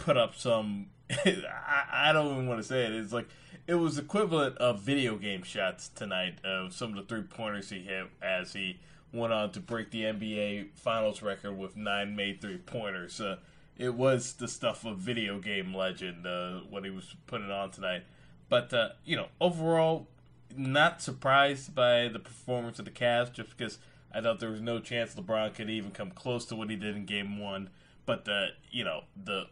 put 0.01 0.17
up 0.17 0.35
some. 0.35 0.87
I, 1.11 2.09
I 2.09 2.13
don't 2.13 2.31
even 2.31 2.47
want 2.47 2.61
to 2.61 2.67
say 2.67 2.85
it. 2.85 2.91
It's 2.93 3.13
like 3.13 3.27
it 3.67 3.75
was 3.75 3.97
equivalent 3.97 4.57
of 4.57 4.81
video 4.81 5.15
game 5.17 5.43
shots 5.43 5.89
tonight 5.89 6.43
of 6.43 6.73
some 6.73 6.89
of 6.89 6.95
the 6.95 7.03
three 7.03 7.23
pointers 7.23 7.69
he 7.69 7.79
hit 7.79 8.07
as 8.21 8.53
he 8.53 8.79
went 9.13 9.33
on 9.33 9.51
to 9.51 9.59
break 9.59 9.91
the 9.91 10.03
NBA 10.03 10.69
Finals 10.75 11.21
record 11.21 11.57
with 11.57 11.75
nine 11.75 12.15
made 12.15 12.41
three 12.41 12.57
pointers. 12.57 13.19
Uh, 13.19 13.37
it 13.77 13.93
was 13.93 14.33
the 14.33 14.47
stuff 14.47 14.85
of 14.85 14.97
video 14.97 15.39
game 15.39 15.73
legend 15.73 16.25
uh, 16.25 16.59
what 16.69 16.83
he 16.83 16.91
was 16.91 17.15
putting 17.27 17.51
on 17.51 17.71
tonight. 17.71 18.03
But 18.49 18.73
uh, 18.73 18.89
you 19.05 19.15
know, 19.15 19.27
overall, 19.39 20.07
not 20.55 21.01
surprised 21.01 21.75
by 21.75 22.07
the 22.07 22.19
performance 22.19 22.79
of 22.79 22.85
the 22.85 22.91
Cavs, 22.91 23.31
just 23.31 23.55
because 23.55 23.77
I 24.13 24.21
thought 24.21 24.39
there 24.39 24.49
was 24.49 24.61
no 24.61 24.79
chance 24.79 25.15
LeBron 25.15 25.53
could 25.53 25.69
even 25.69 25.91
come 25.91 26.11
close 26.11 26.45
to 26.45 26.55
what 26.55 26.69
he 26.69 26.75
did 26.75 26.95
in 26.95 27.05
Game 27.05 27.39
One. 27.39 27.69
But 28.05 28.27
uh, 28.27 28.47
you 28.71 28.83
know, 28.83 29.03
the 29.21 29.45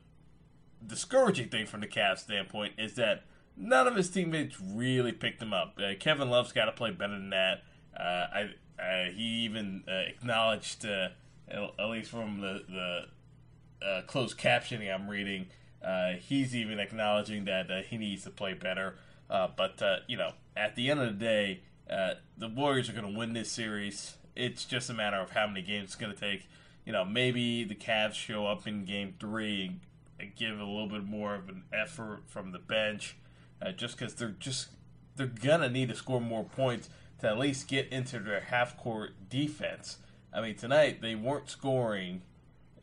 discouraging 0.86 1.50
thing 1.50 1.66
from 1.66 1.82
the 1.82 1.88
Cavs 1.88 2.20
standpoint 2.20 2.74
is 2.78 2.96
that 2.96 3.24
none 3.60 3.88
of 3.88 3.96
his 3.96 4.10
teammates 4.10 4.60
really 4.62 5.12
picked 5.12 5.42
him 5.42 5.54
up. 5.54 5.78
Uh, 5.78 5.94
Kevin 6.00 6.30
Love's 6.30 6.52
got 6.52 6.66
to 6.66 6.72
play 6.72 6.92
better 6.92 7.14
than 7.14 7.30
that. 7.32 7.64
Uh, 7.98 8.04
I, 8.04 8.50
uh, 8.80 9.12
he 9.12 9.44
even 9.44 9.84
uh, 9.88 9.92
acknowledged, 9.92 10.86
at 10.86 11.14
least 11.90 12.12
from 12.12 12.42
the 12.42 12.64
the 13.82 14.04
closed 14.08 14.38
captioning 14.38 14.94
I'm 14.94 15.10
reading, 15.10 15.48
he's 16.20 16.56
even 16.56 16.80
acknowledging 16.80 17.46
that 17.46 17.86
he 17.90 17.98
needs 17.98 18.24
to 18.24 18.30
play 18.30 18.54
better. 18.54 18.96
but 19.28 19.82
you 20.08 20.18
know, 20.18 20.32
at 20.56 20.76
the 20.76 20.90
end 20.90 21.02
of 21.02 21.08
the 21.08 21.26
day, 21.26 21.62
the 22.38 22.48
Warriors 22.48 22.90
are 22.90 22.94
going 22.94 23.12
to 23.12 23.18
win 23.18 23.34
this 23.34 23.52
series. 23.52 24.16
It's 24.36 24.64
just 24.64 24.90
a 24.90 24.94
matter 24.94 25.18
of 25.18 25.32
how 25.32 25.48
many 25.48 25.62
games 25.62 25.86
it's 25.86 25.96
going 25.96 26.14
to 26.14 26.20
take. 26.20 26.48
You 26.86 26.94
know, 26.94 27.04
maybe 27.04 27.66
the 27.66 27.76
Cavs 27.76 28.14
show 28.14 28.48
up 28.48 28.66
in 28.66 28.86
Game 28.86 29.16
Three 29.20 29.80
give 30.26 30.59
a 30.59 30.63
little 30.63 30.88
bit 30.88 31.03
more 31.03 31.36
of 31.36 31.49
an 31.49 31.63
effort 31.74 32.24
from 32.28 32.51
the 32.51 32.59
bench, 32.59 33.17
uh, 33.61 33.72
just 33.72 33.97
because 33.97 34.15
they're 34.15 34.36
just 34.39 34.70
they're 35.15 35.28
gonna 35.28 35.70
need 35.70 35.89
to 35.89 35.95
score 35.95 36.22
more 36.22 36.43
points 36.43 36.89
to 37.20 37.28
at 37.28 37.38
least 37.38 37.67
get 37.67 37.88
into 37.89 38.20
their 38.20 38.39
half 38.39 38.78
court 38.78 39.11
defense. 39.30 39.97
I 40.34 40.41
mean, 40.41 40.55
tonight 40.55 41.01
they 41.01 41.15
weren't 41.15 41.49
scoring 41.49 42.22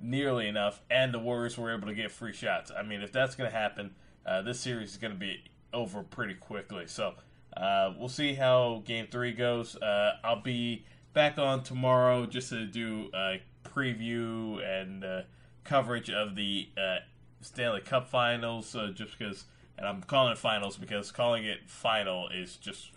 nearly 0.00 0.46
enough, 0.46 0.82
and 0.90 1.14
the 1.14 1.18
Warriors 1.18 1.56
were 1.56 1.72
able 1.72 1.88
to 1.88 1.94
get 1.94 2.10
free 2.10 2.32
shots. 2.32 2.70
I 2.76 2.82
mean, 2.82 3.00
if 3.00 3.12
that's 3.12 3.34
gonna 3.34 3.50
happen, 3.50 3.94
uh, 4.26 4.42
this 4.42 4.60
series 4.60 4.90
is 4.90 4.96
gonna 4.96 5.14
be 5.14 5.44
over 5.72 6.02
pretty 6.02 6.34
quickly. 6.34 6.86
So 6.86 7.14
uh, 7.56 7.94
we'll 7.98 8.08
see 8.08 8.34
how 8.34 8.82
Game 8.84 9.06
Three 9.10 9.32
goes. 9.32 9.76
Uh, 9.76 10.18
I'll 10.22 10.42
be 10.42 10.84
back 11.14 11.38
on 11.38 11.62
tomorrow 11.62 12.26
just 12.26 12.50
to 12.50 12.66
do 12.66 13.10
a 13.14 13.40
preview 13.64 14.62
and 14.62 15.04
uh, 15.04 15.22
coverage 15.64 16.10
of 16.10 16.36
the 16.36 16.68
uh, 16.76 16.98
Stanley 17.40 17.80
Cup 17.80 18.08
Finals, 18.08 18.74
uh, 18.74 18.90
just 18.94 19.18
because, 19.18 19.44
and 19.78 19.86
I'm 19.86 20.02
calling 20.02 20.32
it 20.32 20.38
finals 20.38 20.76
because 20.76 21.12
calling 21.12 21.44
it 21.44 21.68
final 21.68 22.28
is 22.28 22.56
just 22.56 22.90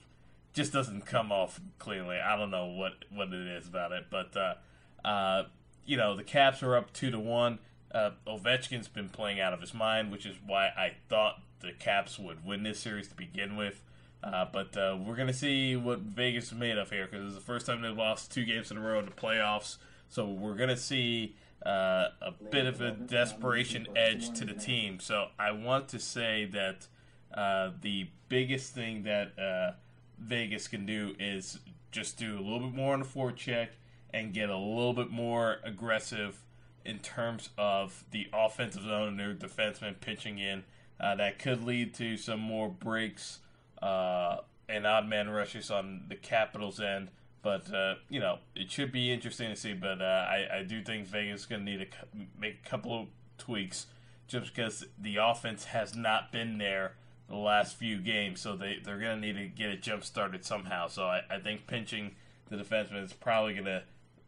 just 0.54 0.74
doesn't 0.74 1.06
come 1.06 1.32
off 1.32 1.60
cleanly. 1.78 2.18
I 2.18 2.36
don't 2.36 2.52
know 2.52 2.66
what 2.66 3.06
what 3.14 3.30
it 3.30 3.48
is 3.48 3.68
about 3.68 3.92
it, 3.92 4.06
but 4.10 4.36
uh, 4.36 5.08
uh, 5.08 5.44
you 5.86 5.98
know 5.98 6.16
the 6.16 6.24
Caps 6.24 6.64
are 6.64 6.76
up 6.76 6.92
two 6.94 7.12
to 7.12 7.20
one. 7.20 7.60
Uh, 7.92 8.12
Ovechkin's 8.28 8.88
been 8.88 9.10
playing 9.10 9.40
out 9.40 9.54
of 9.54 9.62
his 9.62 9.74
mind, 9.74 10.12
which 10.12 10.26
is 10.26 10.36
why 10.46 10.68
I 10.68 10.94
thought 11.08 11.42
the 11.62 11.72
Caps 11.72 12.20
would 12.20 12.46
win 12.46 12.64
this 12.64 12.80
series 12.80 13.08
to 13.10 13.16
begin 13.16 13.56
with. 13.56 13.82
Uh, 14.22 14.46
but 14.52 14.76
uh, 14.76 14.98
we're 15.00 15.16
gonna 15.16 15.34
see 15.34 15.76
what 15.76 16.00
Vegas 16.00 16.48
is 16.48 16.54
made 16.54 16.78
of 16.78 16.90
here 16.90 17.08
because 17.10 17.26
it's 17.26 17.36
the 17.36 17.42
first 17.42 17.66
time 17.66 17.82
they've 17.82 17.96
lost 17.96 18.32
two 18.32 18.44
games 18.44 18.70
in 18.70 18.78
a 18.78 18.82
row 18.82 19.00
in 19.00 19.06
the 19.06 19.12
playoffs. 19.12 19.78
So 20.10 20.26
we're 20.26 20.56
gonna 20.56 20.78
see 20.78 21.36
uh, 21.66 22.10
a 22.22 22.32
bit 22.52 22.66
of 22.66 22.82
a 22.82 22.92
desperation 22.92 23.88
edge 23.96 24.32
to 24.38 24.46
the 24.46 24.54
team. 24.54 25.00
So 25.00 25.28
I 25.38 25.52
want 25.52 25.90
to 25.90 26.00
say 26.00 26.46
that 26.46 26.88
uh, 27.34 27.72
the 27.82 28.08
biggest 28.30 28.74
thing 28.74 29.04
that 29.04 29.38
uh, 29.38 29.72
Vegas 30.20 30.68
can 30.68 30.86
do 30.86 31.16
is 31.20 31.60
just 31.92 32.18
do 32.18 32.38
a 32.38 32.42
little 32.42 32.70
bit 32.70 32.76
more 32.76 32.94
on 32.94 33.00
the 33.00 33.06
forecheck 33.06 33.70
and 34.14 34.34
get 34.34 34.50
a 34.50 34.58
little 34.58 34.94
bit 34.94 35.10
more 35.10 35.58
aggressive 35.64 36.44
in 36.86 37.00
terms 37.00 37.50
of 37.58 38.04
the 38.12 38.28
offensive 38.34 38.84
zone 38.84 39.10
and 39.10 39.20
their 39.20 39.34
defensemen 39.34 40.00
pitching 40.00 40.40
in. 40.40 40.64
Uh, 41.00 41.16
that 41.16 41.40
could 41.40 41.64
lead 41.64 41.94
to 41.94 42.18
some 42.18 42.40
more 42.40 42.70
breaks 42.70 43.40
uh, 43.82 44.38
and 44.68 44.86
odd 44.86 45.08
man 45.08 45.30
rushes 45.30 45.72
on 45.72 46.04
the 46.10 46.16
Capitals 46.16 46.80
end. 46.80 47.10
But 47.42 47.74
uh, 47.74 47.96
you 48.10 48.20
know, 48.20 48.40
it 48.56 48.70
should 48.72 48.92
be 48.92 49.12
interesting 49.12 49.50
to 49.50 49.56
see. 49.56 49.74
But 49.74 50.02
uh, 50.02 50.28
I, 50.30 50.60
I 50.60 50.64
do 50.64 50.82
think 50.84 51.08
Vegas 51.08 51.42
is 51.42 51.46
going 51.46 51.66
to 51.66 51.72
need 51.72 51.80
to 51.92 51.98
make 52.40 52.60
a 52.66 52.70
couple 52.70 53.00
of 53.00 53.08
tweaks, 53.38 53.88
just 54.28 54.54
because 54.54 54.86
the 54.98 55.18
offense 55.18 55.66
has 55.66 55.96
not 55.96 56.32
been 56.32 56.58
there 56.58 56.96
the 57.30 57.38
last 57.38 57.78
few 57.78 57.98
games. 58.00 58.42
So 58.42 58.56
they 58.56 58.80
they're 58.84 59.00
going 59.00 59.22
to 59.22 59.28
need 59.28 59.38
to 59.38 59.48
get 59.48 59.70
it 59.70 59.82
jump 59.82 60.04
started 60.04 60.44
somehow. 60.44 60.88
So 60.88 61.04
I, 61.04 61.22
I 61.30 61.40
think 61.40 61.68
pinching 61.68 62.16
the 62.50 62.58
defenseman 62.58 63.04
is 63.04 63.14
probably 63.14 63.54
going 63.54 63.66
to 63.66 63.84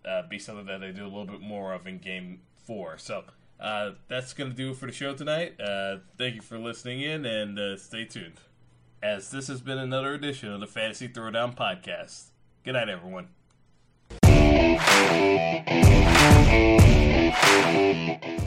uh, 0.06 0.28
be 0.28 0.40
something 0.40 0.66
that 0.68 0.80
they 0.80 0.92
do 0.92 1.04
a 1.04 1.10
little 1.10 1.26
bit 1.26 1.42
more 1.42 1.74
of 1.74 1.88
in 1.88 1.98
Game 2.00 2.42
Four. 2.66 2.98
So. 2.98 3.24
Uh, 3.60 3.92
that's 4.08 4.34
going 4.34 4.50
to 4.50 4.56
do 4.56 4.72
it 4.72 4.78
for 4.78 4.88
the 4.88 4.92
show 4.92 5.14
tonight. 5.14 5.54
Uh, 5.62 5.98
thank 6.18 6.34
you 6.34 6.42
for 6.42 6.58
listening 6.58 7.00
in 7.02 7.28
and 7.28 7.60
uh, 7.60 7.78
stay 7.78 8.06
tuned. 8.06 8.40
As 9.04 9.30
this 9.30 9.50
has 9.50 9.62
been 9.62 9.78
another 9.78 10.16
edition 10.16 10.52
of 10.52 10.62
the 10.62 10.66
Fantasy 10.66 11.08
Throwdown 11.08 11.56
Podcast. 11.56 12.31
Good 12.64 12.74
night, 12.74 12.90
everyone. 12.90 13.28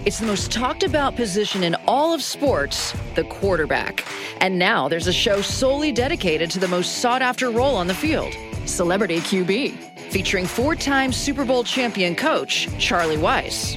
It's 0.07 0.21
the 0.21 0.27
most 0.27 0.53
talked 0.53 0.85
about 0.85 1.17
position 1.17 1.65
in 1.65 1.75
all 1.89 2.15
of 2.15 2.23
sports, 2.23 2.95
the 3.17 3.25
quarterback. 3.25 4.07
And 4.41 4.57
now 4.57 4.87
there's 4.87 5.09
a 5.09 5.13
show 5.13 5.41
solely 5.43 5.91
dedicated 5.91 6.49
to 6.53 6.61
the 6.61 6.69
most 6.69 6.99
sought 6.99 7.23
after 7.23 7.51
role 7.51 7.75
on 7.77 7.89
the 7.89 7.95
field 7.95 8.33
Celebrity 8.67 9.19
QB, 9.19 10.11
featuring 10.11 10.47
four 10.47 10.77
time 10.77 11.13
Super 11.13 11.45
Bowl 11.45 11.65
champion 11.65 12.15
coach 12.15 12.69
Charlie 12.79 13.17
Weis. 13.17 13.77